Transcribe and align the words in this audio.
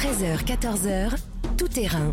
13h, 0.00 0.44
14h, 0.46 1.10
tout 1.58 1.68
terrain. 1.68 2.10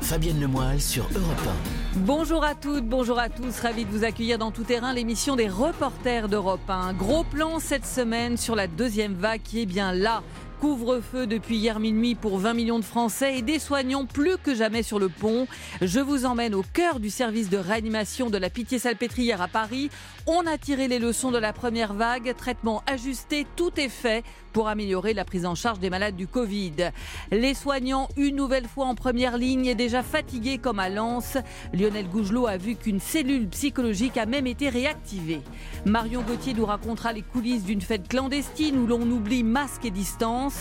Fabienne 0.00 0.38
Lemoyle 0.38 0.80
sur 0.80 1.02
Europe 1.16 1.48
Bonjour 1.96 2.44
à 2.44 2.54
toutes, 2.54 2.86
bonjour 2.86 3.18
à 3.18 3.28
tous, 3.28 3.58
ravi 3.58 3.84
de 3.84 3.90
vous 3.90 4.04
accueillir 4.04 4.38
dans 4.38 4.52
Tout 4.52 4.62
Terrain, 4.62 4.92
l'émission 4.92 5.34
des 5.34 5.48
reporters 5.48 6.28
d'Europe 6.28 6.68
1. 6.68 6.92
Gros 6.92 7.24
plan 7.24 7.58
cette 7.58 7.84
semaine 7.84 8.36
sur 8.36 8.54
la 8.54 8.68
deuxième 8.68 9.14
vague 9.14 9.42
qui 9.42 9.62
est 9.62 9.66
bien 9.66 9.92
là. 9.92 10.22
Couvre-feu 10.64 11.26
depuis 11.26 11.56
hier 11.56 11.78
minuit 11.78 12.14
pour 12.14 12.38
20 12.38 12.54
millions 12.54 12.78
de 12.78 12.86
Français 12.86 13.36
et 13.36 13.42
des 13.42 13.58
soignants 13.58 14.06
plus 14.06 14.38
que 14.38 14.54
jamais 14.54 14.82
sur 14.82 14.98
le 14.98 15.10
pont. 15.10 15.46
Je 15.82 16.00
vous 16.00 16.24
emmène 16.24 16.54
au 16.54 16.62
cœur 16.62 17.00
du 17.00 17.10
service 17.10 17.50
de 17.50 17.58
réanimation 17.58 18.30
de 18.30 18.38
la 18.38 18.48
Pitié-Salpêtrière 18.48 19.42
à 19.42 19.48
Paris. 19.48 19.90
On 20.26 20.46
a 20.46 20.56
tiré 20.56 20.88
les 20.88 20.98
leçons 20.98 21.30
de 21.30 21.36
la 21.36 21.52
première 21.52 21.92
vague, 21.92 22.34
traitement 22.34 22.82
ajusté, 22.86 23.46
tout 23.56 23.78
est 23.78 23.90
fait 23.90 24.24
pour 24.54 24.68
améliorer 24.68 25.12
la 25.12 25.26
prise 25.26 25.44
en 25.44 25.54
charge 25.54 25.80
des 25.80 25.90
malades 25.90 26.16
du 26.16 26.26
Covid. 26.28 26.92
Les 27.30 27.52
soignants, 27.52 28.08
une 28.16 28.36
nouvelle 28.36 28.66
fois 28.66 28.86
en 28.86 28.94
première 28.94 29.36
ligne, 29.36 29.74
déjà 29.74 30.02
fatigués 30.02 30.56
comme 30.58 30.78
à 30.78 30.88
Lens. 30.88 31.36
Lionel 31.74 32.08
Gougelot 32.08 32.46
a 32.46 32.56
vu 32.56 32.76
qu'une 32.76 33.00
cellule 33.00 33.48
psychologique 33.48 34.16
a 34.16 34.24
même 34.24 34.46
été 34.46 34.70
réactivée. 34.70 35.42
Marion 35.84 36.22
Gauthier 36.22 36.54
nous 36.54 36.64
racontera 36.64 37.12
les 37.12 37.22
coulisses 37.22 37.64
d'une 37.64 37.82
fête 37.82 38.08
clandestine 38.08 38.78
où 38.78 38.86
l'on 38.86 39.02
oublie 39.02 39.42
masque 39.42 39.84
et 39.84 39.90
distance. 39.90 40.53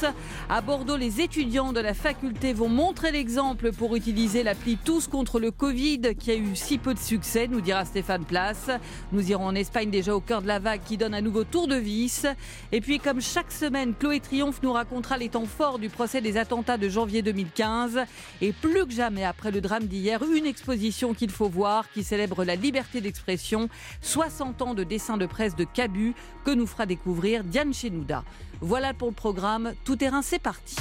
À 0.50 0.62
Bordeaux, 0.62 0.98
les 0.98 1.22
étudiants 1.22 1.74
de 1.74 1.80
la 1.80 1.94
faculté 1.94 2.54
vont 2.54 2.70
montrer 2.70 3.12
l'exemple 3.12 3.72
pour 3.72 3.96
utiliser 3.96 4.44
l'appli 4.44 4.78
Tous 4.78 5.08
contre 5.08 5.40
le 5.40 5.52
Covid 5.52 6.16
qui 6.18 6.32
a 6.32 6.36
eu 6.36 6.56
si 6.56 6.78
peu 6.78 6.94
de 6.94 7.00
succès, 7.00 7.48
nous 7.48 7.62
dira 7.62 7.86
Stéphane 7.86 8.26
Place. 8.26 8.70
Nous 9.12 9.32
irons 9.32 9.46
en 9.46 9.56
Espagne 9.56 9.90
déjà 9.90 10.16
au 10.16 10.20
cœur 10.20 10.42
de 10.42 10.48
la 10.48 10.60
vague 10.60 10.82
qui 10.86 10.98
donne 10.98 11.14
un 11.14 11.22
nouveau 11.22 11.44
tour 11.44 11.68
de 11.68 11.76
vis. 11.76 12.26
Et 12.72 12.82
puis 12.82 13.00
comme 13.00 13.22
chaque 13.22 13.52
semaine, 13.52 13.94
Chloé 13.94 14.20
Triomphe 14.20 14.62
nous 14.64 14.74
racontera 14.74 15.18
les 15.18 15.30
temps 15.30 15.46
forts 15.46 15.80
du 15.80 15.90
procès 15.90 16.22
des 16.22 16.38
attentats 16.38 16.78
de 16.78 16.90
janvier 16.90 17.22
2015. 17.22 18.00
Et 18.42 18.54
plus 18.54 18.86
que 18.86 18.92
jamais 18.92 19.24
après 19.24 19.52
le 19.52 19.62
drame 19.62 19.86
d'hier, 19.86 20.22
une 20.24 20.46
exposition 20.46 21.14
qu'il 21.14 21.32
faut 21.32 21.50
voir 21.50 21.90
qui 21.92 22.04
célèbre 22.04 22.44
la 22.44 22.56
liberté 22.56 23.02
d'expression, 23.02 23.70
60 24.02 24.62
ans 24.62 24.74
de 24.74 24.84
dessin 24.84 25.18
de 25.18 25.26
presse 25.26 25.56
de 25.56 25.64
Cabu 25.64 26.14
que 26.46 26.52
nous 26.52 26.68
fera 26.68 26.86
découvrir 26.86 27.44
Diane 27.44 27.74
Chenouda. 27.74 28.24
Voilà 28.62 28.94
pour 28.94 29.10
le 29.10 29.14
programme. 29.14 29.74
Tout 29.84 29.96
terrain, 29.96 30.22
c'est 30.22 30.40
parti. 30.40 30.76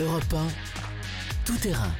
Europe 0.00 0.22
1, 0.32 0.46
tout 1.44 1.58
terrain. 1.58 1.92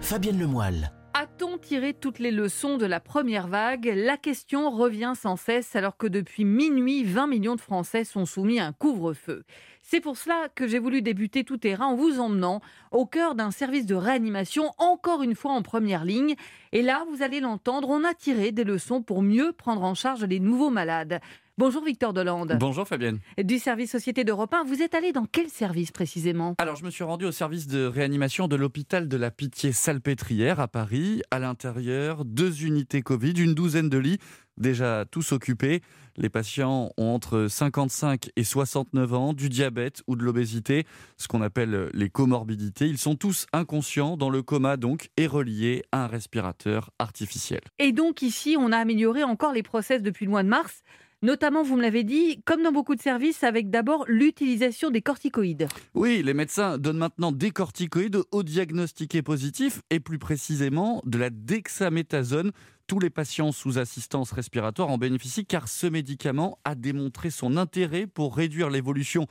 Fabienne 0.00 0.38
Lemoyle. 0.38 0.92
A-t-on 1.14 1.58
tiré 1.58 1.94
toutes 1.94 2.20
les 2.20 2.30
leçons 2.30 2.76
de 2.76 2.86
la 2.86 3.00
première 3.00 3.48
vague? 3.48 3.92
La 3.92 4.16
question 4.16 4.70
revient 4.70 5.14
sans 5.20 5.36
cesse 5.36 5.74
alors 5.74 5.96
que 5.96 6.06
depuis 6.06 6.44
minuit, 6.44 7.02
20 7.02 7.26
millions 7.26 7.56
de 7.56 7.60
Français 7.60 8.04
sont 8.04 8.24
soumis 8.24 8.60
à 8.60 8.66
un 8.66 8.72
couvre-feu. 8.72 9.44
C'est 9.82 10.00
pour 10.00 10.16
cela 10.16 10.48
que 10.54 10.68
j'ai 10.68 10.78
voulu 10.78 11.02
débuter 11.02 11.44
tout 11.44 11.56
terrain 11.56 11.86
en 11.86 11.96
vous 11.96 12.20
emmenant 12.20 12.60
au 12.92 13.06
cœur 13.06 13.34
d'un 13.34 13.50
service 13.50 13.86
de 13.86 13.94
réanimation, 13.94 14.72
encore 14.78 15.22
une 15.22 15.34
fois 15.34 15.52
en 15.52 15.62
première 15.62 16.04
ligne. 16.04 16.36
Et 16.72 16.82
là, 16.82 17.04
vous 17.10 17.22
allez 17.22 17.40
l'entendre, 17.40 17.88
on 17.88 18.04
a 18.04 18.14
tiré 18.14 18.52
des 18.52 18.64
leçons 18.64 19.02
pour 19.02 19.22
mieux 19.22 19.52
prendre 19.52 19.82
en 19.82 19.94
charge 19.94 20.24
les 20.24 20.40
nouveaux 20.40 20.70
malades. 20.70 21.20
Bonjour 21.58 21.84
Victor 21.84 22.12
Delande. 22.12 22.56
Bonjour 22.60 22.86
Fabienne. 22.86 23.18
Du 23.36 23.58
service 23.58 23.90
Société 23.90 24.22
d'Europe 24.22 24.54
1, 24.54 24.62
vous 24.62 24.80
êtes 24.80 24.94
allé 24.94 25.10
dans 25.10 25.24
quel 25.24 25.48
service 25.48 25.90
précisément? 25.90 26.54
Alors 26.58 26.76
je 26.76 26.84
me 26.84 26.90
suis 26.90 27.02
rendu 27.02 27.24
au 27.24 27.32
service 27.32 27.66
de 27.66 27.84
réanimation 27.84 28.46
de 28.46 28.54
l'hôpital 28.54 29.08
de 29.08 29.16
la 29.16 29.32
Pitié-Salpêtrière 29.32 30.60
à 30.60 30.68
Paris. 30.68 31.20
À 31.32 31.40
l'intérieur, 31.40 32.24
deux 32.24 32.64
unités 32.64 33.02
Covid, 33.02 33.32
une 33.32 33.54
douzaine 33.54 33.88
de 33.88 33.98
lits, 33.98 34.18
déjà 34.56 35.04
tous 35.10 35.32
occupés. 35.32 35.82
Les 36.16 36.28
patients 36.28 36.92
ont 36.96 37.14
entre 37.14 37.48
55 37.48 38.30
et 38.36 38.44
69 38.44 39.14
ans, 39.14 39.32
du 39.32 39.48
diabète 39.48 40.02
ou 40.06 40.14
de 40.14 40.22
l'obésité, 40.22 40.86
ce 41.16 41.26
qu'on 41.26 41.42
appelle 41.42 41.90
les 41.92 42.08
comorbidités. 42.08 42.86
Ils 42.86 42.98
sont 42.98 43.16
tous 43.16 43.46
inconscients, 43.52 44.16
dans 44.16 44.30
le 44.30 44.42
coma 44.42 44.76
donc, 44.76 45.10
et 45.16 45.26
reliés 45.26 45.82
à 45.90 46.04
un 46.04 46.06
respirateur 46.06 46.92
artificiel. 47.00 47.62
Et 47.80 47.90
donc 47.90 48.22
ici, 48.22 48.56
on 48.56 48.70
a 48.70 48.78
amélioré 48.78 49.24
encore 49.24 49.52
les 49.52 49.64
process 49.64 50.02
depuis 50.02 50.24
le 50.24 50.30
mois 50.30 50.44
de 50.44 50.48
mars 50.48 50.84
Notamment, 51.20 51.64
vous 51.64 51.74
me 51.74 51.82
l'avez 51.82 52.04
dit, 52.04 52.40
comme 52.44 52.62
dans 52.62 52.70
beaucoup 52.70 52.94
de 52.94 53.00
services, 53.00 53.42
avec 53.42 53.70
d'abord 53.70 54.04
l'utilisation 54.06 54.90
des 54.90 55.02
corticoïdes. 55.02 55.66
Oui, 55.94 56.22
les 56.22 56.32
médecins 56.32 56.78
donnent 56.78 56.98
maintenant 56.98 57.32
des 57.32 57.50
corticoïdes 57.50 58.20
au 58.30 58.44
diagnostiqué 58.44 59.20
positif 59.22 59.82
et 59.90 59.98
plus 59.98 60.20
précisément 60.20 61.02
de 61.04 61.18
la 61.18 61.30
dexaméthasone. 61.30 62.52
Tous 62.86 63.00
les 63.00 63.10
patients 63.10 63.50
sous 63.50 63.78
assistance 63.80 64.30
respiratoire 64.30 64.90
en 64.90 64.96
bénéficient 64.96 65.44
car 65.44 65.66
ce 65.66 65.88
médicament 65.88 66.60
a 66.64 66.76
démontré 66.76 67.30
son 67.30 67.56
intérêt 67.56 68.06
pour 68.06 68.36
réduire 68.36 68.70
l'évolution 68.70 69.26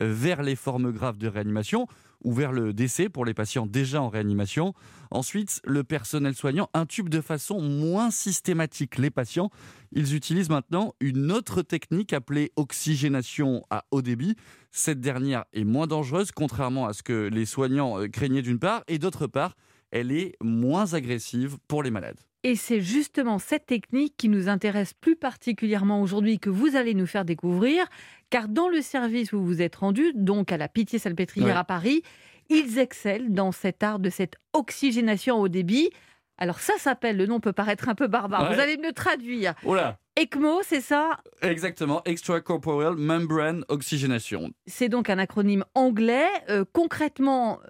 euh, 0.00 0.12
vers 0.12 0.42
les 0.42 0.54
formes 0.54 0.92
graves 0.92 1.18
de 1.18 1.26
réanimation 1.26 1.88
ou 2.24 2.32
vers 2.32 2.52
le 2.52 2.72
décès 2.72 3.08
pour 3.08 3.24
les 3.24 3.34
patients 3.34 3.66
déjà 3.66 4.00
en 4.02 4.08
réanimation. 4.08 4.74
Ensuite, 5.10 5.60
le 5.64 5.84
personnel 5.84 6.34
soignant 6.34 6.70
intube 6.74 7.08
de 7.08 7.20
façon 7.20 7.60
moins 7.60 8.10
systématique 8.10 8.98
les 8.98 9.10
patients. 9.10 9.50
Ils 9.92 10.14
utilisent 10.14 10.48
maintenant 10.48 10.94
une 11.00 11.30
autre 11.32 11.62
technique 11.62 12.12
appelée 12.12 12.52
oxygénation 12.56 13.64
à 13.70 13.84
haut 13.90 14.02
débit. 14.02 14.36
Cette 14.70 15.00
dernière 15.00 15.44
est 15.52 15.64
moins 15.64 15.86
dangereuse, 15.86 16.32
contrairement 16.32 16.86
à 16.86 16.92
ce 16.92 17.02
que 17.02 17.28
les 17.28 17.44
soignants 17.44 18.00
euh, 18.00 18.08
craignaient 18.08 18.42
d'une 18.42 18.58
part, 18.58 18.84
et 18.88 18.98
d'autre 18.98 19.26
part, 19.26 19.54
elle 19.90 20.12
est 20.12 20.34
moins 20.40 20.94
agressive 20.94 21.58
pour 21.68 21.82
les 21.82 21.90
malades. 21.90 22.20
Et 22.44 22.56
c'est 22.56 22.80
justement 22.80 23.38
cette 23.38 23.66
technique 23.66 24.16
qui 24.16 24.28
nous 24.28 24.48
intéresse 24.48 24.94
plus 24.94 25.14
particulièrement 25.14 26.02
aujourd'hui, 26.02 26.40
que 26.40 26.50
vous 26.50 26.74
allez 26.74 26.94
nous 26.94 27.06
faire 27.06 27.24
découvrir, 27.24 27.86
car 28.30 28.48
dans 28.48 28.68
le 28.68 28.82
service 28.82 29.32
où 29.32 29.38
vous 29.38 29.46
vous 29.46 29.62
êtes 29.62 29.76
rendu, 29.76 30.12
donc 30.14 30.50
à 30.50 30.56
la 30.56 30.68
Pitié-Salpêtrière 30.68 31.56
à 31.56 31.64
Paris, 31.64 32.02
ils 32.48 32.78
excellent 32.78 33.28
dans 33.28 33.52
cet 33.52 33.84
art 33.84 34.00
de 34.00 34.10
cette 34.10 34.34
oxygénation 34.52 35.38
au 35.38 35.48
débit. 35.48 35.90
Alors 36.36 36.58
ça 36.58 36.74
s'appelle, 36.78 37.16
le 37.16 37.26
nom 37.26 37.38
peut 37.38 37.52
paraître 37.52 37.88
un 37.88 37.94
peu 37.94 38.08
barbare, 38.08 38.52
vous 38.52 38.58
allez 38.58 38.76
me 38.76 38.88
le 38.88 38.92
traduire. 38.92 39.54
Oula. 39.64 39.98
ECMO, 40.20 40.60
c'est 40.62 40.80
ça? 40.80 41.18
Exactement, 41.40 42.02
Extracorporeal 42.04 42.96
Membrane 42.96 43.64
Oxygenation. 43.68 44.50
C'est 44.66 44.88
donc 44.88 45.08
un 45.08 45.18
acronyme 45.18 45.64
anglais. 45.74 46.28
Euh, 46.50 46.64
concrètement, 46.72 47.60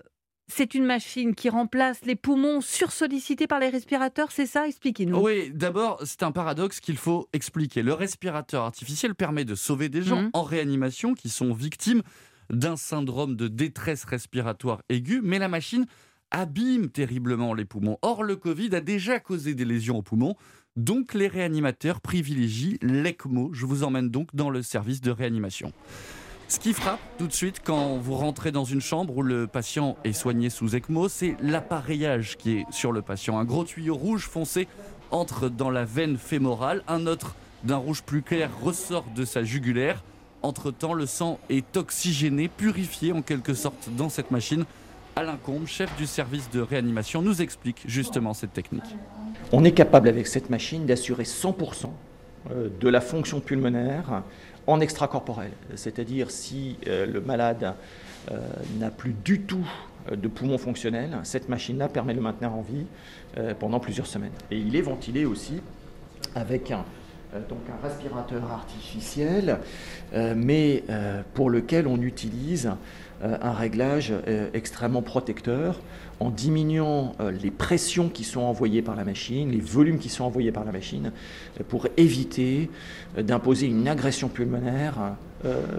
c'est 0.55 0.75
une 0.75 0.85
machine 0.85 1.35
qui 1.35 1.49
remplace 1.49 2.05
les 2.05 2.17
poumons 2.17 2.61
sursollicités 2.61 3.47
par 3.47 3.59
les 3.59 3.69
respirateurs, 3.69 4.31
c'est 4.31 4.47
ça? 4.47 4.67
Expliquez-nous. 4.67 5.19
Oui, 5.19 5.51
d'abord, 5.55 6.01
c'est 6.05 6.23
un 6.23 6.33
paradoxe 6.33 6.81
qu'il 6.81 6.99
faut 6.99 7.29
expliquer. 7.33 7.83
Le 7.83 7.95
respirateur 7.95 8.65
artificiel 8.65 9.15
permet 9.15 9.45
de 9.45 9.55
sauver 9.55 9.89
des 9.89 10.03
gens 10.03 10.23
mmh. 10.23 10.31
en 10.35 10.43
réanimation 10.43 11.15
qui 11.15 11.31
sont 11.31 11.55
victimes 11.55 12.03
d'un 12.51 12.77
syndrome 12.77 13.35
de 13.35 13.49
détresse 13.49 14.05
respiratoire 14.05 14.83
aiguë, 14.91 15.21
mais 15.23 15.39
la 15.39 15.49
machine 15.49 15.87
abîme 16.31 16.91
terriblement 16.91 17.55
les 17.55 17.65
poumons. 17.65 17.99
Or, 18.03 18.23
le 18.23 18.37
Covid 18.37 18.75
a 18.75 18.81
déjà 18.81 19.21
causé 19.21 19.55
des 19.55 19.65
lésions 19.65 19.99
aux 19.99 20.03
poumons, 20.03 20.37
donc 20.77 21.15
les 21.15 21.29
réanimateurs 21.29 22.01
privilégient 22.01 22.79
l'ECMO. 22.83 23.51
Je 23.53 23.65
vous 23.65 23.85
emmène 23.85 24.11
donc 24.11 24.29
dans 24.35 24.51
le 24.51 24.63
service 24.63 25.01
de 25.01 25.11
réanimation. 25.11 25.73
Ce 26.53 26.61
qui 26.61 26.75
frappe 26.75 27.01
tout 27.17 27.27
de 27.27 27.33
suite 27.33 27.63
quand 27.65 27.97
vous 27.97 28.15
rentrez 28.15 28.53
dans 28.53 28.65
une 28.65 28.83
chambre 28.83 29.17
où 29.17 29.23
le 29.23 29.47
patient 29.47 29.97
est 30.05 30.13
soigné 30.13 30.51
sous 30.51 30.77
ECMO, 30.77 31.09
c'est 31.09 31.35
l'appareillage 31.41 32.37
qui 32.37 32.59
est 32.59 32.67
sur 32.71 32.93
le 32.93 33.01
patient. 33.01 33.39
Un 33.39 33.45
gros 33.47 33.65
tuyau 33.65 33.95
rouge 33.95 34.27
foncé 34.27 34.69
entre 35.11 35.49
dans 35.49 35.71
la 35.71 35.87
veine 35.87 36.19
fémorale, 36.19 36.83
un 36.89 37.07
autre 37.07 37.37
d'un 37.65 37.79
rouge 37.79 38.03
plus 38.03 38.21
clair 38.21 38.51
ressort 38.63 39.07
de 39.17 39.25
sa 39.25 39.45
jugulaire. 39.45 40.05
Entre-temps, 40.43 40.93
le 40.93 41.07
sang 41.07 41.39
est 41.49 41.75
oxygéné, 41.75 42.49
purifié 42.49 43.13
en 43.13 43.23
quelque 43.23 43.55
sorte 43.55 43.89
dans 43.97 44.11
cette 44.11 44.31
machine. 44.31 44.67
Alain 45.17 45.39
Combe, 45.43 45.67
chef 45.67 45.97
du 45.97 46.05
service 46.05 46.51
de 46.51 46.61
réanimation, 46.61 47.23
nous 47.23 47.41
explique 47.41 47.83
justement 47.87 48.35
cette 48.35 48.53
technique. 48.53 48.95
On 49.53 49.65
est 49.65 49.73
capable 49.73 50.07
avec 50.07 50.27
cette 50.27 50.51
machine 50.51 50.85
d'assurer 50.85 51.23
100% 51.23 51.87
euh, 52.51 52.69
de 52.79 52.89
la 52.91 53.01
fonction 53.01 53.41
pulmonaire 53.41 54.23
en 54.67 54.81
extracorporel. 54.81 55.51
C'est-à-dire 55.75 56.31
si 56.31 56.77
euh, 56.87 57.07
le 57.07 57.21
malade 57.21 57.75
euh, 58.31 58.39
n'a 58.79 58.91
plus 58.91 59.15
du 59.25 59.41
tout 59.41 59.67
euh, 60.11 60.17
de 60.17 60.29
poumons 60.29 60.59
fonctionnels, 60.59 61.17
cette 61.25 61.49
machine-là 61.49 61.89
permet 61.89 62.13
de 62.13 62.19
le 62.19 62.25
maintenir 62.25 62.53
en 62.53 62.63
vie 62.63 62.87
pendant 63.59 63.81
plusieurs 63.81 64.07
semaines. 64.07 64.33
Et 64.51 64.59
il 64.59 64.77
est 64.77 64.83
ventilé 64.83 65.25
aussi 65.25 65.63
avec 66.35 66.71
un, 66.71 66.85
donc 67.49 67.61
un 67.71 67.89
respirateur 67.89 68.43
artificiel, 68.53 69.59
mais 70.37 70.85
pour 71.33 71.49
lequel 71.49 71.87
on 71.87 71.99
utilise 72.03 72.73
un 73.23 73.53
réglage 73.53 74.13
extrêmement 74.53 75.01
protecteur 75.01 75.81
en 76.23 76.31
diminuant 76.31 77.15
euh, 77.21 77.33
les 77.33 77.51
pressions 77.51 78.09
qui 78.09 78.23
sont 78.23 78.43
envoyées 78.43 78.83
par 78.83 78.95
la 78.95 79.05
machine, 79.05 79.51
les 79.51 79.61
volumes 79.61 79.99
qui 79.99 80.09
sont 80.09 80.25
envoyés 80.25 80.53
par 80.53 80.65
la 80.65 80.73
machine, 80.73 81.13
euh, 81.61 81.65
pour 81.69 81.89
éviter 81.97 82.71
euh, 83.19 83.23
d'imposer 83.23 83.67
une 83.67 83.89
agression 83.89 84.29
pulmonaire 84.29 85.17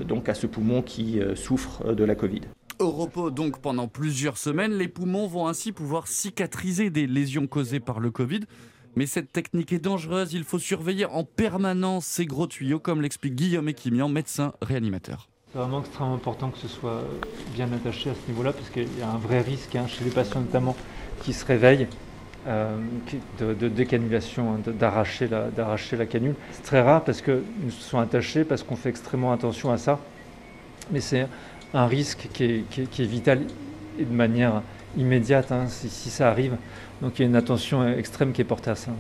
donc 0.06 0.28
à 0.28 0.34
ce 0.34 0.46
poumon 0.46 0.82
qui 0.82 1.22
souffre 1.36 1.94
de 1.94 2.04
la 2.04 2.16
Covid. 2.16 2.42
Au 2.80 2.92
repos 2.92 3.32
donc 3.32 3.62
pendant 3.62 3.88
plusieurs 3.88 4.38
semaines, 4.38 4.74
les 4.74 4.90
poumons 4.90 5.26
vont 5.26 5.48
ainsi 5.48 5.72
pouvoir 5.72 6.10
cicatriser 6.10 6.90
des 6.90 7.08
lésions 7.08 7.48
causées 7.48 7.80
par 7.80 8.02
le 8.02 8.12
Covid. 8.12 8.42
Mais 8.98 9.06
cette 9.06 9.32
technique 9.32 9.72
est 9.72 9.80
dangereuse, 9.80 10.34
il 10.34 10.44
faut 10.44 10.60
surveiller 10.60 11.06
en 11.06 11.24
permanence 11.24 12.06
ces 12.06 12.26
gros 12.26 12.46
tuyaux, 12.46 12.80
comme 12.80 13.02
l'explique 13.02 13.36
Guillaume 13.36 13.70
Ekimian, 13.70 14.10
médecin 14.10 14.52
réanimateur. 14.62 15.30
C'est 15.54 15.60
vraiment 15.60 15.82
extrêmement 15.82 16.16
important 16.16 16.50
que 16.50 16.58
ce 16.58 16.68
soit 16.68 17.04
bien 17.54 17.72
attaché 17.72 18.10
à 18.10 18.14
ce 18.16 18.28
niveau-là, 18.28 18.54
parce 18.54 18.72
qu'il 18.72 18.88
y 18.98 19.04
a 19.04 19.08
un 19.08 19.18
vrai 19.18 19.42
risque 19.42 19.76
hein, 19.76 19.86
chez 19.88 20.04
les 20.04 20.10
patients 20.10 20.40
notamment 20.40 20.76
qui 21.22 21.32
se 21.32 21.46
réveillent. 21.46 21.88
Euh, 22.48 22.76
de, 23.40 23.70
décanulation, 23.70 24.56
hein, 24.56 24.60
d'arracher 24.66 25.28
la, 25.28 26.06
canule. 26.08 26.34
C'est 26.52 26.64
très 26.64 26.82
rare 26.82 27.04
parce 27.04 27.22
que 27.22 27.44
nous 27.62 27.72
sont 27.72 28.00
attachés, 28.00 28.44
parce 28.44 28.64
qu'on 28.64 28.76
fait 28.76 28.90
extrêmement 28.90 29.32
attention 29.32 29.72
à 29.72 29.78
ça. 29.78 30.00
Mais 30.92 31.00
c'est 31.00 31.28
un 31.74 31.86
risque 31.86 32.28
qui 32.34 32.44
est, 32.44 33.00
vital 33.00 33.44
et 34.00 34.04
de 34.06 34.14
manière 34.14 34.62
immédiate 34.98 35.52
hein, 35.52 35.68
si, 35.68 36.10
ça 36.10 36.30
arrive. 36.30 36.58
Donc 37.02 37.20
il 37.20 37.22
y 37.22 37.26
a 37.26 37.28
une 37.30 37.36
attention 37.36 37.88
extrême 37.88 38.34
qui 38.34 38.42
est 38.42 38.46
portée 38.46 38.72
à 38.72 38.76
ça. 38.76 38.92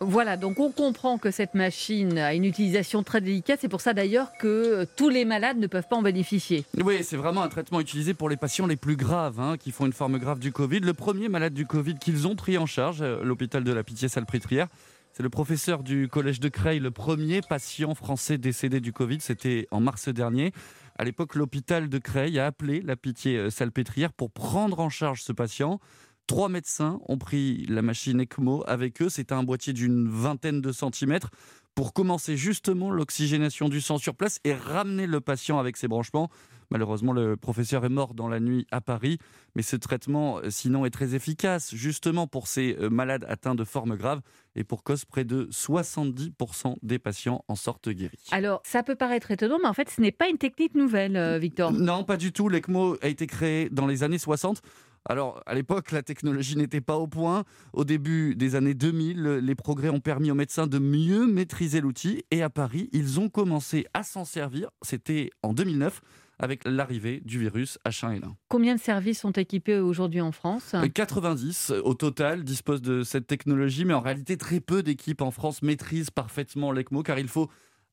Voilà, 0.00 0.36
donc 0.36 0.60
on 0.60 0.70
comprend 0.70 1.18
que 1.18 1.30
cette 1.30 1.54
machine 1.54 2.18
a 2.18 2.34
une 2.34 2.44
utilisation 2.44 3.02
très 3.02 3.20
délicate. 3.20 3.60
C'est 3.60 3.68
pour 3.68 3.80
ça 3.80 3.94
d'ailleurs 3.94 4.32
que 4.38 4.86
tous 4.96 5.08
les 5.08 5.24
malades 5.24 5.58
ne 5.58 5.66
peuvent 5.66 5.88
pas 5.88 5.96
en 5.96 6.02
bénéficier. 6.02 6.64
Oui, 6.82 7.02
c'est 7.02 7.16
vraiment 7.16 7.42
un 7.42 7.48
traitement 7.48 7.80
utilisé 7.80 8.14
pour 8.14 8.28
les 8.28 8.36
patients 8.36 8.66
les 8.66 8.76
plus 8.76 8.96
graves, 8.96 9.40
hein, 9.40 9.56
qui 9.56 9.72
font 9.72 9.86
une 9.86 9.92
forme 9.92 10.18
grave 10.18 10.38
du 10.38 10.52
Covid. 10.52 10.80
Le 10.80 10.94
premier 10.94 11.28
malade 11.28 11.54
du 11.54 11.66
Covid 11.66 11.94
qu'ils 11.98 12.26
ont 12.26 12.36
pris 12.36 12.58
en 12.58 12.66
charge, 12.66 13.00
euh, 13.00 13.22
l'hôpital 13.22 13.64
de 13.64 13.72
la 13.72 13.82
Pitié-Salpêtrière, 13.82 14.68
c'est 15.12 15.22
le 15.22 15.30
professeur 15.30 15.82
du 15.82 16.08
collège 16.08 16.40
de 16.40 16.50
Creil, 16.50 16.78
le 16.78 16.90
premier 16.90 17.40
patient 17.40 17.94
français 17.94 18.36
décédé 18.36 18.80
du 18.80 18.92
Covid. 18.92 19.20
C'était 19.20 19.66
en 19.70 19.80
mars 19.80 20.10
dernier. 20.10 20.52
À 20.98 21.04
l'époque, 21.04 21.36
l'hôpital 21.36 21.88
de 21.88 21.98
Creil 21.98 22.38
a 22.38 22.44
appelé 22.44 22.82
la 22.82 22.96
Pitié-Salpêtrière 22.96 24.12
pour 24.12 24.30
prendre 24.30 24.78
en 24.78 24.90
charge 24.90 25.22
ce 25.22 25.32
patient. 25.32 25.80
Trois 26.26 26.48
médecins 26.48 26.98
ont 27.06 27.18
pris 27.18 27.66
la 27.68 27.82
machine 27.82 28.20
ECMO 28.20 28.64
avec 28.66 29.00
eux. 29.00 29.08
C'était 29.08 29.34
un 29.34 29.44
boîtier 29.44 29.72
d'une 29.72 30.08
vingtaine 30.08 30.60
de 30.60 30.72
centimètres 30.72 31.30
pour 31.76 31.92
commencer 31.92 32.36
justement 32.36 32.90
l'oxygénation 32.90 33.68
du 33.68 33.80
sang 33.80 33.98
sur 33.98 34.16
place 34.16 34.40
et 34.44 34.54
ramener 34.54 35.06
le 35.06 35.20
patient 35.20 35.58
avec 35.58 35.76
ses 35.76 35.86
branchements. 35.86 36.28
Malheureusement, 36.70 37.12
le 37.12 37.36
professeur 37.36 37.84
est 37.84 37.90
mort 37.90 38.14
dans 38.14 38.28
la 38.28 38.40
nuit 38.40 38.66
à 38.72 38.80
Paris, 38.80 39.18
mais 39.54 39.62
ce 39.62 39.76
traitement, 39.76 40.38
euh, 40.38 40.50
sinon, 40.50 40.84
est 40.84 40.90
très 40.90 41.14
efficace, 41.14 41.74
justement 41.74 42.26
pour 42.26 42.48
ces 42.48 42.76
euh, 42.80 42.90
malades 42.90 43.24
atteints 43.28 43.54
de 43.54 43.62
formes 43.62 43.94
graves, 43.94 44.20
et 44.56 44.64
pour 44.64 44.82
cause, 44.82 45.04
près 45.04 45.24
de 45.24 45.48
70% 45.52 46.76
des 46.82 46.98
patients 46.98 47.44
en 47.46 47.54
sortent 47.54 47.90
guéris. 47.90 48.26
Alors, 48.32 48.62
ça 48.64 48.82
peut 48.82 48.96
paraître 48.96 49.30
étonnant, 49.30 49.58
mais 49.62 49.68
en 49.68 49.74
fait, 49.74 49.90
ce 49.90 50.00
n'est 50.00 50.10
pas 50.10 50.28
une 50.28 50.38
technique 50.38 50.74
nouvelle, 50.74 51.16
euh, 51.16 51.38
Victor. 51.38 51.70
Non, 51.70 52.02
pas 52.02 52.16
du 52.16 52.32
tout. 52.32 52.48
L'ECMO 52.48 52.96
a 53.00 53.06
été 53.06 53.28
créé 53.28 53.68
dans 53.70 53.86
les 53.86 54.02
années 54.02 54.18
60 54.18 54.60
alors, 55.08 55.40
à 55.46 55.54
l'époque, 55.54 55.92
la 55.92 56.02
technologie 56.02 56.56
n'était 56.56 56.80
pas 56.80 56.96
au 56.96 57.06
point. 57.06 57.44
Au 57.72 57.84
début 57.84 58.34
des 58.34 58.56
années 58.56 58.74
2000, 58.74 59.22
les 59.22 59.54
progrès 59.54 59.88
ont 59.88 60.00
permis 60.00 60.30
aux 60.30 60.34
médecins 60.34 60.66
de 60.66 60.78
mieux 60.78 61.26
maîtriser 61.26 61.80
l'outil. 61.80 62.24
Et 62.30 62.42
à 62.42 62.50
Paris, 62.50 62.88
ils 62.92 63.20
ont 63.20 63.28
commencé 63.28 63.86
à 63.94 64.02
s'en 64.02 64.24
servir. 64.24 64.70
C'était 64.82 65.30
en 65.42 65.52
2009 65.52 66.00
avec 66.38 66.62
l'arrivée 66.64 67.22
du 67.24 67.38
virus 67.38 67.78
H1N1. 67.86 68.34
Combien 68.48 68.74
de 68.74 68.80
services 68.80 69.20
sont 69.20 69.32
équipés 69.32 69.78
aujourd'hui 69.78 70.20
en 70.20 70.32
France? 70.32 70.74
90 70.94 71.72
au 71.82 71.94
total 71.94 72.44
disposent 72.44 72.82
de 72.82 73.02
cette 73.04 73.26
technologie, 73.26 73.84
mais 73.84 73.94
en 73.94 74.00
réalité 74.00 74.36
très 74.36 74.60
peu 74.60 74.82
d'équipes 74.82 75.22
en 75.22 75.30
France 75.30 75.62
maîtrisent 75.62 76.10
parfaitement 76.10 76.72
l'ECMO 76.72 77.02
car 77.02 77.18
il 77.18 77.28
faut 77.28 77.48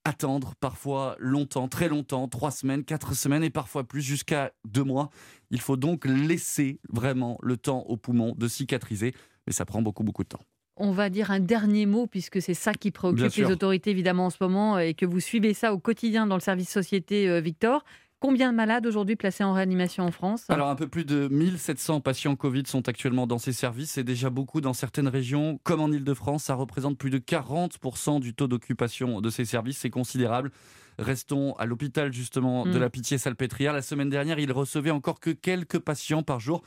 attendre 0.06 0.54
parfois 0.60 1.16
longtemps, 1.20 1.68
très 1.68 1.88
longtemps, 1.88 2.28
trois 2.28 2.52
semaines, 2.52 2.84
quatre 2.84 3.14
semaines 3.14 3.44
et 3.44 3.50
parfois 3.50 3.84
plus 3.84 4.02
jusqu'à 4.02 4.52
deux 4.66 4.84
mois. 4.84 5.10
Il 5.50 5.62
faut 5.62 5.78
donc 5.78 6.06
laisser 6.06 6.80
vraiment 6.90 7.38
le 7.42 7.58
temps 7.58 7.82
aux 7.88 7.98
poumons 7.98 8.34
de 8.38 8.48
cicatriser, 8.48 9.14
mais 9.48 9.54
ça 9.54 9.66
prend 9.66 9.82
beaucoup 9.82 10.04
beaucoup 10.04 10.24
de 10.24 10.30
temps. 10.30 10.42
On 10.76 10.92
va 10.92 11.10
dire 11.10 11.30
un 11.30 11.40
dernier 11.40 11.86
mot, 11.86 12.08
puisque 12.08 12.42
c'est 12.42 12.56
ça 12.56 12.74
qui 12.74 12.90
préoccupe 12.90 13.36
les 13.36 13.52
autorités 13.52 13.92
évidemment 13.92 14.26
en 14.26 14.30
ce 14.32 14.38
moment, 14.42 14.80
et 14.80 14.96
que 14.96 15.06
vous 15.06 15.20
suivez 15.20 15.54
ça 15.54 15.72
au 15.72 15.78
quotidien 15.78 16.26
dans 16.26 16.36
le 16.36 16.42
service 16.42 16.70
société, 16.70 17.30
euh, 17.30 17.42
Victor. 17.42 17.84
Combien 18.24 18.54
de 18.54 18.56
malades 18.56 18.86
aujourd'hui 18.86 19.18
placés 19.18 19.44
en 19.44 19.52
réanimation 19.52 20.06
en 20.06 20.12
France 20.12 20.46
Alors 20.48 20.70
un 20.70 20.78
peu 20.78 20.88
plus 20.88 21.04
de 21.04 21.28
1700 21.28 22.00
patients 22.00 22.38
Covid 22.38 22.64
sont 22.66 22.88
actuellement 22.88 23.28
dans 23.28 23.38
ces 23.38 23.52
services. 23.52 23.92
C'est 23.92 24.06
déjà 24.06 24.30
beaucoup 24.30 24.62
dans 24.62 24.72
certaines 24.72 25.10
régions, 25.10 25.60
comme 25.64 25.82
en 25.82 25.90
Ile-de-France. 25.92 26.46
Ça 26.46 26.54
représente 26.56 26.98
plus 26.98 27.10
de 27.10 27.18
40% 27.18 28.22
du 28.22 28.34
taux 28.34 28.48
d'occupation 28.48 29.20
de 29.20 29.30
ces 29.30 29.44
services. 29.44 29.80
C'est 29.80 29.90
considérable. 29.90 30.52
Restons 31.00 31.52
à 31.56 31.66
l'hôpital 31.66 32.14
justement 32.14 32.66
de 32.66 32.78
mm. 32.78 32.82
la 32.82 32.90
Pitié-Salpêtrière. 32.90 33.74
La 33.74 33.82
semaine 33.82 34.10
dernière, 34.10 34.40
il 34.40 34.54
recevait 34.54 34.92
encore 34.92 35.20
que 35.20 35.32
quelques 35.32 35.80
patients 35.80 36.24
par 36.24 36.40
jour. 36.40 36.64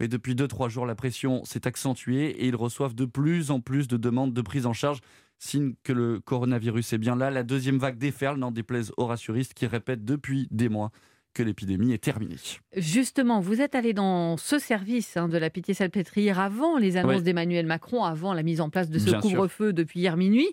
Mais 0.00 0.08
depuis 0.08 0.34
2-3 0.34 0.70
jours, 0.70 0.86
la 0.86 0.96
pression 0.96 1.44
s'est 1.44 1.68
accentuée 1.68 2.30
et 2.30 2.48
ils 2.48 2.56
reçoivent 2.56 2.96
de 2.96 3.04
plus 3.04 3.52
en 3.52 3.60
plus 3.60 3.86
de 3.86 3.96
demandes 3.96 4.34
de 4.34 4.42
prise 4.42 4.66
en 4.66 4.72
charge 4.72 4.98
signe 5.38 5.74
que 5.82 5.92
le 5.92 6.20
coronavirus 6.20 6.94
est 6.94 6.98
bien 6.98 7.16
là. 7.16 7.30
La 7.30 7.42
deuxième 7.42 7.78
vague 7.78 7.98
déferle, 7.98 8.38
n'en 8.38 8.50
déplaise 8.50 8.92
aux 8.96 9.06
rassuristes 9.06 9.54
qui 9.54 9.66
répètent 9.66 10.04
depuis 10.04 10.48
des 10.50 10.68
mois 10.68 10.90
que 11.34 11.42
l'épidémie 11.42 11.92
est 11.92 12.02
terminée. 12.02 12.36
Justement, 12.74 13.40
vous 13.40 13.60
êtes 13.60 13.74
allé 13.74 13.92
dans 13.92 14.38
ce 14.38 14.58
service 14.58 15.18
hein, 15.18 15.28
de 15.28 15.36
la 15.36 15.50
Pitié-Salpêtrière 15.50 16.40
avant 16.40 16.78
les 16.78 16.96
annonces 16.96 17.22
d'Emmanuel 17.22 17.66
Macron, 17.66 18.04
avant 18.04 18.32
la 18.32 18.42
mise 18.42 18.62
en 18.62 18.70
place 18.70 18.88
de 18.88 18.98
ce 18.98 19.10
couvre-feu 19.20 19.72
depuis 19.74 20.00
hier 20.00 20.16
minuit. 20.16 20.48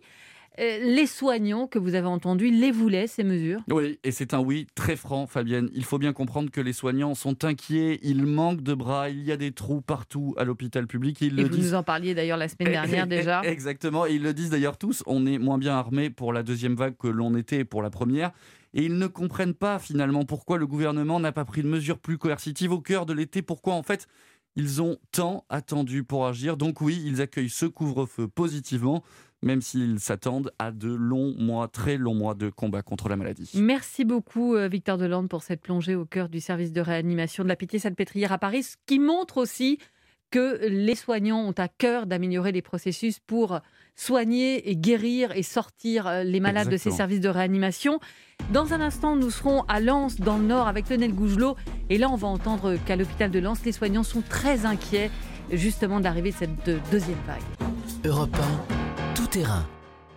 Euh, 0.60 0.78
les 0.84 1.08
soignants 1.08 1.66
que 1.66 1.80
vous 1.80 1.96
avez 1.96 2.08
entendus 2.08 2.52
les 2.52 2.72
voulaient, 2.72 3.08
ces 3.08 3.24
mesures? 3.24 3.62
Oui, 3.72 3.98
et 4.04 4.12
c'est 4.12 4.36
un 4.36 4.40
oui 4.40 4.68
très 4.76 4.96
franc, 4.96 5.26
Fabienne. 5.26 5.70
Il 5.74 5.84
faut 5.84 5.98
bien 5.98 6.14
comprendre 6.14 6.52
que 6.52 6.62
les 6.62 6.74
soignants 6.74 7.16
sont 7.16 7.44
inquiets, 7.44 8.00
il 8.04 8.26
manque 8.26 8.62
de 8.62 8.76
bras, 8.76 9.10
il 9.10 9.24
y 9.24 9.32
a 9.32 9.38
des 9.38 9.52
trous 9.52 9.82
partout 9.82 10.36
à 10.38 10.44
l'hôpital 10.44 10.86
public. 10.86 11.22
Ils 11.22 11.40
et 11.40 11.44
vous 11.44 11.58
nous 11.58 11.74
en 11.74 11.82
parliez 11.82 12.14
d'ailleurs 12.14 12.38
la 12.38 12.48
semaine 12.48 12.72
dernière 12.72 13.08
déjà. 13.08 13.42
Exactement, 13.44 14.06
et 14.06 14.14
ils 14.14 14.22
le 14.22 14.34
disent 14.34 14.52
d'ailleurs 14.52 14.78
tous, 14.78 15.02
on 15.08 15.26
est 15.26 15.40
moins 15.40 15.58
bien 15.58 15.74
armés 15.74 16.12
pour 16.12 16.34
la 16.34 16.44
deuxième 16.44 16.76
vague 16.76 16.98
que 16.98 17.08
l'on 17.08 17.36
était 17.36 17.66
pour 17.66 17.82
la 17.82 17.90
première. 17.90 18.32
Et 18.76 18.84
ils 18.86 18.98
ne 18.98 19.08
comprennent 19.08 19.54
pas 19.54 19.80
finalement 19.80 20.26
pourquoi 20.26 20.58
le 20.58 20.68
gouvernement 20.68 21.20
n'a 21.20 21.32
pas 21.32 21.46
pris 21.46 21.64
de 21.64 21.68
mesures 21.68 22.00
plus 22.00 22.18
coercitives 22.18 22.72
au 22.72 22.80
cœur 22.80 23.06
de 23.06 23.14
l'été, 23.14 23.42
pourquoi 23.42 23.74
en 23.74 23.84
fait 23.84 24.08
ils 24.56 24.84
ont 24.84 24.98
tant 25.12 25.46
attendu 25.50 26.04
pour 26.04 26.28
agir. 26.28 26.58
Donc 26.58 26.82
oui, 26.82 27.02
ils 27.06 27.22
accueillent 27.22 27.50
ce 27.50 27.66
couvre-feu 27.66 28.28
positivement 28.28 29.04
même 29.44 29.62
s'ils 29.62 30.00
s'attendent 30.00 30.52
à 30.58 30.72
de 30.72 30.92
longs 30.92 31.36
mois, 31.38 31.68
très 31.68 31.98
longs 31.98 32.16
mois 32.16 32.34
de 32.34 32.50
combat 32.50 32.82
contre 32.82 33.10
la 33.10 33.16
maladie. 33.16 33.52
Merci 33.56 34.06
beaucoup 34.06 34.56
euh, 34.56 34.68
Victor 34.68 34.98
Delande 34.98 35.30
pour 35.30 35.44
cette 35.44 35.62
plongée 35.62 35.96
au 35.96 36.06
cœur 36.06 36.30
du 36.30 36.40
service 36.40 36.72
de 36.72 36.82
réanimation 36.82 37.44
de 37.44 37.50
la 37.50 37.56
Pitié-Salpêtrière 37.56 38.32
à 38.32 38.38
Paris, 38.38 38.64
ce 38.64 38.76
qui 38.86 39.00
montre 39.00 39.38
aussi 39.38 39.78
que 40.32 40.66
les 40.68 40.96
soignants 40.96 41.42
ont 41.48 41.54
à 41.58 41.68
cœur 41.68 42.08
d'améliorer 42.08 42.52
les 42.52 42.64
processus 42.64 43.20
pour 43.20 43.60
soigner 43.96 44.72
et 44.72 44.76
guérir 44.76 45.32
et 45.34 45.44
sortir 45.44 46.08
euh, 46.08 46.24
les 46.24 46.40
malades 46.40 46.70
de 46.70 46.78
ces 46.78 46.90
services 46.90 47.20
de 47.20 47.30
réanimation. 47.30 48.00
Dans 48.52 48.74
un 48.74 48.82
instant, 48.82 49.16
nous 49.16 49.30
serons 49.30 49.62
à 49.68 49.80
Lens, 49.80 50.16
dans 50.16 50.38
le 50.38 50.46
Nord, 50.46 50.68
avec 50.68 50.90
Lionel 50.90 51.14
Gougelot. 51.14 51.56
Et 51.92 52.00
là, 52.00 52.10
on 52.10 52.16
va 52.16 52.28
entendre 52.28 52.78
qu'à 52.86 52.96
l'hôpital 52.96 53.30
de 53.30 53.40
Lens, 53.40 53.64
les 53.64 53.72
soignants 53.72 54.04
sont 54.04 54.24
très 54.28 54.66
inquiets 54.66 55.12
justement 55.52 56.00
d'arriver 56.00 56.32
de 56.32 56.38
cette 56.38 56.90
deuxième 56.90 57.20
vague. 57.28 57.44
Europe 58.04 58.36
tout 59.16 59.28
terrain. 59.28 59.66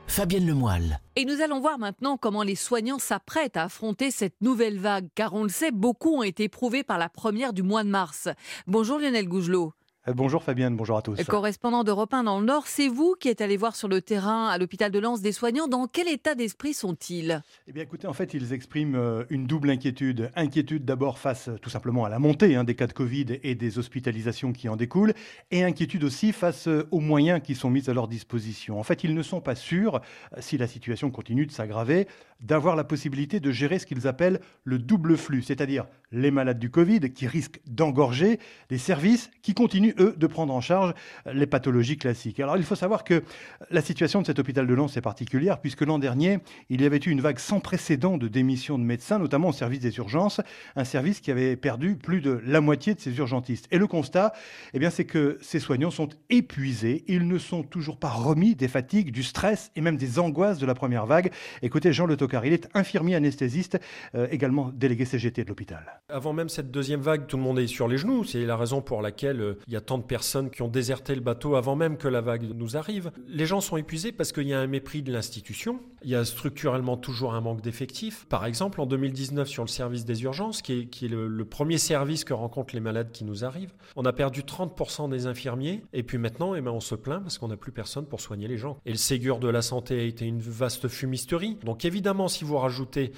Fabienne 0.07 0.47
Lemoyle. 0.47 1.01
Et 1.17 1.25
nous 1.25 1.41
allons 1.43 1.61
voir 1.61 1.79
maintenant 1.79 2.17
comment 2.17 2.43
les 2.43 2.55
soignants 2.55 2.99
s'apprêtent 2.99 3.57
à 3.57 3.65
affronter 3.65 4.11
cette 4.11 4.41
nouvelle 4.41 4.79
vague, 4.79 5.09
car 5.15 5.35
on 5.35 5.43
le 5.43 5.49
sait, 5.49 5.73
beaucoup 5.73 6.17
ont 6.17 6.23
été 6.23 6.45
éprouvés 6.45 6.85
par 6.85 6.97
la 6.97 7.09
première 7.09 7.53
du 7.53 7.63
mois 7.63 7.85
de 7.85 7.89
mars. 7.89 8.29
Bonjour 8.67 8.99
Lionel 8.99 9.29
Gougelot. 9.29 9.73
Euh, 10.09 10.15
bonjour 10.15 10.43
Fabienne, 10.43 10.77
bonjour 10.77 10.97
à 10.97 11.03
tous. 11.03 11.23
Correspondant 11.25 11.83
d'Europe 11.83 12.15
1 12.15 12.25
dans 12.25 12.39
le 12.39 12.47
Nord, 12.47 12.69
c'est 12.69 12.87
vous 12.87 13.17
qui 13.19 13.29
êtes 13.29 13.41
allé 13.41 13.57
voir 13.57 13.75
sur 13.75 13.89
le 13.89 14.01
terrain 14.01 14.49
à 14.49 14.57
l'hôpital 14.57 14.93
de 14.93 14.99
Lens 15.01 15.21
des 15.21 15.33
soignants. 15.33 15.67
Dans 15.67 15.89
quel 15.89 16.09
état 16.09 16.35
d'esprit 16.37 16.75
sont-ils? 16.75 17.43
Eh 17.67 17.73
bien 17.73 17.83
écoutez, 17.83 18.07
en 18.07 18.13
fait, 18.13 18.33
ils 18.33 18.53
expriment 18.53 18.95
euh, 18.95 19.25
une 19.31 19.47
double 19.47 19.71
inquiétude. 19.71 20.31
Inquiétude 20.37 20.85
d'abord 20.85 21.19
face 21.19 21.51
tout 21.61 21.71
simplement 21.71 22.05
à 22.05 22.09
la 22.09 22.21
montée 22.21 22.55
hein, 22.55 22.63
des 22.63 22.77
cas 22.77 22.87
de 22.87 22.93
Covid 22.93 23.39
et 23.43 23.57
des 23.57 23.79
hospitalisations 23.79 24.53
qui 24.53 24.69
en 24.69 24.77
découlent, 24.77 25.15
et 25.51 25.65
inquiétude 25.65 26.05
aussi 26.05 26.33
face 26.33 26.69
euh, 26.69 26.87
aux 26.93 27.01
moyens 27.01 27.41
qui 27.43 27.57
sont 27.57 27.71
mis 27.71 27.91
à 27.91 27.93
leur 27.93 28.07
disposition. 28.07 28.79
En 28.79 28.85
fait, 28.85 29.03
ils 29.03 29.15
ne 29.15 29.23
sont 29.23 29.41
pas 29.41 29.57
sûrs, 29.57 30.01
si 30.39 30.57
la 30.57 30.69
situation 30.69 31.11
continue 31.11 31.47
de 31.47 31.53
s'aggraver, 31.53 32.07
d'avoir 32.41 32.77
la 32.77 32.85
possibilité 32.85 33.41
de 33.41 33.51
gérer 33.51 33.79
ce 33.79 33.87
qu'ils 33.87 34.07
appellent 34.07 34.41
le 34.65 34.79
double 34.79 35.17
flux, 35.17 35.43
c'est-à-dire 35.43 35.87
les 36.13 36.31
malades 36.31 36.59
du 36.59 36.71
Covid 36.71 37.01
qui 37.13 37.27
risquent 37.27 37.61
d'engorger 37.67 38.39
les 38.71 38.79
services 38.79 39.31
qui 39.43 39.55
continuent, 39.55 39.95
eux, 39.99 40.15
de 40.17 40.27
prendre 40.27 40.55
en 40.55 40.61
charge 40.61 40.95
les 41.33 41.47
pathologies 41.47 41.97
classiques. 41.97 42.41
Alors 42.41 42.57
il 42.57 42.65
faut 42.65 42.75
savoir 42.75 43.05
que 43.05 43.23
la 43.71 43.81
situation 43.81 44.21
de 44.21 44.27
cet 44.27 44.39
hôpital 44.39 44.67
de 44.67 44.75
Lens 44.75 44.97
est 44.97 45.03
particulière 45.03 45.61
puisque 45.61 45.83
l'an 45.83 45.99
dernier, 45.99 46.39
il 46.69 46.83
y 46.83 46.87
avait 46.87 46.99
eu 46.99 47.11
une 47.11 47.21
vague 47.21 47.39
sans 47.39 47.61
précédent 47.61 48.19
de 48.19 48.29
démissions 48.29 48.79
de 48.79 48.85
médecins, 48.85 49.19
notamment 49.19 49.49
au 49.49 49.53
service 49.53 49.81
des 49.81 49.97
urgences, 49.97 50.41
un 50.77 50.85
service 50.85 51.21
qui 51.21 51.31
avait 51.31 51.57
perdu 51.57 51.97
plus 51.97 52.21
de 52.21 52.41
la 52.45 52.61
moitié 52.61 52.95
de 52.95 53.01
ses 53.01 53.17
urgentistes. 53.19 53.67
Et 53.71 53.79
le 53.79 53.87
constat, 53.87 54.33
eh 54.75 54.91
c'est 54.91 55.05
que 55.05 55.39
ces 55.41 55.59
soignants 55.59 55.91
sont 55.91 56.09
épuisés, 56.31 57.05
ils 57.09 57.27
ne 57.27 57.39
sont 57.39 57.63
toujours 57.63 57.99
pas 57.99 58.09
remis 58.09 58.55
des 58.55 58.69
fatigues, 58.69 59.11
du 59.11 59.23
stress 59.23 59.73
et 59.75 59.81
même 59.81 59.97
des 59.97 60.19
angoisses 60.19 60.59
de 60.59 60.67
la 60.67 60.75
première 60.75 61.07
vague. 61.07 61.33
Écoutez, 61.63 61.93
Jean 61.93 62.07
Le 62.07 62.17
Socard. 62.27 62.45
Il 62.45 62.53
est 62.53 62.69
infirmier 62.75 63.15
anesthésiste, 63.15 63.79
euh, 64.17 64.27
également 64.33 64.73
délégué 64.75 65.05
CGT 65.05 65.45
de 65.45 65.49
l'hôpital. 65.49 66.01
Avant 66.09 66.33
même 66.33 66.49
cette 66.49 66.73
deuxième 66.73 67.01
vague, 67.01 67.29
tout 67.29 67.37
le 67.37 67.43
monde 67.45 67.61
est 67.61 67.69
sur 67.69 67.87
les 67.87 67.99
genoux. 67.99 68.25
C'est 68.25 68.45
la 68.45 68.57
raison 68.57 68.83
pour 68.83 69.01
laquelle 69.01 69.41
euh, 69.41 69.59
il 69.69 69.73
y 69.73 69.77
a 69.77 69.81
tant 69.81 69.99
de 69.99 70.03
personnes 70.03 70.51
qui 70.51 70.63
ont 70.63 70.69
déserté 70.69 71.15
le 71.15 71.21
bateau 71.21 71.55
avant 71.55 71.77
même 71.77 71.97
que 71.97 72.09
la 72.09 72.21
vague 72.21 72.43
nous 72.53 72.77
arrive. 72.77 73.13
Les 73.29 73.47
gens 73.47 73.61
sont 73.61 73.77
épuisés 73.77 74.11
parce 74.11 74.33
qu'il 74.33 74.49
y 74.49 74.55
a 74.55 74.59
un 74.59 74.67
mépris 74.67 75.03
de 75.03 75.13
l'institution. 75.13 75.79
Il 76.03 76.11
y 76.11 76.17
a 76.17 76.25
structurellement 76.25 76.97
toujours 76.97 77.35
un 77.35 77.41
manque 77.41 77.63
d'effectifs. 77.63 78.27
Par 78.29 78.45
exemple, 78.45 78.81
en 78.81 78.87
2019, 78.87 79.47
sur 79.47 79.63
le 79.63 79.69
service 79.69 80.05
des 80.05 80.25
urgences, 80.25 80.63
qui 80.63 80.89
est, 81.03 81.09
le, 81.09 81.45
premier 81.45 81.79
service 81.79 82.25
que 82.25 82.35
rencontrent 82.35 82.75
les 82.75 82.81
malades 82.81 83.13
qui 83.13 83.25
nous 83.25 83.45
arrivent, 83.45 83.73
on 83.95 84.05
a 84.05 84.13
perdu 84.13 84.41
30% 84.43 85.11
des 85.11 85.27
infirmiers. 85.27 85.85
Et 85.93 86.03
puis 86.03 86.19
maintenant, 86.19 86.57
eh 86.57 86.61
ben, 86.61 86.73
on 86.73 86.81
se 86.81 86.97
plaint 86.97 87.23
parce 87.23 87.39
qu'on 87.39 87.49
n'a 87.49 87.57
plus 87.57 87.73
personne 87.73 88.07
pour 88.07 88.21
soigner 88.21 88.49
les 88.49 88.59
gens. 88.59 88.79
Et 88.85 88.91
le 88.91 88.97
Ségur 88.97 89.39
de 89.39 89.49
la 89.49 89.63
santé 89.63 90.01
a 90.01 90.03
été 90.03 90.25
une 90.25 90.41
vaste 90.41 90.89
fumisterie. 90.89 91.59
Donc 91.65 91.85
évidemment, 91.85 92.16
si 92.29 92.45
vous 92.45 92.57
rajoutez 92.57 93.13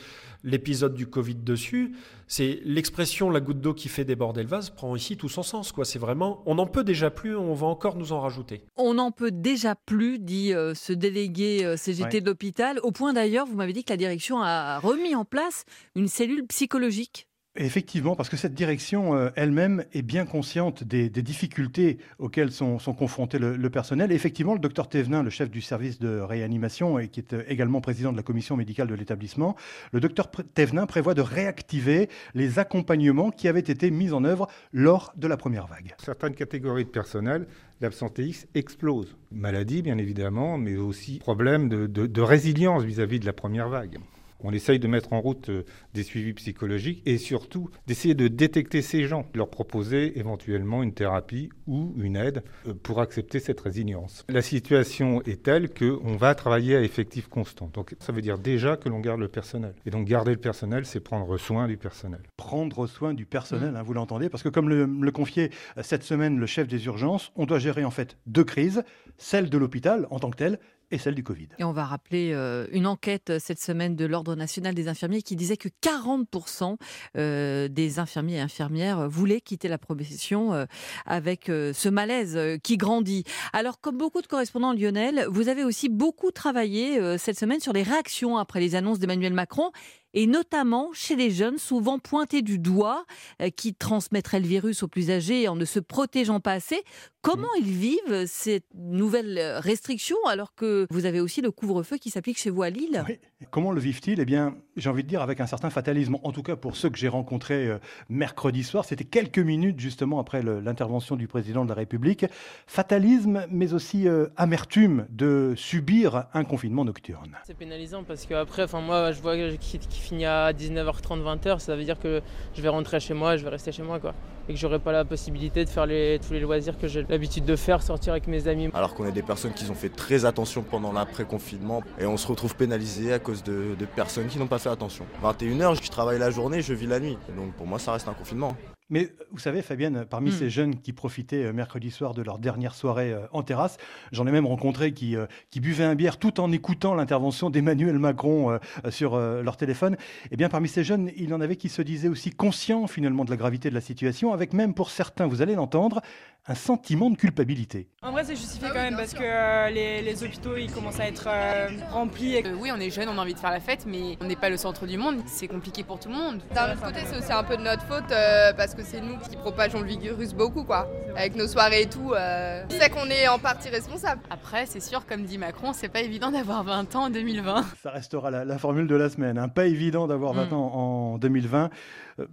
l'épisode 0.45 0.95
du 0.95 1.07
Covid 1.07 1.37
dessus, 1.37 1.95
c'est 2.27 2.61
l'expression 2.65 3.31
la 3.31 3.41
goutte 3.41 3.61
d'eau 3.61 3.75
qui 3.75 3.89
fait 3.89 4.05
déborder 4.05 4.43
le 4.43 4.49
vase 4.49 4.71
prend 4.71 4.95
ici 4.95 5.17
tout 5.17 5.29
son 5.29 5.43
sens. 5.43 5.73
Quoi. 5.73 5.85
C'est 5.85 5.99
vraiment, 5.99 6.43
on 6.47 6.57
n'en 6.57 6.67
peut 6.67 6.85
déjà 6.85 7.11
plus, 7.11 7.37
on 7.37 7.55
va 7.55 7.67
encore 7.67 7.97
nous 7.97 8.13
en 8.13 8.21
rajouter. 8.21 8.63
On 8.77 8.95
n'en 8.95 9.11
peut 9.11 9.31
déjà 9.31 9.75
plus, 9.75 10.19
dit 10.19 10.53
euh, 10.53 10.75
ce 10.75 10.93
délégué 10.93 11.65
euh, 11.65 11.77
CGT 11.77 12.17
ouais. 12.17 12.21
de 12.21 12.27
l'hôpital. 12.27 12.79
Au 12.83 12.93
point 12.93 13.13
d'ailleurs, 13.13 13.47
vous 13.47 13.57
m'avez 13.57 13.73
dit 13.73 13.85
que 13.85 13.93
la 13.93 13.97
direction 13.97 14.43
a 14.43 14.79
remis 14.79 15.15
en 15.15 15.25
place 15.25 15.65
une 15.95 16.09
cellule 16.09 16.47
psychologique. 16.47 17.28
Effectivement, 17.61 18.15
parce 18.15 18.29
que 18.29 18.37
cette 18.37 18.55
direction 18.55 19.17
euh, 19.17 19.31
elle-même 19.35 19.85
est 19.93 20.03
bien 20.03 20.27
consciente 20.27 20.85
des, 20.85 21.09
difficultés 21.11 21.99
auxquelles 22.21 22.53
sont, 22.53 22.79
confrontés 22.79 23.41
le, 23.41 23.71
personnel. 23.71 24.13
Et 24.13 24.15
effectivement, 24.15 24.55
le 24.55 24.61
docteur 24.61 24.89
Thévenin, 24.89 25.25
le 25.25 25.31
chef 25.31 25.51
du 25.51 25.61
service 25.61 25.99
de 25.99 26.21
réanimation 26.21 27.01
et 27.01 27.09
qui 27.09 27.19
est 27.19 27.35
également 27.49 27.81
président 27.81 28.13
de 28.13 28.17
la 28.17 28.23
commission 28.23 28.57
médicale 28.57 28.87
de 28.87 28.95
l'établissement, 28.95 29.57
le 29.93 29.99
docteur 29.99 30.31
Thévenin 30.31 30.87
prévoit 30.87 31.15
de 31.15 31.21
réactiver 31.21 32.09
les 32.35 32.61
accompagnements 32.61 33.33
qui 33.33 33.49
avaient 33.49 33.59
été 33.59 33.91
mis 33.91 34.13
en 34.13 34.23
œuvre 34.23 34.47
lors 34.73 35.13
de 35.17 35.27
la 35.27 35.37
première 35.37 35.67
vague. 35.67 35.97
Certaines 35.99 36.37
catégories 36.37 36.85
de 36.85 36.91
personnel 36.91 37.49
l'absentéisme 37.81 38.47
explose. 38.55 39.17
Maladie, 39.33 39.83
bien 39.83 39.99
évidemment, 39.99 40.59
mais 40.59 40.77
aussi 40.77 41.19
problème 41.19 41.69
de, 41.69 42.21
résilience 42.21 42.85
vis-à-vis 42.85 43.17
-vis 43.17 43.21
de 43.21 43.27
la 43.27 43.33
première 43.33 43.69
vague. 43.69 43.99
On 44.41 44.53
essaye 44.53 44.79
de 44.79 44.87
mettre 44.89 45.13
en 45.13 45.21
route 45.21 45.51
des 45.95 46.03
suivis 46.03 46.33
psychologiques 46.35 47.03
et 47.07 47.19
surtout 47.19 47.71
d'essayer 47.87 48.15
de 48.15 48.29
détecter 48.29 48.83
ces 48.83 49.05
gens, 49.05 49.27
leur 49.35 49.51
proposer 49.51 50.19
éventuellement 50.19 50.83
une 50.83 50.95
thérapie 50.95 51.51
ou 51.67 51.95
une 51.99 52.17
aide 52.17 52.43
pour 52.83 53.01
accepter 53.01 53.41
cette 53.41 53.61
résilience. 53.61 54.25
La 54.29 54.43
situation 54.43 55.23
est 55.23 55.43
telle 55.43 55.73
qu'on 55.73 56.17
va 56.17 56.35
travailler 56.35 56.77
à 56.77 56.83
effectif 56.83 57.29
constant. 57.29 57.71
Donc 57.73 57.97
ça 57.99 58.13
veut 58.13 58.23
dire 58.23 58.39
déjà 58.39 58.77
que 58.77 58.89
l'on 58.89 59.01
garde 59.01 59.21
le 59.21 59.29
personnel. 59.29 59.75
Et 59.87 59.91
donc 59.91 60.07
garder 60.07 60.33
le 60.33 60.39
personnel, 60.39 60.87
c'est 60.87 61.01
prendre 61.01 61.37
soin 61.37 61.67
du 61.67 61.77
personnel. 61.77 62.21
Prendre 62.37 62.87
soin 62.87 63.15
du 63.15 63.27
personnel, 63.27 63.73
mmh. 63.73 63.77
hein, 63.77 63.83
vous 63.83 63.95
l'entendez, 63.95 64.29
parce 64.29 64.43
que 64.43 64.49
comme 64.49 64.69
le, 64.69 64.87
le 64.87 65.11
confiait 65.11 65.51
cette 65.83 66.03
semaine 66.03 66.39
le 66.39 66.47
chef 66.47 66.69
des 66.69 66.87
urgences, 66.87 67.33
on 67.37 67.47
doit 67.47 67.59
gérer 67.59 67.85
en 67.85 67.91
fait 67.91 68.17
deux 68.27 68.45
crises, 68.45 68.83
celle 69.17 69.51
de 69.51 69.59
l'hôpital 69.59 70.07
en 70.11 70.19
tant 70.19 70.31
que 70.31 70.37
telle 70.37 70.59
et 70.91 70.99
celle 70.99 71.15
du 71.15 71.23
Covid. 71.23 71.49
Et 71.59 71.65
on 71.65 71.73
va 71.73 71.85
rappeler 71.85 72.33
euh, 72.33 72.67
une 72.73 72.87
enquête 72.87 73.33
cette 73.39 73.61
semaine 73.61 73.97
de 73.97 74.05
l'Ordre 74.07 74.35
national 74.35 74.75
des 74.75 74.89
infirmiers 74.89 75.23
qui 75.23 75.37
disait 75.37 75.57
que 75.57 75.69
40% 75.83 76.77
euh, 77.17 77.69
des 77.69 77.99
infirmiers 77.99 78.37
et 78.37 78.41
infirmières 78.41 79.09
voulaient 79.09 79.41
quitter 79.41 79.69
la 79.69 79.79
profession 79.79 80.55
euh, 80.55 80.65
avec 81.07 81.47
ce 81.47 81.89
malaise 81.89 82.39
qui 82.63 82.77
grandit. 82.77 83.25
Alors, 83.53 83.81
comme 83.81 83.99
beaucoup 83.99 84.23
de 84.23 84.27
correspondants 84.27 84.73
Lionel, 84.73 85.27
vous 85.31 85.49
avez 85.49 85.65
aussi 85.65 85.89
beaucoup 85.89 86.31
travaillé 86.31 87.19
cette 87.19 87.39
semaine 87.39 87.61
sur 87.61 87.73
les 87.73 87.83
réactions 87.83 88.37
après 88.37 88.61
les 88.61 88.75
annonces 88.75 88.99
d'Emmanuel 88.99 89.33
Macron 89.33 89.71
et 90.15 90.27
notamment 90.27 90.91
chez 90.93 91.17
les 91.17 91.31
jeunes, 91.31 91.59
souvent 91.59 91.99
pointés 91.99 92.43
du 92.43 92.59
doigt, 92.59 93.05
euh, 93.43 93.51
qui 93.51 93.75
transmettraient 93.75 94.41
le 94.41 94.47
virus 94.47 94.83
aux 94.83 94.89
plus 94.89 95.11
âgés 95.11 95.49
en 95.49 95.57
ne 95.57 95.65
se 95.65 95.81
protégeant 95.81 96.41
pas 96.41 96.53
assez. 96.53 96.83
Comment 97.29 97.55
ils 97.59 97.65
vivent 97.65 98.25
ces 98.27 98.63
nouvelles 98.75 99.59
restrictions 99.59 100.17
alors 100.27 100.55
que 100.55 100.87
vous 100.89 101.05
avez 101.05 101.21
aussi 101.21 101.43
le 101.43 101.51
couvre-feu 101.51 101.99
qui 101.99 102.09
s'applique 102.09 102.39
chez 102.39 102.49
vous 102.49 102.63
à 102.63 102.71
Lille? 102.71 103.05
Oui. 103.07 103.19
Comment 103.51 103.71
le 103.71 103.81
vivent-ils? 103.81 104.19
Eh 104.19 104.25
bien, 104.25 104.57
j'ai 104.77 104.89
envie 104.89 105.03
de 105.03 105.09
dire 105.09 105.21
avec 105.21 105.39
un 105.41 105.47
certain 105.47 105.69
fatalisme. 105.69 106.17
En 106.25 106.33
tout 106.33 106.43
cas, 106.43 106.57
pour 106.57 106.75
ceux 106.75 106.89
que 106.89 106.97
j'ai 106.97 107.09
rencontrés 107.09 107.67
euh, 107.67 107.79
mercredi 108.09 108.65
soir, 108.65 108.87
c'était 108.87 109.05
quelques 109.05 109.39
minutes 109.39 109.79
justement 109.79 110.21
après 110.21 110.43
l'intervention 110.43 111.17
du 111.17 111.29
président 111.29 111.65
de 111.65 111.69
la 111.69 111.75
République. 111.75 112.25
Fatalisme, 112.67 113.47
mais 113.51 113.75
aussi 113.75 114.09
euh, 114.09 114.29
amertume 114.39 115.07
de 115.11 115.53
subir 115.55 116.29
un 116.33 116.45
confinement 116.45 116.87
nocturne. 116.87 117.37
C'est 117.47 117.57
pénalisant 117.57 118.05
parce 118.05 118.25
qu'après, 118.25 118.63
enfin 118.63 118.81
moi, 118.81 119.13
je 119.13 119.21
vois 119.21 119.37
qui, 119.59 119.79
qui 119.79 120.01
finit 120.01 120.25
à 120.25 120.53
19h30, 120.53 121.23
20h, 121.23 121.59
ça 121.59 121.77
veut 121.77 121.85
dire 121.85 122.01
que 122.01 122.23
je 122.55 122.63
vais 122.63 122.71
rentrer 122.71 123.01
chez 123.01 123.13
moi, 123.13 123.37
je 123.37 123.45
vais 123.45 123.51
rester 123.51 123.71
chez 123.71 123.83
moi, 123.83 124.01
quoi. 124.01 124.15
Et 124.49 124.55
que 124.55 124.59
j'aurai 124.59 124.79
pas 124.79 124.93
la 124.93 125.05
possibilité 125.05 125.65
de 125.65 125.71
faire 125.71 125.85
tous 125.85 126.33
les 126.33 126.41
loisirs 126.41 126.79
que 126.79 126.89
j'ai 126.89 127.05
l'habitude 127.09 127.45
de 127.45 127.57
faire, 127.57 127.83
sortir 127.83 128.13
avec 128.13 128.27
mes 128.27 128.49
amis. 128.49 128.71
Alors 128.75 128.95
qu'on 128.95 129.07
est 129.07 129.13
des 129.13 129.23
personnes 129.23 129.53
qui 129.53 129.69
ont 129.71 129.75
fait 129.75 129.91
très 129.91 130.25
attention 130.25 130.63
pendant 130.63 130.93
l'après-confinement 130.93 131.83
et 131.99 132.07
on 132.07 132.17
se 132.17 132.27
retrouve 132.27 132.57
pénalisé 132.57 133.13
à 133.13 133.19
cause 133.19 133.43
de, 133.43 133.75
de 133.79 133.85
personnes 133.85 134.27
qui 134.27 134.39
n'ont 134.39 134.47
pas 134.47 134.59
fait 134.59 134.71
attention. 134.71 135.05
21h, 135.23 135.83
je 135.83 135.91
travaille 135.91 136.19
la 136.19 136.31
journée, 136.31 136.63
je 136.63 136.73
vis 136.73 136.87
la 136.87 137.01
nuit. 137.01 137.19
Donc 137.37 137.53
pour 137.55 137.67
moi, 137.67 137.79
ça 137.79 137.93
reste 137.93 138.09
un 138.09 138.15
confinement. 138.15 138.57
Mais 138.91 139.13
vous 139.33 139.39
savez, 139.39 139.63
Fabienne, 139.63 140.07
parmi 140.09 140.31
mmh. 140.31 140.35
ces 140.35 140.51
jeunes 140.51 140.81
qui 140.81 140.93
profitaient 140.93 141.53
mercredi 141.53 141.91
soir 141.91 142.15
de 142.15 142.23
leur 142.23 142.39
dernière 142.39 142.75
soirée 142.75 143.15
en 143.33 143.43
terrasse, 143.43 143.77
j'en 144.13 144.27
ai 144.27 144.31
même 144.31 144.47
rencontré 144.47 144.93
qui, 144.93 145.17
euh, 145.17 145.27
qui 145.51 145.61
buvaient 145.61 145.85
un 145.85 145.95
bière 145.95 146.19
tout 146.19 146.41
en 146.41 146.53
écoutant 146.53 146.95
l'intervention 146.95 147.51
d'Emmanuel 147.51 147.99
Macron 147.99 148.51
euh, 148.51 148.91
sur 148.91 149.15
euh, 149.15 149.43
leur 149.43 149.57
téléphone. 149.57 149.97
Et 150.31 150.37
bien, 150.37 150.49
parmi 150.49 150.69
ces 150.69 150.85
jeunes, 150.85 151.11
il 151.17 151.31
y 151.31 151.33
en 151.33 151.41
avait 151.41 151.57
qui 151.57 151.69
se 151.69 151.83
disaient 151.83 152.09
aussi 152.09 152.31
conscients 152.31 152.87
finalement 152.87 153.25
de 153.25 153.31
la 153.31 153.37
gravité 153.37 153.71
de 153.71 153.75
la 153.75 153.81
situation, 153.81 154.33
avec 154.33 154.53
même 154.53 154.75
pour 154.75 154.91
certains, 154.91 155.27
vous 155.27 155.43
allez 155.43 155.55
l'entendre, 155.55 156.01
un 156.49 156.55
sentiment 156.55 157.11
de 157.11 157.17
culpabilité. 157.17 157.89
En 158.03 158.11
vrai, 158.11 158.25
c'est 158.25 158.35
justifié 158.35 158.69
ah 158.71 158.75
quand 158.75 158.81
même 158.81 158.97
parce 158.97 159.13
que 159.13 159.23
euh, 159.23 159.71
les, 159.71 160.01
les, 160.01 160.25
hôpitaux 160.25 160.57
ils 160.57 160.73
commencent 160.73 160.99
à 160.99 161.07
être 161.07 161.29
euh, 161.29 161.69
remplis. 161.93 162.37
Et... 162.37 162.47
Euh, 162.47 162.57
oui, 162.59 162.71
on 162.75 162.81
est 162.81 162.91
jeune, 162.91 163.09
on 163.09 163.19
a 163.19 163.23
envie 163.23 163.35
de 163.35 163.39
faire 163.39 163.51
la 163.51 163.61
fête, 163.61 163.85
mais 163.87 164.17
on 164.21 164.25
n'est 164.25 164.37
pas 164.37 164.49
le 164.49 164.57
centre 164.57 164.87
du 164.87 164.97
monde. 164.97 165.21
C'est 165.27 165.47
compliqué 165.47 165.85
pour 165.85 166.01
tout 166.01 166.09
le 166.09 166.15
monde. 166.15 166.41
D'un 166.55 166.73
autre 166.73 166.83
côté, 166.83 167.01
c'est 167.05 167.19
aussi 167.19 167.33
un 167.33 167.45
peu 167.45 167.57
de 167.59 167.63
notre 167.63 167.83
faute 167.83 168.11
euh, 168.11 168.53
parce 168.55 168.75
que 168.75 168.78
c'est 168.85 169.01
nous 169.01 169.17
qui 169.19 169.37
propageons 169.37 169.81
le 169.81 169.87
virus 169.87 170.35
beaucoup, 170.35 170.65
quoi. 170.65 170.89
Avec 171.17 171.37
nos 171.37 171.47
soirées 171.47 171.83
et 171.83 171.89
tout, 171.89 172.13
euh, 172.15 172.65
c'est 172.69 172.91
qu'on 172.91 173.07
est 173.07 173.29
en 173.29 173.39
partie 173.39 173.69
responsable. 173.69 174.21
Après, 174.31 174.67
c'est 174.67 174.81
sûr, 174.81 175.07
comme 175.07 175.25
dit 175.25 175.39
Macron, 175.39 175.73
c'est 175.73 175.89
pas 175.89 176.01
évident 176.01 176.31
d'avoir 176.31 176.65
20 176.65 176.97
ans 176.97 177.05
en 177.05 177.11
2020. 177.11 177.65
Ça 177.83 177.91
restera 177.91 178.31
la, 178.31 178.45
la 178.45 178.59
formule 178.59 178.87
de 178.87 178.97
la 178.97 179.09
semaine. 179.09 179.39
Hein. 179.39 179.49
Pas 179.49 179.67
évident 179.67 180.07
d'avoir 180.07 180.33
20 180.33 180.47
mm. 180.47 180.53
ans 180.55 180.75
en 180.75 181.19
2020. 181.19 181.71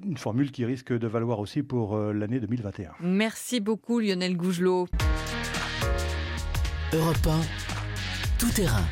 Une 0.04 0.18
formule 0.18 0.52
qui 0.52 0.66
risque 0.66 0.92
de 0.92 1.08
valoir 1.08 1.40
aussi 1.40 1.62
pour 1.62 1.98
l'année 1.98 2.40
2021. 2.40 2.92
Merci 3.02 3.60
beaucoup, 3.60 4.00
Lionel 4.00 4.36
Gougelot. 4.36 4.88
Europe 6.94 7.28
1, 7.28 8.40
tout 8.40 8.50
terrain. 8.50 8.86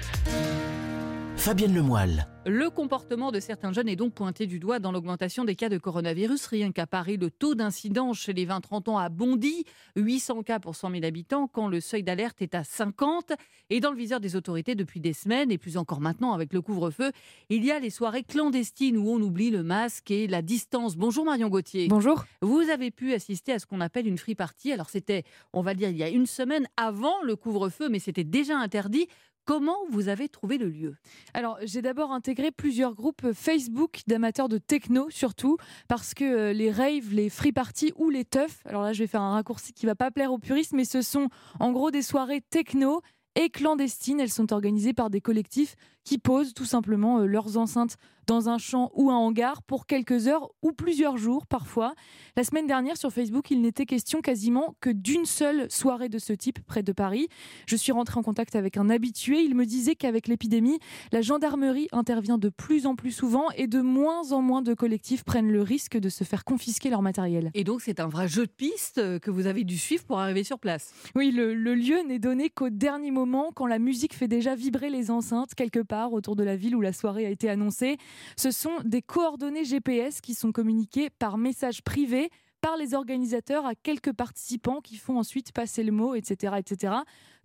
Fabienne 1.43 1.75
Lemoyle. 1.75 2.25
Le 2.45 2.69
comportement 2.69 3.29
de 3.29 3.41
certains 3.41 3.73
jeunes 3.73 3.89
est 3.89 3.97
donc 3.97 4.13
pointé 4.13 4.47
du 4.47 4.59
doigt 4.59 4.79
dans 4.79 4.93
l'augmentation 4.93 5.43
des 5.43 5.55
cas 5.55 5.67
de 5.67 5.77
coronavirus. 5.77 6.45
Rien 6.47 6.71
qu'à 6.71 6.87
Paris, 6.87 7.17
le 7.17 7.29
taux 7.29 7.53
d'incidence 7.53 8.17
chez 8.17 8.31
les 8.31 8.45
20-30 8.45 8.89
ans 8.89 8.97
a 8.97 9.09
bondi, 9.09 9.65
800 9.97 10.43
cas 10.43 10.59
pour 10.59 10.73
100 10.73 10.91
000 10.91 11.03
habitants, 11.03 11.49
quand 11.49 11.67
le 11.67 11.81
seuil 11.81 12.01
d'alerte 12.01 12.41
est 12.41 12.55
à 12.55 12.63
50. 12.63 13.33
Et 13.69 13.81
dans 13.81 13.91
le 13.91 13.97
viseur 13.97 14.21
des 14.21 14.37
autorités 14.37 14.73
depuis 14.73 15.01
des 15.01 15.11
semaines, 15.11 15.51
et 15.51 15.57
plus 15.57 15.75
encore 15.75 15.99
maintenant 15.99 16.31
avec 16.31 16.53
le 16.53 16.61
couvre-feu, 16.61 17.11
il 17.49 17.65
y 17.65 17.71
a 17.71 17.79
les 17.79 17.89
soirées 17.89 18.23
clandestines 18.23 18.97
où 18.97 19.09
on 19.09 19.21
oublie 19.21 19.51
le 19.51 19.63
masque 19.63 20.11
et 20.11 20.27
la 20.27 20.41
distance. 20.41 20.95
Bonjour 20.95 21.25
Marion 21.25 21.49
Gauthier. 21.49 21.89
Bonjour. 21.89 22.23
Vous 22.41 22.69
avez 22.69 22.89
pu 22.89 23.13
assister 23.13 23.51
à 23.51 23.59
ce 23.59 23.65
qu'on 23.65 23.81
appelle 23.81 24.07
une 24.07 24.17
free 24.17 24.35
party. 24.35 24.71
Alors 24.71 24.89
c'était, 24.89 25.23
on 25.51 25.61
va 25.61 25.73
dire, 25.73 25.89
il 25.89 25.97
y 25.97 26.03
a 26.03 26.09
une 26.09 26.25
semaine 26.25 26.69
avant 26.77 27.21
le 27.21 27.35
couvre-feu, 27.35 27.89
mais 27.89 27.99
c'était 27.99 28.23
déjà 28.23 28.57
interdit. 28.57 29.09
Comment 29.45 29.77
vous 29.89 30.07
avez 30.07 30.29
trouvé 30.29 30.57
le 30.57 30.69
lieu? 30.69 30.95
Alors, 31.33 31.57
j'ai 31.63 31.81
d'abord 31.81 32.13
intégré 32.13 32.51
plusieurs 32.51 32.95
groupes 32.95 33.33
Facebook 33.33 33.99
d'amateurs 34.07 34.47
de 34.47 34.57
techno, 34.57 35.09
surtout, 35.09 35.57
parce 35.89 36.13
que 36.13 36.53
les 36.53 36.71
raves, 36.71 37.13
les 37.13 37.29
free 37.29 37.51
parties 37.51 37.91
ou 37.97 38.09
les 38.09 38.23
teufs, 38.23 38.61
alors 38.65 38.83
là, 38.83 38.93
je 38.93 38.99
vais 38.99 39.07
faire 39.07 39.21
un 39.21 39.33
raccourci 39.33 39.73
qui 39.73 39.85
va 39.85 39.95
pas 39.95 40.11
plaire 40.11 40.31
aux 40.31 40.39
puristes, 40.39 40.71
mais 40.71 40.85
ce 40.85 41.01
sont 41.01 41.27
en 41.59 41.73
gros 41.73 41.91
des 41.91 42.01
soirées 42.01 42.39
techno 42.39 43.01
et 43.35 43.49
clandestines. 43.49 44.21
Elles 44.21 44.29
sont 44.29 44.53
organisées 44.53 44.93
par 44.93 45.09
des 45.09 45.19
collectifs 45.19 45.75
qui 46.03 46.17
posent 46.17 46.53
tout 46.53 46.65
simplement 46.65 47.19
leurs 47.19 47.57
enceintes 47.57 47.97
dans 48.27 48.49
un 48.49 48.57
champ 48.57 48.89
ou 48.93 49.11
un 49.11 49.15
hangar 49.15 49.63
pour 49.63 49.85
quelques 49.85 50.27
heures 50.27 50.49
ou 50.61 50.71
plusieurs 50.71 51.17
jours 51.17 51.45
parfois. 51.45 51.93
La 52.37 52.43
semaine 52.43 52.67
dernière 52.67 52.95
sur 52.95 53.11
Facebook, 53.11 53.51
il 53.51 53.61
n'était 53.61 53.85
question 53.85 54.21
quasiment 54.21 54.75
que 54.79 54.89
d'une 54.89 55.25
seule 55.25 55.69
soirée 55.69 56.09
de 56.09 56.19
ce 56.19 56.31
type 56.33 56.59
près 56.65 56.83
de 56.83 56.93
Paris. 56.93 57.27
Je 57.67 57.75
suis 57.75 57.91
rentrée 57.91 58.17
en 58.17 58.23
contact 58.23 58.55
avec 58.55 58.77
un 58.77 58.89
habitué. 58.89 59.41
Il 59.41 59.55
me 59.55 59.65
disait 59.65 59.95
qu'avec 59.95 60.27
l'épidémie, 60.29 60.79
la 61.11 61.21
gendarmerie 61.21 61.87
intervient 61.91 62.37
de 62.37 62.49
plus 62.49 62.85
en 62.85 62.95
plus 62.95 63.11
souvent 63.11 63.49
et 63.57 63.67
de 63.67 63.81
moins 63.81 64.31
en 64.31 64.41
moins 64.41 64.61
de 64.61 64.73
collectifs 64.73 65.23
prennent 65.23 65.51
le 65.51 65.61
risque 65.61 65.97
de 65.97 66.09
se 66.09 66.23
faire 66.23 66.45
confisquer 66.45 66.89
leur 66.89 67.01
matériel. 67.01 67.51
Et 67.53 67.63
donc 67.63 67.81
c'est 67.81 67.99
un 67.99 68.07
vrai 68.07 68.27
jeu 68.27 68.45
de 68.45 68.51
piste 68.51 69.19
que 69.19 69.31
vous 69.31 69.47
avez 69.47 69.65
dû 69.65 69.77
suivre 69.77 70.05
pour 70.05 70.19
arriver 70.19 70.43
sur 70.43 70.59
place. 70.59 70.93
Oui, 71.15 71.31
le, 71.31 71.53
le 71.53 71.75
lieu 71.75 71.99
n'est 72.07 72.19
donné 72.19 72.49
qu'au 72.49 72.69
dernier 72.69 73.11
moment 73.11 73.51
quand 73.53 73.67
la 73.67 73.79
musique 73.79 74.13
fait 74.13 74.27
déjà 74.27 74.55
vibrer 74.55 74.89
les 74.89 75.11
enceintes 75.11 75.55
quelque 75.55 75.79
part 75.79 75.92
autour 76.11 76.35
de 76.35 76.43
la 76.43 76.55
ville 76.55 76.75
où 76.75 76.81
la 76.81 76.93
soirée 76.93 77.25
a 77.25 77.29
été 77.29 77.49
annoncée. 77.49 77.97
Ce 78.37 78.51
sont 78.51 78.77
des 78.83 79.01
coordonnées 79.01 79.65
GPS 79.65 80.21
qui 80.21 80.33
sont 80.33 80.51
communiquées 80.51 81.09
par 81.09 81.37
message 81.37 81.83
privé 81.83 82.29
par 82.63 82.77
les 82.77 82.93
organisateurs 82.93 83.65
à 83.65 83.75
quelques 83.75 84.13
participants 84.13 84.79
qui 84.79 84.95
font 84.95 85.19
ensuite 85.19 85.51
passer 85.51 85.83
le 85.83 85.91
mot, 85.91 86.15
etc. 86.15 86.53
etc. 86.57 86.93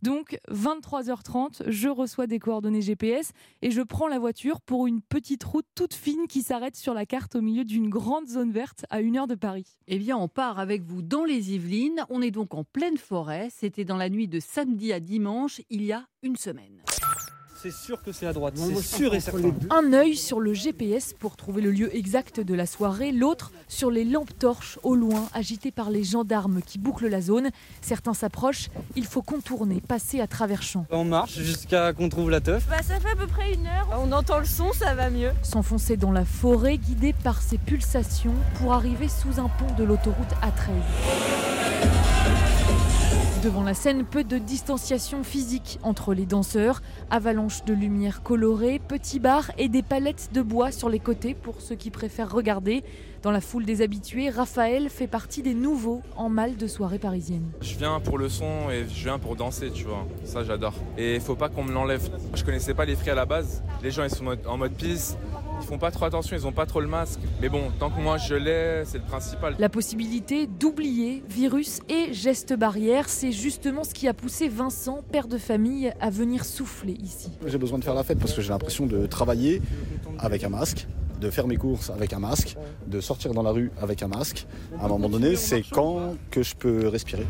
Donc 0.01 0.39
23h30, 0.49 1.63
je 1.67 1.89
reçois 1.89 2.29
des 2.29 2.39
coordonnées 2.39 2.83
GPS 2.83 3.33
et 3.61 3.73
je 3.73 3.83
prends 3.83 4.07
la 4.07 4.21
voiture 4.21 4.61
pour 4.61 4.87
une 4.87 5.03
petite 5.03 5.43
route 5.43 5.67
toute 5.75 5.93
fine 5.93 6.29
qui 6.29 6.43
s'arrête 6.43 6.77
sur 6.77 6.95
la 6.95 7.05
carte 7.05 7.35
au 7.35 7.41
milieu 7.41 7.65
d'une 7.65 7.89
grande 7.89 8.29
zone 8.29 8.53
verte 8.53 8.87
à 8.91 9.01
une 9.01 9.17
heure 9.17 9.27
de 9.27 9.35
Paris. 9.35 9.67
Eh 9.89 9.99
bien, 9.99 10.17
on 10.17 10.29
part 10.29 10.61
avec 10.61 10.85
vous 10.85 11.03
dans 11.03 11.25
les 11.25 11.53
Yvelines. 11.53 12.05
On 12.11 12.23
est 12.23 12.31
donc 12.31 12.55
en 12.55 12.63
pleine 12.63 12.97
forêt. 12.97 13.49
C'était 13.51 13.85
dans 13.85 13.97
la 13.97 14.11
nuit 14.11 14.29
de 14.29 14.39
samedi 14.39 14.93
à 14.93 15.01
dimanche, 15.01 15.61
il 15.69 15.83
y 15.83 15.91
a 15.91 16.07
une 16.23 16.37
semaine. 16.37 16.81
C'est 17.61 17.73
sûr 17.73 18.01
que 18.01 18.13
c'est 18.13 18.27
à 18.27 18.33
droite, 18.33 18.55
c'est 18.57 18.81
sûr 18.81 19.15
et 19.17 19.21
certain. 19.21 19.51
Un 19.71 19.93
œil 19.93 20.17
sur 20.17 20.39
le 20.39 20.55
GPS 20.55 21.13
pour 21.13 21.35
trouver 21.35 21.61
le 21.61 21.73
lieu 21.73 21.93
exact 21.93 22.39
de 22.39 22.55
la 22.55 22.67
soirée, 22.67 23.11
l'autre 23.11 23.51
sur 23.67 23.91
les 23.91 24.05
lampes 24.05 24.39
torches 24.39 24.79
au 24.85 24.95
loin, 24.95 25.29
agitées 25.35 25.73
par 25.73 25.91
les 25.91 26.05
gendarmes 26.05 26.61
qui 26.65 26.79
bouclent 26.79 27.09
la 27.09 27.21
zone. 27.21 27.51
Certains 27.81 28.15
s'approchent, 28.15 28.69
il 28.95 29.05
faut 29.05 29.23
contourner, 29.23 29.81
passer 29.81 30.21
à 30.21 30.29
travers 30.29 30.63
champs. 30.63 30.87
On 30.93 31.03
marche 31.03 31.41
jusqu'à 31.41 31.93
qu'on 31.93 32.09
trouve 32.09 32.31
la 32.31 32.41
teuf. 32.41 32.65
Bah 32.69 32.77
ça 32.83 33.01
fait 33.01 33.11
à 33.11 33.17
peu 33.17 33.27
près 33.27 33.55
une 33.55 33.67
heure, 33.67 33.89
on 34.05 34.13
entend 34.13 34.39
le 34.39 34.45
son, 34.45 34.73
ça 34.73 34.95
va 34.95 35.11
mieux. 35.11 35.33
S'enfoncer 35.43 35.97
dans 35.97 36.13
la 36.13 36.25
forêt, 36.25 36.79
guidé 36.79 37.13
par 37.25 37.43
ses 37.43 37.59
pulsations, 37.59 38.35
pour 38.61 38.73
arriver 38.73 39.09
sous 39.09 39.41
un 39.41 39.49
pont 39.49 39.75
de 39.77 39.83
l'autoroute 39.83 40.31
A13. 40.43 40.71
Devant 43.49 43.65
la 43.65 43.73
scène, 43.73 44.05
peu 44.05 44.25
de 44.25 44.37
distanciation 44.37 45.25
physique 45.25 45.79
entre 45.83 46.13
les 46.13 46.27
danseurs, 46.27 46.83
avalanche 47.09 47.65
de 47.65 47.73
lumière 47.73 48.23
colorée, 48.23 48.79
petits 48.79 49.21
bars 49.21 49.51
et 49.57 49.71
des 49.71 49.83
palettes 49.83 50.29
de 50.35 50.43
bois 50.43 50.71
sur 50.71 50.91
les 50.91 50.99
côtés 50.99 51.33
pour 51.33 51.63
ceux 51.63 51.75
qui 51.75 51.89
préfèrent 51.89 52.31
regarder. 52.31 52.85
Dans 53.23 53.31
la 53.31 53.41
foule 53.41 53.65
des 53.65 53.81
habitués, 53.81 54.29
Raphaël 54.29 54.91
fait 54.91 55.07
partie 55.07 55.41
des 55.41 55.55
nouveaux 55.55 56.03
en 56.15 56.29
mal 56.29 56.59
de 56.59 56.67
soirée 56.67 56.99
parisienne. 56.99 57.49
Je 57.63 57.75
viens 57.77 57.99
pour 58.01 58.19
le 58.19 58.29
son 58.29 58.69
et 58.71 58.85
je 58.87 59.05
viens 59.05 59.19
pour 59.19 59.35
danser, 59.35 59.71
tu 59.71 59.85
vois. 59.85 60.07
Ça, 60.25 60.45
j'adore. 60.45 60.75
Et 60.99 61.15
il 61.15 61.21
faut 61.23 61.35
pas 61.35 61.49
qu'on 61.49 61.65
me 61.65 61.73
l'enlève. 61.73 62.07
Je 62.35 62.45
connaissais 62.45 62.75
pas 62.75 62.85
les 62.85 62.97
fris 62.97 63.09
à 63.09 63.15
la 63.15 63.25
base. 63.25 63.63
Les 63.83 63.91
gens, 63.91 64.05
ils 64.05 64.11
sont 64.11 64.27
en 64.47 64.59
mode 64.59 64.75
pisse. 64.75 65.17
Ils 65.61 65.67
font 65.67 65.79
pas 65.79 65.91
trop 65.91 66.05
attention, 66.05 66.37
ils 66.37 66.47
ont 66.47 66.53
pas 66.53 66.67
trop 66.67 66.81
le 66.81 66.87
masque. 66.87 67.21
Mais 67.41 67.49
bon, 67.49 67.71
tant 67.79 67.91
que 67.91 68.01
moi 68.01 68.17
je 68.19 68.35
l'ai, 68.35 68.83
c'est 68.85 68.99
le 68.99 69.05
principal. 69.05 69.57
La 69.59 69.69
possibilité 69.69 70.47
d'oublier 70.47 71.23
virus 71.29 71.81
et 71.89 72.13
gestes 72.13 72.55
barrières, 72.55 73.09
c'est 73.09 73.33
justement 73.33 73.85
ce 73.85 73.95
qui 73.95 74.09
a 74.09 74.15
poussé 74.15 74.49
Vincent, 74.49 75.03
père 75.11 75.29
de 75.29 75.39
famille, 75.39 75.93
à 76.01 76.11
venir 76.11 76.45
souffler 76.45 76.97
ici. 77.03 77.31
J'ai 77.47 77.59
besoin 77.59 77.79
de 77.79 77.85
faire 77.85 77.95
la 77.95 78.05
fête 78.05 78.19
parce 78.19 78.33
que 78.33 78.41
j'ai 78.41 78.51
l'impression 78.51 78.87
de 78.87 79.07
travailler 79.07 79.61
avec 80.19 80.45
un 80.45 80.49
masque 80.49 80.87
de 81.21 81.31
faire 81.31 81.47
mes 81.47 81.57
courses 81.57 81.91
avec 81.91 82.13
un 82.13 82.19
masque, 82.19 82.57
de 82.87 83.01
sortir 83.01 83.35
dans 83.35 83.43
la 83.43 83.51
rue 83.51 83.71
avec 83.81 84.03
un 84.03 84.09
masque. 84.09 84.47
À 84.81 84.85
un 84.85 84.89
moment 84.89 85.09
donné, 85.09 85.37
c'est 85.37 85.63
quand 85.63 86.15
que 86.31 86.43
je 86.43 86.55
peux 86.55 86.89
respirer. 86.89 87.27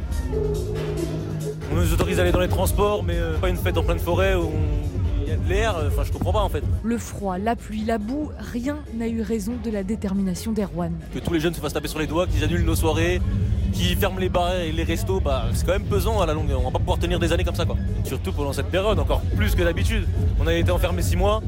On 1.72 1.76
nous 1.76 1.92
autorise 1.92 2.18
à 2.18 2.22
aller 2.22 2.32
dans 2.32 2.40
les 2.40 2.48
transports, 2.48 3.02
mais 3.02 3.16
euh, 3.16 3.36
pas 3.38 3.48
une 3.48 3.56
fête 3.56 3.76
en 3.76 3.82
pleine 3.82 3.98
forêt 3.98 4.34
où 4.34 4.50
il 5.28 5.32
y 5.32 5.34
a 5.34 5.36
de 5.36 5.48
l'air, 5.48 5.76
euh, 5.76 5.88
enfin 5.88 6.04
je 6.04 6.12
comprends 6.12 6.32
pas 6.32 6.40
en 6.40 6.48
fait. 6.48 6.64
Le 6.82 6.96
froid, 6.96 7.36
la 7.36 7.54
pluie, 7.54 7.84
la 7.84 7.98
boue, 7.98 8.30
rien 8.38 8.78
n'a 8.94 9.08
eu 9.08 9.20
raison 9.20 9.52
de 9.62 9.70
la 9.70 9.82
détermination 9.82 10.52
d'Erwan. 10.52 10.92
Que 11.12 11.18
tous 11.18 11.34
les 11.34 11.40
jeunes 11.40 11.52
se 11.52 11.60
fassent 11.60 11.74
taper 11.74 11.88
sur 11.88 11.98
les 11.98 12.06
doigts, 12.06 12.26
qu'ils 12.26 12.42
annulent 12.44 12.64
nos 12.64 12.74
soirées, 12.76 13.20
qu'ils 13.72 13.96
ferment 13.96 14.18
les 14.18 14.28
bars 14.28 14.54
et 14.54 14.72
les 14.72 14.84
restos, 14.84 15.20
bah, 15.20 15.46
c'est 15.52 15.66
quand 15.66 15.72
même 15.72 15.84
pesant 15.84 16.20
à 16.20 16.26
la 16.26 16.34
longue. 16.34 16.50
On 16.56 16.64
va 16.64 16.70
pas 16.70 16.78
pouvoir 16.78 16.98
tenir 16.98 17.18
des 17.18 17.32
années 17.32 17.44
comme 17.44 17.54
ça 17.54 17.64
quoi. 17.64 17.76
Surtout 18.04 18.32
pendant 18.32 18.52
cette 18.52 18.70
période, 18.70 18.98
encore 18.98 19.20
plus 19.36 19.54
que 19.54 19.62
d'habitude. 19.62 20.06
On 20.40 20.46
a 20.46 20.54
été 20.54 20.70
enfermés 20.70 21.02
six 21.02 21.16
mois, 21.16 21.42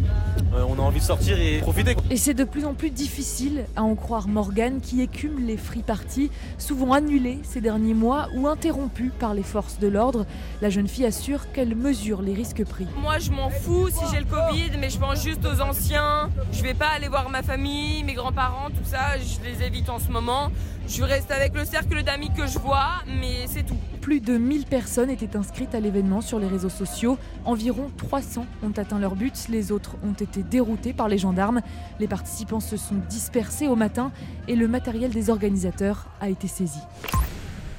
euh, 0.54 0.64
on 0.68 0.78
a 0.78 0.82
envie 0.82 1.00
de 1.00 1.04
sortir 1.04 1.38
et 1.38 1.58
profiter. 1.58 1.94
Quoi. 1.94 2.02
Et 2.10 2.16
c'est 2.16 2.34
de 2.34 2.44
plus 2.44 2.64
en 2.64 2.74
plus 2.74 2.90
difficile 2.90 3.64
à 3.76 3.82
en 3.82 3.94
croire 3.94 4.28
Morgane 4.28 4.80
qui 4.80 5.00
écume 5.00 5.46
les 5.46 5.56
free 5.56 5.82
parties, 5.82 6.30
souvent 6.58 6.92
annulées 6.92 7.38
ces 7.42 7.60
derniers 7.60 7.94
mois 7.94 8.28
ou 8.34 8.48
interrompues 8.48 9.12
par 9.18 9.34
les 9.34 9.42
forces 9.42 9.78
de 9.78 9.88
l'ordre. 9.88 10.26
La 10.60 10.70
jeune 10.70 10.88
fille 10.88 11.06
assure 11.06 11.52
qu'elle 11.52 11.74
mesure 11.74 12.22
les 12.22 12.34
risques 12.34 12.64
pris. 12.64 12.86
Moi 13.00 13.18
je 13.18 13.30
m'en 13.30 13.50
fous 13.50 13.88
si 13.88 14.04
j'ai 14.12 14.20
le 14.20 14.26
Covid, 14.26 14.76
mais 14.78 14.90
je 14.90 14.98
pense 14.98 15.22
juste 15.22 15.44
aux 15.44 15.60
anciens. 15.60 16.28
Je 16.52 16.62
vais 16.62 16.74
pas 16.74 16.88
aller 16.88 17.08
voir 17.08 17.30
ma 17.30 17.42
famille, 17.42 18.02
mes 18.04 18.14
grands-parents, 18.14 18.68
tout 18.70 18.84
ça, 18.84 19.18
je 19.18 19.48
les 19.48 19.64
évite 19.64 19.88
en 19.88 19.98
ce 19.98 20.10
moment. 20.10 20.50
Je 20.90 21.04
reste 21.04 21.30
avec 21.30 21.54
le 21.54 21.64
cercle 21.64 22.02
d'amis 22.02 22.30
que 22.36 22.48
je 22.48 22.58
vois, 22.58 22.90
mais 23.06 23.46
c'est 23.46 23.62
tout. 23.62 23.76
Plus 24.00 24.18
de 24.18 24.36
1000 24.36 24.64
personnes 24.66 25.08
étaient 25.08 25.36
inscrites 25.36 25.72
à 25.76 25.78
l'événement 25.78 26.20
sur 26.20 26.40
les 26.40 26.48
réseaux 26.48 26.68
sociaux. 26.68 27.16
Environ 27.44 27.92
300 27.96 28.44
ont 28.64 28.72
atteint 28.76 28.98
leur 28.98 29.14
but. 29.14 29.46
Les 29.50 29.70
autres 29.70 29.94
ont 30.02 30.14
été 30.14 30.42
déroutés 30.42 30.92
par 30.92 31.06
les 31.06 31.16
gendarmes. 31.16 31.60
Les 32.00 32.08
participants 32.08 32.58
se 32.58 32.76
sont 32.76 32.96
dispersés 33.08 33.68
au 33.68 33.76
matin 33.76 34.10
et 34.48 34.56
le 34.56 34.66
matériel 34.66 35.12
des 35.12 35.30
organisateurs 35.30 36.08
a 36.20 36.28
été 36.28 36.48
saisi. 36.48 36.80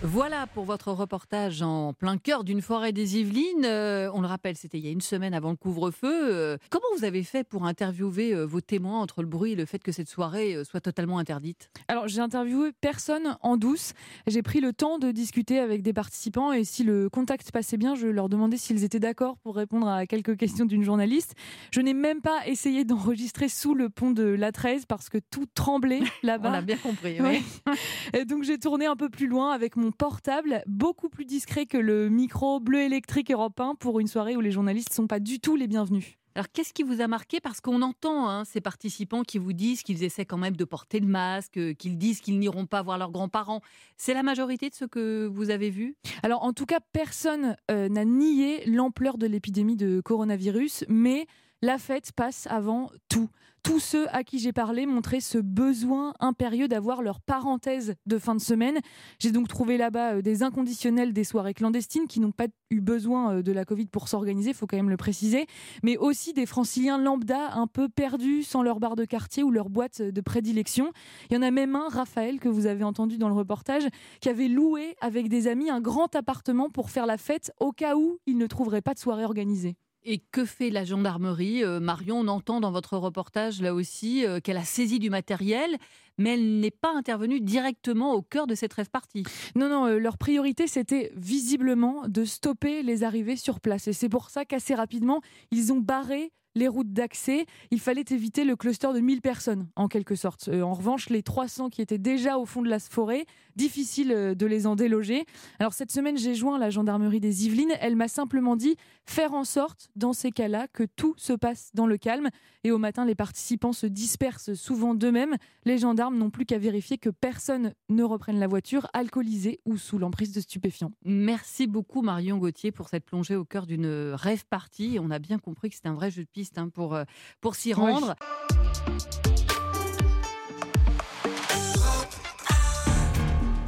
Voilà 0.03 0.47
pour 0.47 0.65
votre 0.65 0.91
reportage 0.91 1.61
en 1.61 1.93
plein 1.93 2.17
cœur 2.17 2.43
d'une 2.43 2.63
forêt 2.63 2.91
des 2.91 3.19
Yvelines. 3.19 3.65
Euh, 3.65 4.09
on 4.15 4.21
le 4.21 4.27
rappelle, 4.27 4.55
c'était 4.55 4.79
il 4.79 4.85
y 4.85 4.87
a 4.87 4.91
une 4.91 4.99
semaine 4.99 5.35
avant 5.35 5.51
le 5.51 5.55
couvre-feu. 5.55 6.33
Euh, 6.33 6.57
comment 6.71 6.87
vous 6.97 7.05
avez 7.05 7.21
fait 7.21 7.43
pour 7.43 7.65
interviewer 7.65 8.33
euh, 8.33 8.43
vos 8.43 8.61
témoins 8.61 8.99
entre 8.99 9.21
le 9.21 9.27
bruit 9.27 9.51
et 9.51 9.55
le 9.55 9.65
fait 9.65 9.77
que 9.77 9.91
cette 9.91 10.09
soirée 10.09 10.57
soit 10.65 10.81
totalement 10.81 11.19
interdite? 11.19 11.69
Alors 11.87 12.07
j'ai 12.07 12.19
interviewé 12.19 12.71
personne 12.81 13.37
en 13.41 13.57
douce. 13.57 13.93
J'ai 14.25 14.41
pris 14.41 14.59
le 14.59 14.73
temps 14.73 14.97
de 14.97 15.11
discuter 15.11 15.59
avec 15.59 15.83
des 15.83 15.93
participants 15.93 16.51
et 16.51 16.63
si 16.63 16.83
le 16.83 17.07
contact 17.07 17.51
passait 17.51 17.77
bien, 17.77 17.93
je 17.93 18.07
leur 18.07 18.27
demandais 18.27 18.57
s'ils 18.57 18.83
étaient 18.83 18.99
d'accord 18.99 19.37
pour 19.37 19.55
répondre 19.55 19.87
à 19.87 20.07
quelques 20.07 20.35
questions 20.35 20.65
d'une 20.65 20.83
journaliste. 20.83 21.35
Je 21.71 21.79
n'ai 21.79 21.93
même 21.93 22.21
pas 22.21 22.47
essayé 22.47 22.85
d'enregistrer 22.85 23.49
sous 23.49 23.75
le 23.75 23.89
pont 23.91 24.09
de 24.09 24.23
l'A13 24.23 24.85
parce 24.87 25.09
que 25.09 25.19
tout 25.29 25.45
tremblait 25.53 26.01
là-bas. 26.23 26.49
On 26.49 26.53
a 26.53 26.61
bien 26.61 26.77
compris. 26.77 27.21
Ouais. 27.21 27.43
oui. 27.67 27.73
Et 28.19 28.25
donc 28.25 28.43
j'ai 28.43 28.57
tourné 28.57 28.87
un 28.87 28.95
peu 28.95 29.09
plus 29.09 29.27
loin 29.27 29.51
avec 29.51 29.75
mon 29.75 29.90
portable, 29.91 30.63
beaucoup 30.67 31.09
plus 31.09 31.25
discret 31.25 31.65
que 31.65 31.77
le 31.77 32.09
micro 32.09 32.59
bleu 32.59 32.81
électrique 32.81 33.31
européen 33.31 33.75
pour 33.79 33.99
une 33.99 34.07
soirée 34.07 34.35
où 34.35 34.41
les 34.41 34.51
journalistes 34.51 34.89
ne 34.89 34.95
sont 34.95 35.07
pas 35.07 35.19
du 35.19 35.39
tout 35.39 35.55
les 35.55 35.67
bienvenus. 35.67 36.17
Alors, 36.33 36.47
qu'est-ce 36.53 36.71
qui 36.71 36.83
vous 36.83 37.01
a 37.01 37.07
marqué? 37.07 37.41
Parce 37.41 37.59
qu'on 37.59 37.81
entend 37.81 38.29
hein, 38.29 38.45
ces 38.45 38.61
participants 38.61 39.23
qui 39.23 39.37
vous 39.37 39.51
disent 39.51 39.83
qu'ils 39.83 40.03
essaient 40.03 40.25
quand 40.25 40.37
même 40.37 40.55
de 40.55 40.63
porter 40.63 41.01
le 41.01 41.07
masque, 41.07 41.57
euh, 41.57 41.73
qu'ils 41.73 41.97
disent 41.97 42.21
qu'ils 42.21 42.39
n'iront 42.39 42.65
pas 42.65 42.81
voir 42.81 42.97
leurs 42.97 43.11
grands-parents. 43.11 43.61
C'est 43.97 44.13
la 44.13 44.23
majorité 44.23 44.69
de 44.69 44.75
ce 44.75 44.85
que 44.85 45.27
vous 45.27 45.49
avez 45.49 45.69
vu? 45.69 45.95
Alors, 46.23 46.43
en 46.43 46.53
tout 46.53 46.65
cas, 46.65 46.79
personne 46.93 47.57
euh, 47.69 47.89
n'a 47.89 48.05
nié 48.05 48.63
l'ampleur 48.65 49.17
de 49.17 49.27
l'épidémie 49.27 49.75
de 49.75 49.99
coronavirus, 49.99 50.85
mais 50.87 51.27
la 51.61 51.77
fête 51.77 52.13
passe 52.13 52.47
avant 52.49 52.91
tout. 53.09 53.29
Tous 53.63 53.79
ceux 53.79 54.07
à 54.09 54.23
qui 54.23 54.39
j'ai 54.39 54.53
parlé 54.53 54.87
montraient 54.87 55.19
ce 55.19 55.37
besoin 55.37 56.15
impérieux 56.19 56.67
d'avoir 56.67 57.03
leur 57.03 57.21
parenthèse 57.21 57.93
de 58.07 58.17
fin 58.17 58.33
de 58.33 58.41
semaine. 58.41 58.79
J'ai 59.19 59.31
donc 59.31 59.47
trouvé 59.47 59.77
là-bas 59.77 60.15
euh, 60.15 60.21
des 60.23 60.41
inconditionnels 60.41 61.13
des 61.13 61.23
soirées 61.23 61.53
clandestines 61.53 62.07
qui 62.07 62.19
n'ont 62.19 62.31
pas 62.31 62.47
eu 62.71 62.81
besoin 62.81 63.35
euh, 63.35 63.41
de 63.43 63.51
la 63.51 63.63
Covid 63.63 63.85
pour 63.85 64.07
s'organiser, 64.07 64.53
faut 64.53 64.65
quand 64.65 64.77
même 64.77 64.89
le 64.89 64.97
préciser, 64.97 65.45
mais 65.83 65.95
aussi 65.95 66.33
des 66.33 66.47
franciliens 66.47 66.97
lambda 66.97 67.53
un 67.53 67.67
peu 67.67 67.87
perdus 67.87 68.41
sans 68.41 68.63
leur 68.63 68.79
bar 68.79 68.95
de 68.95 69.05
quartier 69.05 69.43
ou 69.43 69.51
leur 69.51 69.69
boîte 69.69 70.01
de 70.01 70.21
prédilection. 70.21 70.91
Il 71.29 71.35
y 71.35 71.37
en 71.37 71.43
a 71.43 71.51
même 71.51 71.75
un, 71.75 71.87
Raphaël, 71.87 72.39
que 72.39 72.49
vous 72.49 72.65
avez 72.65 72.83
entendu 72.83 73.19
dans 73.19 73.29
le 73.29 73.35
reportage, 73.35 73.83
qui 74.21 74.29
avait 74.29 74.47
loué 74.47 74.95
avec 75.01 75.29
des 75.29 75.47
amis 75.47 75.69
un 75.69 75.81
grand 75.81 76.15
appartement 76.15 76.71
pour 76.71 76.89
faire 76.89 77.05
la 77.05 77.19
fête 77.19 77.51
au 77.59 77.71
cas 77.71 77.95
où 77.95 78.17
il 78.25 78.39
ne 78.39 78.47
trouverait 78.47 78.81
pas 78.81 78.95
de 78.95 78.99
soirée 78.99 79.23
organisée. 79.23 79.77
Et 80.03 80.19
que 80.31 80.45
fait 80.45 80.71
la 80.71 80.83
gendarmerie? 80.83 81.63
Euh, 81.63 81.79
Marion, 81.79 82.21
on 82.21 82.27
entend 82.27 82.59
dans 82.59 82.71
votre 82.71 82.97
reportage 82.97 83.61
là 83.61 83.73
aussi 83.75 84.25
euh, 84.25 84.39
qu'elle 84.39 84.57
a 84.57 84.63
saisi 84.63 84.97
du 84.97 85.11
matériel, 85.11 85.77
mais 86.17 86.33
elle 86.33 86.59
n'est 86.59 86.71
pas 86.71 86.91
intervenue 86.95 87.39
directement 87.39 88.13
au 88.13 88.23
cœur 88.23 88.47
de 88.47 88.55
cette 88.55 88.73
rêve 88.73 88.89
partie. 88.89 89.23
Non, 89.55 89.69
non, 89.69 89.85
euh, 89.85 89.99
leur 89.99 90.17
priorité 90.17 90.65
c'était 90.65 91.11
visiblement 91.15 92.07
de 92.07 92.25
stopper 92.25 92.81
les 92.81 93.03
arrivées 93.03 93.35
sur 93.35 93.59
place. 93.59 93.87
Et 93.87 93.93
c'est 93.93 94.09
pour 94.09 94.31
ça 94.31 94.43
qu'assez 94.43 94.73
rapidement, 94.73 95.21
ils 95.51 95.71
ont 95.71 95.79
barré 95.79 96.31
les 96.55 96.67
routes 96.67 96.91
d'accès. 96.91 97.45
Il 97.69 97.79
fallait 97.79 98.05
éviter 98.09 98.43
le 98.43 98.55
cluster 98.55 98.93
de 98.93 98.99
1000 98.99 99.21
personnes, 99.21 99.69
en 99.75 99.87
quelque 99.87 100.15
sorte. 100.15 100.49
En 100.49 100.73
revanche, 100.73 101.09
les 101.09 101.23
300 101.23 101.69
qui 101.69 101.81
étaient 101.81 101.99
déjà 101.99 102.37
au 102.37 102.45
fond 102.45 102.61
de 102.61 102.69
la 102.69 102.79
forêt, 102.79 103.25
difficile 103.55 104.11
euh, 104.11 104.35
de 104.35 104.45
les 104.45 104.67
en 104.67 104.75
déloger. 104.75 105.25
Alors 105.59 105.73
cette 105.73 105.91
semaine, 105.91 106.17
j'ai 106.17 106.35
joint 106.35 106.57
la 106.57 106.69
gendarmerie 106.69 107.19
des 107.19 107.45
Yvelines. 107.45 107.73
Elle 107.79 107.95
m'a 107.95 108.07
simplement 108.07 108.55
dit 108.55 108.75
faire 109.05 109.33
en 109.33 109.43
sorte, 109.43 109.89
dans 109.95 110.13
ces 110.13 110.31
cas-là, 110.31 110.67
que 110.67 110.83
tout 110.83 111.15
se 111.17 111.33
passe 111.33 111.71
dans 111.73 111.87
le 111.87 111.97
calme. 111.97 112.29
Et 112.63 112.71
au 112.71 112.77
matin, 112.77 113.05
les 113.05 113.15
participants 113.15 113.73
se 113.73 113.87
dispersent 113.87 114.53
souvent 114.53 114.93
d'eux-mêmes. 114.93 115.35
Les 115.65 115.79
gendarmes 115.79 116.17
n'ont 116.17 116.29
plus 116.29 116.45
qu'à 116.45 116.59
vérifier 116.59 116.97
que 116.97 117.09
personne 117.09 117.73
ne 117.89 118.03
reprenne 118.03 118.39
la 118.39 118.47
voiture 118.47 118.87
alcoolisée 118.93 119.59
ou 119.65 119.77
sous 119.77 119.97
l'emprise 119.97 120.31
de 120.31 120.41
stupéfiants. 120.41 120.91
Merci 121.03 121.67
beaucoup 121.67 122.01
Marion 122.01 122.37
Gauthier 122.37 122.71
pour 122.71 122.89
cette 122.89 123.05
plongée 123.05 123.35
au 123.35 123.45
cœur 123.45 123.65
d'une 123.65 124.13
rêve 124.13 124.45
partie. 124.45 124.99
On 125.01 125.11
a 125.11 125.19
bien 125.19 125.39
compris 125.39 125.69
que 125.69 125.75
c'était 125.75 125.89
un 125.89 125.95
vrai 125.95 126.11
jeu 126.11 126.23
de 126.23 126.29
piste 126.29 126.51
Hein, 126.57 126.69
pour, 126.69 126.95
euh, 126.95 127.03
pour 127.39 127.55
s'y 127.55 127.73
rendre. 127.73 128.15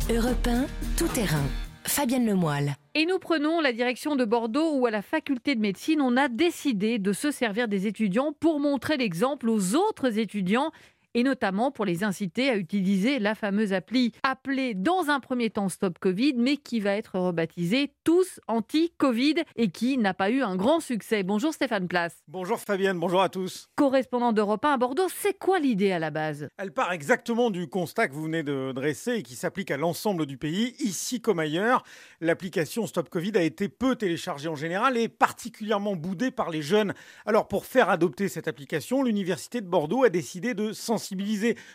Europe 0.10 0.48
1, 0.48 0.66
tout 0.98 1.08
terrain. 1.08 1.46
Fabienne 1.86 2.26
Lemoyle. 2.26 2.76
Et 2.94 3.06
nous 3.06 3.20
prenons 3.20 3.62
la 3.62 3.72
direction 3.72 4.18
de 4.18 4.26
Bordeaux 4.26 4.78
où 4.78 4.86
à 4.86 4.92
la 4.92 5.02
faculté 5.02 5.56
de 5.56 5.62
médecine, 5.62 6.02
on 6.02 6.18
a 6.18 6.28
décidé 6.28 7.00
de 7.00 7.14
se 7.14 7.32
servir 7.32 7.70
des 7.70 7.88
étudiants 7.88 8.34
pour 8.38 8.60
montrer 8.60 8.98
l'exemple 8.98 9.50
aux 9.50 9.76
autres 9.76 10.20
étudiants 10.20 10.72
et 11.14 11.24
notamment 11.24 11.72
pour 11.72 11.86
les 11.86 12.04
inciter 12.04 12.50
à 12.50 12.58
utiliser 12.58 13.20
la 13.20 13.36
fameuse 13.36 13.74
appli 13.74 14.12
appelée 14.24 14.74
dans 14.74 15.10
un 15.10 15.20
premier 15.20 15.50
temps 15.50 15.70
Stop 15.70 16.00
Covid, 16.00 16.34
mais 16.38 16.58
qui 16.58 16.80
va 16.80 16.92
être 16.96 17.20
rebaptisée 17.20 17.94
Tous 18.04 18.40
Anti-Covid 18.48 19.36
et 19.56 19.70
qui 19.70 19.98
n'a 19.98 20.14
pas 20.14 20.30
eu 20.30 20.42
un 20.42 20.56
grand 20.56 20.80
succès. 20.80 21.24
Bonjour 21.24 21.54
Stéphane 21.54 21.88
Place. 21.88 22.24
Bonjour 22.28 22.60
Fabienne, 22.60 23.00
bonjour 23.00 23.22
à 23.22 23.30
tous. 23.30 23.68
Correspondant 23.76 24.34
d'Europe 24.34 24.66
1 24.66 24.74
à 24.74 24.78
Bordeaux, 24.78 25.08
c'est 25.14 25.38
quoi 25.38 25.60
l'idée 25.60 25.92
à 25.92 26.00
la 26.00 26.10
base? 26.10 26.48
Elle 26.58 26.72
part 26.72 26.92
exactement 26.92 27.52
du 27.52 27.68
constat 27.68 28.08
que 28.08 28.14
vous 28.14 28.24
venez 28.24 28.44
de 28.44 28.72
dresser 28.72 29.14
et 29.18 29.24
qui 29.24 29.36
s'applique 29.36 29.72
à 29.72 29.78
l'ensemble 29.78 30.26
du 30.26 30.38
pays, 30.38 30.76
ici 30.80 31.22
comme 31.22 31.40
ailleurs. 31.40 31.84
L'application 32.22 32.88
Stop 32.88 33.10
Covid 33.10 33.34
a 33.36 33.44
été 33.44 33.70
peu 33.70 33.96
téléchargée 33.96 34.50
en 34.50 34.56
général 34.56 34.98
et 34.98 35.10
particulièrement 35.10 35.96
boudée 35.96 36.32
par 36.32 36.50
les 36.50 36.62
jeunes. 36.62 36.94
Alors 37.26 37.48
pour 37.48 37.66
faire 37.66 37.90
adopter 37.90 38.30
cette 38.30 38.48
application, 38.48 39.04
l'Université 39.04 39.62
de 39.62 39.68
Bordeaux 39.68 40.04
a 40.04 40.10
décidé 40.10 40.54
de 40.54 40.74
sensibiliser 40.74 41.03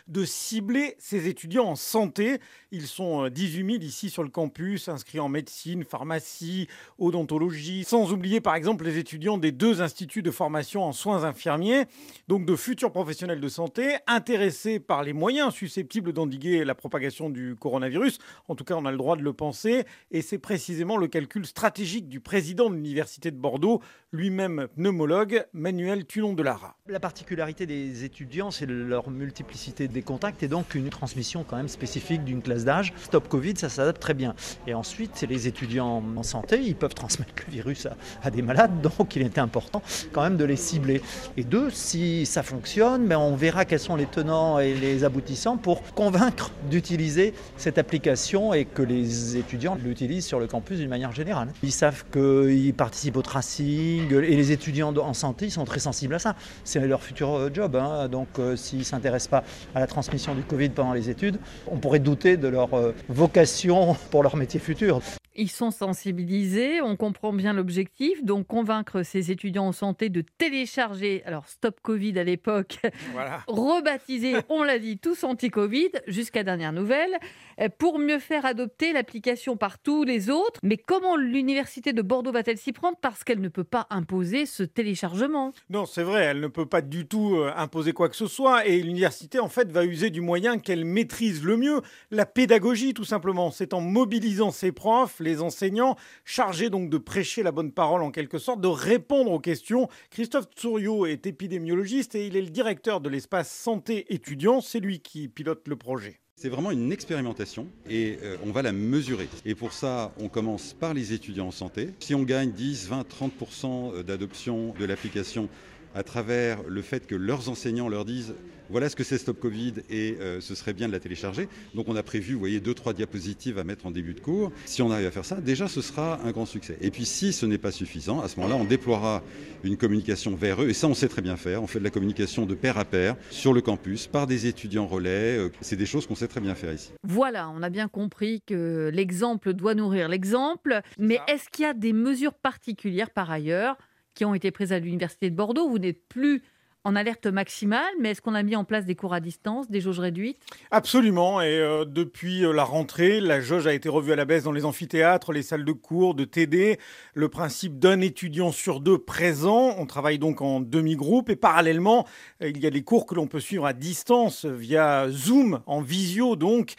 de 0.07 0.25
cibler 0.25 0.95
ces 0.97 1.27
étudiants 1.27 1.65
en 1.65 1.75
santé. 1.75 2.39
Ils 2.71 2.87
sont 2.87 3.27
18 3.29 3.63
euh, 3.63 3.71
000 3.73 3.83
ici 3.83 4.09
sur 4.09 4.23
le 4.23 4.29
campus, 4.29 4.89
inscrits 4.89 5.19
en 5.19 5.29
médecine, 5.29 5.83
pharmacie, 5.83 6.67
odontologie, 6.97 7.83
sans 7.83 8.11
oublier 8.11 8.41
par 8.41 8.55
exemple 8.55 8.85
les 8.85 8.97
étudiants 8.97 9.37
des 9.37 9.51
deux 9.51 9.81
instituts 9.81 10.21
de 10.21 10.31
formation 10.31 10.83
en 10.83 10.91
soins 10.91 11.23
infirmiers, 11.23 11.85
donc 12.27 12.45
de 12.45 12.55
futurs 12.55 12.91
professionnels 12.91 13.41
de 13.41 13.49
santé, 13.49 13.97
intéressés 14.07 14.79
par 14.79 15.03
les 15.03 15.13
moyens 15.13 15.53
susceptibles 15.53 16.13
d'endiguer 16.13 16.63
la 16.65 16.75
propagation 16.75 17.29
du 17.29 17.55
coronavirus. 17.55 18.19
En 18.47 18.55
tout 18.55 18.63
cas, 18.63 18.75
on 18.75 18.85
a 18.85 18.91
le 18.91 18.97
droit 18.97 19.15
de 19.15 19.23
le 19.23 19.33
penser, 19.33 19.83
et 20.11 20.21
c'est 20.21 20.37
précisément 20.37 20.97
le 20.97 21.07
calcul 21.07 21.45
stratégique 21.45 22.07
du 22.07 22.19
président 22.19 22.69
de 22.69 22.75
l'Université 22.75 23.31
de 23.31 23.37
Bordeaux, 23.37 23.81
lui-même 24.11 24.67
pneumologue, 24.75 25.45
Manuel 25.53 26.05
Tulon 26.05 26.33
de 26.33 26.43
Lara. 26.43 26.75
La 26.87 26.99
particularité 26.99 27.65
des 27.65 28.03
étudiants, 28.03 28.51
c'est 28.51 28.65
leur 28.65 29.09
multiplicité 29.19 29.87
des 29.87 30.01
contacts 30.01 30.41
et 30.43 30.47
donc 30.47 30.75
une 30.75 30.89
transmission 30.89 31.45
quand 31.47 31.57
même 31.57 31.67
spécifique 31.67 32.23
d'une 32.23 32.41
classe 32.41 32.65
d'âge. 32.65 32.93
Stop 33.03 33.27
Covid, 33.27 33.53
ça 33.57 33.69
s'adapte 33.69 34.01
très 34.01 34.13
bien. 34.13 34.33
Et 34.65 34.73
ensuite, 34.73 35.25
les 35.29 35.47
étudiants 35.47 36.01
en 36.15 36.23
santé, 36.23 36.61
ils 36.61 36.75
peuvent 36.75 36.95
transmettre 36.95 37.33
le 37.45 37.53
virus 37.53 37.87
à, 38.23 38.31
des 38.31 38.41
malades, 38.41 38.81
donc 38.81 39.15
il 39.15 39.21
était 39.21 39.41
important 39.41 39.81
quand 40.13 40.23
même 40.23 40.37
de 40.37 40.45
les 40.45 40.55
cibler. 40.55 41.01
Et 41.37 41.43
deux, 41.43 41.69
si 41.69 42.25
ça 42.25 42.43
fonctionne, 42.43 43.07
ben, 43.07 43.17
on 43.17 43.35
verra 43.35 43.65
quels 43.65 43.79
sont 43.79 43.95
les 43.95 44.05
tenants 44.05 44.59
et 44.59 44.73
les 44.73 45.03
aboutissants 45.03 45.57
pour 45.57 45.83
convaincre 45.93 46.51
d'utiliser 46.69 47.33
cette 47.57 47.77
application 47.77 48.53
et 48.53 48.65
que 48.65 48.81
les 48.81 49.37
étudiants 49.37 49.77
l'utilisent 49.83 50.25
sur 50.25 50.39
le 50.39 50.47
campus 50.47 50.79
d'une 50.79 50.89
manière 50.89 51.11
générale. 51.11 51.49
Ils 51.63 51.71
savent 51.71 52.05
qu'ils 52.11 52.73
participent 52.73 53.17
au 53.17 53.21
tracing 53.21 54.11
et 54.13 54.35
les 54.35 54.51
étudiants 54.51 54.95
en 54.95 55.13
santé, 55.13 55.45
ils 55.45 55.51
sont 55.51 55.65
très 55.65 55.79
sensibles 55.79 56.15
à 56.15 56.19
ça. 56.19 56.35
C'est 56.63 56.79
leur 56.87 57.01
futur 57.01 57.33
euh, 57.33 57.49
job, 57.53 57.75
hein. 57.75 58.07
donc 58.07 58.27
euh, 58.39 58.55
s'ils 58.55 58.85
s'intéressent 58.85 59.08
pas 59.29 59.43
à 59.75 59.79
la 59.79 59.87
transmission 59.87 60.35
du 60.35 60.41
Covid 60.41 60.69
pendant 60.69 60.93
les 60.93 61.09
études, 61.09 61.39
on 61.67 61.77
pourrait 61.77 61.99
douter 61.99 62.37
de 62.37 62.47
leur 62.47 62.73
euh, 62.73 62.93
vocation 63.07 63.95
pour 64.11 64.23
leur 64.23 64.35
métier 64.35 64.59
futur. 64.59 65.01
Ils 65.41 65.49
sont 65.49 65.71
sensibilisés, 65.71 66.81
on 66.81 66.97
comprend 66.97 67.31
bien 67.31 67.53
l'objectif, 67.53 68.25
donc 68.25 68.45
convaincre 68.45 69.03
ces 69.03 69.31
étudiants 69.31 69.67
en 69.67 69.71
santé 69.71 70.09
de 70.09 70.21
télécharger, 70.37 71.23
alors 71.23 71.47
Stop 71.47 71.79
Covid 71.81 72.19
à 72.19 72.25
l'époque, 72.25 72.79
rebaptisé, 73.47 74.33
on 74.49 74.63
l'a 74.63 74.79
dit, 74.79 74.97
tous 74.97 75.23
anti-Covid, 75.23 75.91
jusqu'à 76.07 76.43
dernière 76.43 76.73
nouvelle, 76.73 77.17
euh, 77.61 77.69
pour 77.77 77.99
mieux 77.99 78.19
faire 78.19 78.45
adopter 78.45 78.91
l'application 78.91 79.55
par 79.55 79.79
tous 79.79 80.03
les 80.03 80.29
autres. 80.29 80.59
Mais 80.61 80.75
comment 80.75 81.15
l'Université 81.15 81.93
de 81.93 82.01
Bordeaux 82.01 82.33
va-t-elle 82.33 82.57
s'y 82.57 82.73
prendre? 82.73 82.97
Parce 83.01 83.23
qu'elle 83.23 83.39
ne 83.39 83.47
peut 83.47 83.63
pas 83.63 83.87
imposer 83.91 84.45
ce 84.45 84.63
téléchargement. 84.63 85.53
Non, 85.69 85.85
c'est 85.85 86.03
vrai, 86.03 86.25
elle 86.25 86.41
ne 86.41 86.47
peut 86.47 86.65
pas 86.65 86.81
du 86.81 87.07
tout 87.07 87.35
euh, 87.37 87.53
imposer 87.55 87.93
quoi 87.93 88.09
que 88.09 88.17
ce 88.17 88.27
soit, 88.27 88.67
et 88.67 88.81
l'université, 88.81 89.39
en 89.39 89.47
fait, 89.47 89.71
va 89.71 89.85
user 89.85 90.09
du 90.09 90.19
moyen 90.19 90.59
qu'elle 90.59 90.83
maîtrise 90.83 91.45
le 91.45 91.55
mieux, 91.55 91.79
la 92.11 92.25
pédagogie, 92.25 92.93
tout 92.93 93.05
simplement. 93.05 93.51
C'est 93.51 93.73
en 93.73 93.79
mobilisant 93.79 94.51
ses 94.51 94.73
profs, 94.73 95.21
les 95.21 95.28
enseignants, 95.37 95.95
chargés 96.25 96.69
donc 96.69 96.89
de 96.89 96.97
prêcher 96.97 97.43
la 97.43 97.51
bonne 97.51 97.71
parole 97.71 98.03
en 98.03 98.11
quelque 98.11 98.37
sorte, 98.37 98.61
de 98.61 98.67
répondre 98.67 99.31
aux 99.31 99.39
questions. 99.39 99.87
Christophe 100.09 100.47
Tsouriot 100.55 101.05
est 101.05 101.25
épidémiologiste 101.25 102.15
et 102.15 102.27
il 102.27 102.35
est 102.35 102.41
le 102.41 102.49
directeur 102.49 103.01
de 103.01 103.09
l'espace 103.09 103.51
santé 103.51 104.13
étudiant. 104.13 104.61
C'est 104.61 104.79
lui 104.79 104.99
qui 104.99 105.27
pilote 105.27 105.67
le 105.67 105.75
projet. 105.75 106.19
C'est 106.35 106.49
vraiment 106.49 106.71
une 106.71 106.93
expérimentation 106.93 107.67
et 107.89 108.17
euh, 108.23 108.37
on 108.45 108.51
va 108.51 108.61
la 108.61 108.71
mesurer. 108.71 109.27
Et 109.43 109.55
pour 109.55 109.73
ça, 109.73 110.13
on 110.21 110.29
commence 110.29 110.73
par 110.73 110.93
les 110.93 111.11
étudiants 111.11 111.47
en 111.47 111.51
santé. 111.51 111.89
Si 111.99 112.15
on 112.15 112.23
gagne 112.23 112.51
10, 112.51 112.87
20, 112.87 113.05
30% 113.09 114.03
d'adoption 114.03 114.73
de 114.79 114.85
l'application 114.85 115.49
à 115.95 116.03
travers 116.03 116.63
le 116.67 116.81
fait 116.81 117.07
que 117.07 117.15
leurs 117.15 117.49
enseignants 117.49 117.89
leur 117.89 118.05
disent 118.05 118.33
voilà 118.69 118.87
ce 118.87 118.95
que 118.95 119.03
c'est 119.03 119.17
Stop 119.17 119.39
Covid 119.39 119.73
et 119.89 120.17
euh, 120.21 120.41
ce 120.41 120.53
serait 120.53 120.73
bien 120.73 120.87
de 120.87 120.93
la 120.93 120.99
télécharger. 120.99 121.49
Donc 121.73 121.87
on 121.87 121.95
a 121.95 122.03
prévu, 122.03 122.33
vous 122.33 122.39
voyez, 122.39 122.59
deux, 122.59 122.75
trois 122.75 122.93
diapositives 122.93 123.57
à 123.57 123.63
mettre 123.63 123.87
en 123.87 123.91
début 123.91 124.13
de 124.13 124.19
cours. 124.19 124.51
Si 124.65 124.83
on 124.83 124.91
arrive 124.91 125.07
à 125.07 125.11
faire 125.11 125.25
ça, 125.25 125.41
déjà 125.41 125.67
ce 125.67 125.81
sera 125.81 126.19
un 126.23 126.31
grand 126.31 126.45
succès. 126.45 126.77
Et 126.81 126.91
puis 126.91 127.05
si 127.05 127.33
ce 127.33 127.47
n'est 127.47 127.57
pas 127.57 127.71
suffisant, 127.71 128.21
à 128.21 128.27
ce 128.27 128.39
moment-là, 128.39 128.55
on 128.55 128.65
déploiera 128.65 129.23
une 129.63 129.75
communication 129.75 130.35
vers 130.35 130.61
eux. 130.61 130.69
Et 130.69 130.73
ça, 130.73 130.87
on 130.87 130.93
sait 130.93 131.07
très 131.07 131.23
bien 131.23 131.35
faire. 131.35 131.63
On 131.63 131.67
fait 131.67 131.79
de 131.79 131.83
la 131.83 131.89
communication 131.89 132.45
de 132.45 132.53
pair 132.53 132.77
à 132.77 132.85
pair 132.85 133.15
sur 133.31 133.53
le 133.53 133.61
campus 133.61 134.05
par 134.05 134.27
des 134.27 134.45
étudiants 134.45 134.85
relais. 134.85 135.37
Euh, 135.39 135.49
c'est 135.61 135.75
des 135.75 135.87
choses 135.87 136.05
qu'on 136.05 136.15
sait 136.15 136.27
très 136.27 136.41
bien 136.41 136.53
faire 136.53 136.73
ici. 136.73 136.91
Voilà, 137.03 137.49
on 137.49 137.63
a 137.63 137.69
bien 137.71 137.87
compris 137.87 138.41
que 138.45 138.91
l'exemple 138.93 139.53
doit 139.53 139.73
nourrir 139.73 140.09
l'exemple. 140.09 140.81
Mais 140.99 141.19
est-ce 141.27 141.49
qu'il 141.49 141.63
y 141.63 141.67
a 141.67 141.73
des 141.73 141.93
mesures 141.93 142.35
particulières 142.35 143.09
par 143.09 143.31
ailleurs 143.31 143.77
qui 144.19 144.25
ont 144.25 144.35
été 144.35 144.51
prises 144.51 144.73
à 144.73 144.79
l'Université 144.79 145.29
de 145.29 145.35
Bordeaux. 145.37 145.69
Vous 145.69 145.79
n'êtes 145.79 146.05
plus 146.09 146.43
en 146.85 146.95
alerte 146.95 147.27
maximale, 147.27 147.91
mais 147.99 148.11
est-ce 148.11 148.21
qu'on 148.21 148.35
a 148.35 148.43
mis 148.43 148.55
en 148.55 148.63
place 148.63 148.85
des 148.85 148.95
cours 148.95 149.13
à 149.13 149.19
distance, 149.19 149.69
des 149.69 149.81
jauges 149.81 149.99
réduites? 149.99 150.39
Absolument, 150.71 151.41
et 151.41 151.59
euh, 151.59 151.83
depuis 151.83 152.45
euh, 152.45 152.53
la 152.53 152.63
rentrée, 152.63 153.19
la 153.19 153.41
jauge 153.41 153.67
a 153.67 153.73
été 153.73 153.89
revue 153.89 154.13
à 154.13 154.15
la 154.15 154.23
baisse 154.23 154.43
dans 154.43 154.53
les 154.53 154.63
amphithéâtres, 154.63 155.33
les 155.33 155.43
salles 155.43 155.65
de 155.65 155.71
cours, 155.73 156.15
de 156.15 156.23
TD, 156.23 156.79
le 157.13 157.29
principe 157.29 157.79
d'un 157.79 157.99
étudiant 157.99 158.53
sur 158.53 158.79
deux 158.79 158.97
présent, 158.97 159.75
on 159.77 159.85
travaille 159.85 160.19
donc 160.19 160.41
en 160.41 160.61
demi-groupe, 160.61 161.29
et 161.29 161.35
parallèlement, 161.35 162.07
euh, 162.41 162.49
il 162.49 162.59
y 162.59 162.65
a 162.65 162.69
des 162.71 162.83
cours 162.83 163.05
que 163.05 163.15
l'on 163.15 163.27
peut 163.27 163.41
suivre 163.41 163.65
à 163.65 163.73
distance 163.73 164.45
via 164.45 165.09
Zoom, 165.09 165.61
en 165.65 165.81
visio 165.81 166.35
donc. 166.35 166.75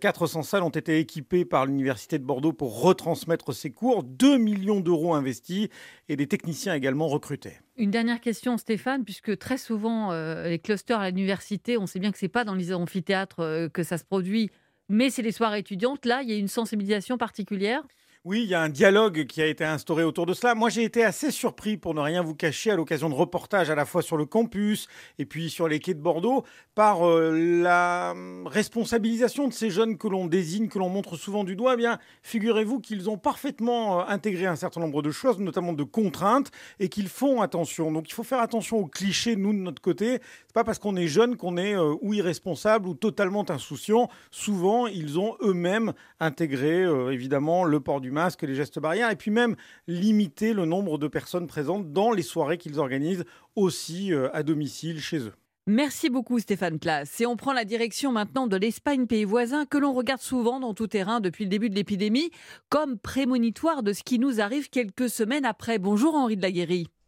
400 0.00 0.42
salles 0.42 0.62
ont 0.62 0.68
été 0.68 0.98
équipées 0.98 1.44
par 1.44 1.66
l'Université 1.66 2.18
de 2.18 2.24
Bordeaux 2.24 2.52
pour 2.52 2.82
retransmettre 2.82 3.52
ces 3.52 3.70
cours, 3.70 4.04
2 4.04 4.38
millions 4.38 4.80
d'euros 4.80 5.14
investis, 5.14 5.68
et 6.08 6.16
des 6.16 6.26
techniciens 6.26 6.74
également 6.74 7.08
recrutés. 7.08 7.58
Une 7.76 7.90
dernière 7.90 8.20
question, 8.20 8.58
Stéphane, 8.58 9.04
puisque 9.04 9.38
très 9.38 9.56
souvent, 9.56 10.12
euh, 10.12 10.48
les 10.48 10.58
clusters 10.58 11.00
à 11.00 11.08
l'université, 11.10 11.78
on 11.78 11.86
sait 11.86 11.98
bien 11.98 12.12
que 12.12 12.18
ce 12.18 12.24
n'est 12.24 12.28
pas 12.30 12.44
dans 12.44 12.54
les 12.54 12.74
amphithéâtres 12.74 13.40
euh, 13.40 13.68
que 13.68 13.82
ça 13.82 13.96
se 13.96 14.04
produit, 14.04 14.50
mais 14.88 15.08
c'est 15.08 15.22
les 15.22 15.32
soirées 15.32 15.60
étudiantes. 15.60 16.04
Là, 16.04 16.22
il 16.22 16.28
y 16.30 16.32
a 16.32 16.36
une 16.36 16.48
sensibilisation 16.48 17.16
particulière? 17.16 17.82
Oui, 18.26 18.42
il 18.42 18.50
y 18.50 18.54
a 18.54 18.60
un 18.60 18.68
dialogue 18.68 19.24
qui 19.24 19.40
a 19.40 19.46
été 19.46 19.64
instauré 19.64 20.04
autour 20.04 20.26
de 20.26 20.34
cela. 20.34 20.54
Moi, 20.54 20.68
j'ai 20.68 20.84
été 20.84 21.02
assez 21.02 21.30
surpris, 21.30 21.78
pour 21.78 21.94
ne 21.94 22.00
rien 22.00 22.20
vous 22.20 22.34
cacher, 22.34 22.70
à 22.70 22.76
l'occasion 22.76 23.08
de 23.08 23.14
reportages 23.14 23.70
à 23.70 23.74
la 23.74 23.86
fois 23.86 24.02
sur 24.02 24.18
le 24.18 24.26
campus 24.26 24.88
et 25.18 25.24
puis 25.24 25.48
sur 25.48 25.68
les 25.68 25.78
quais 25.78 25.94
de 25.94 26.02
Bordeaux, 26.02 26.44
par 26.74 27.08
euh, 27.08 27.30
la 27.62 28.14
responsabilisation 28.44 29.48
de 29.48 29.54
ces 29.54 29.70
jeunes 29.70 29.96
que 29.96 30.06
l'on 30.06 30.26
désigne, 30.26 30.68
que 30.68 30.78
l'on 30.78 30.90
montre 30.90 31.16
souvent 31.16 31.44
du 31.44 31.56
doigt. 31.56 31.72
Eh 31.74 31.76
bien, 31.78 31.98
figurez-vous 32.22 32.80
qu'ils 32.80 33.08
ont 33.08 33.16
parfaitement 33.16 34.00
euh, 34.00 34.04
intégré 34.08 34.44
un 34.44 34.56
certain 34.56 34.82
nombre 34.82 35.00
de 35.00 35.10
choses, 35.10 35.38
notamment 35.38 35.72
de 35.72 35.82
contraintes, 35.82 36.50
et 36.78 36.90
qu'ils 36.90 37.08
font 37.08 37.40
attention. 37.40 37.90
Donc, 37.90 38.10
il 38.10 38.12
faut 38.12 38.22
faire 38.22 38.40
attention 38.40 38.80
aux 38.80 38.86
clichés, 38.86 39.34
nous, 39.34 39.54
de 39.54 39.60
notre 39.60 39.80
côté. 39.80 40.18
C'est 40.46 40.52
pas 40.52 40.64
parce 40.64 40.78
qu'on 40.78 40.96
est 40.96 41.08
jeune 41.08 41.38
qu'on 41.38 41.56
est 41.56 41.74
euh, 41.74 41.94
ou 42.02 42.12
irresponsable 42.12 42.86
ou 42.86 42.92
totalement 42.92 43.50
insouciant. 43.50 44.10
Souvent, 44.30 44.86
ils 44.88 45.18
ont 45.18 45.38
eux-mêmes 45.40 45.94
intégré, 46.20 46.82
évidemment, 47.10 47.64
le 47.64 47.80
port 47.80 48.02
du 48.02 48.09
masque, 48.10 48.42
les 48.42 48.54
gestes 48.54 48.78
barrières, 48.78 49.10
et 49.10 49.16
puis 49.16 49.30
même 49.30 49.56
limiter 49.86 50.52
le 50.52 50.64
nombre 50.64 50.98
de 50.98 51.08
personnes 51.08 51.46
présentes 51.46 51.92
dans 51.92 52.12
les 52.12 52.22
soirées 52.22 52.58
qu'ils 52.58 52.78
organisent 52.78 53.24
aussi 53.56 54.12
euh, 54.12 54.28
à 54.34 54.42
domicile 54.42 55.00
chez 55.00 55.18
eux. 55.18 55.32
Merci 55.66 56.10
beaucoup 56.10 56.38
Stéphane 56.38 56.78
Place. 56.78 57.20
Et 57.20 57.26
on 57.26 57.36
prend 57.36 57.52
la 57.52 57.64
direction 57.64 58.10
maintenant 58.10 58.46
de 58.46 58.56
l'Espagne, 58.56 59.06
pays 59.06 59.24
voisin, 59.24 59.66
que 59.66 59.78
l'on 59.78 59.92
regarde 59.92 60.20
souvent 60.20 60.58
dans 60.58 60.74
tout 60.74 60.88
terrain 60.88 61.20
depuis 61.20 61.44
le 61.44 61.50
début 61.50 61.70
de 61.70 61.74
l'épidémie, 61.74 62.30
comme 62.70 62.98
prémonitoire 62.98 63.82
de 63.82 63.92
ce 63.92 64.02
qui 64.02 64.18
nous 64.18 64.40
arrive 64.40 64.70
quelques 64.70 65.08
semaines 65.08 65.44
après. 65.44 65.78
Bonjour 65.78 66.14
Henri 66.14 66.36
de 66.36 66.42
la 66.42 66.50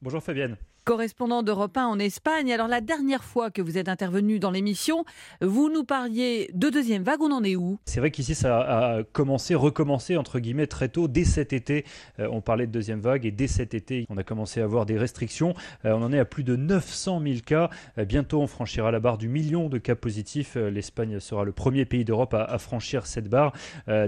Bonjour 0.01 0.23
Fabienne. 0.23 0.57
Correspondant 0.85 1.43
d'Europe 1.43 1.77
1 1.77 1.87
en 1.87 1.99
Espagne. 1.99 2.53
Alors 2.53 2.69
la 2.69 2.81
dernière 2.81 3.25
fois 3.25 3.51
que 3.51 3.63
vous 3.63 3.79
êtes 3.79 3.89
intervenu 3.89 4.39
dans 4.39 4.51
l'émission, 4.51 5.05
vous 5.41 5.71
nous 5.71 5.85
parliez 5.85 6.51
de 6.55 6.71
deuxième 6.71 7.03
vague, 7.03 7.21
on 7.21 7.33
en 7.33 7.45
est 7.45 7.57
où? 7.57 7.79
C'est 7.85 8.01
vrai 8.01 8.11
qu'ici 8.11 8.35
ça 8.35 8.61
a 8.61 9.03
commencé, 9.05 9.55
recommencé 9.55 10.17
entre 10.17 10.41
guillemets 10.41 10.67
très 10.67 10.89
tôt, 10.89 11.09
dès 11.09 11.25
cet 11.25 11.53
été. 11.53 11.85
Euh, 12.19 12.29
on 12.31 12.41
parlait 12.41 12.67
de 12.67 12.73
deuxième 12.73 13.01
vague 13.01 13.27
et 13.27 13.31
dès 13.31 13.47
cet 13.47 13.75
été, 13.75 14.07
on 14.09 14.17
a 14.17 14.23
commencé 14.23 14.61
à 14.61 14.65
avoir 14.65 14.87
des 14.87 14.99
restrictions. 14.99 15.55
Euh, 15.85 15.93
on 15.93 16.03
en 16.03 16.13
est 16.13 16.19
à 16.19 16.25
plus 16.25 16.45
de 16.45 16.57
900 16.57 17.21
000 17.25 17.37
cas. 17.45 17.71
Euh, 17.99 18.05
bientôt, 18.05 18.41
on 18.41 18.47
franchira 18.47 18.91
la 18.91 19.01
barre 19.01 19.19
du 19.19 19.29
million 19.29 19.69
de 19.69 19.79
cas 19.79 19.95
positifs. 19.95 20.57
L'Espagne 20.57 21.21
sera 21.21 21.45
le 21.45 21.53
premier 21.53 21.85
pays 21.85 22.05
d'Europe 22.05 22.35
à, 22.35 22.59
franchir 22.59 23.07
cette 23.07 23.29
barre. 23.29 23.53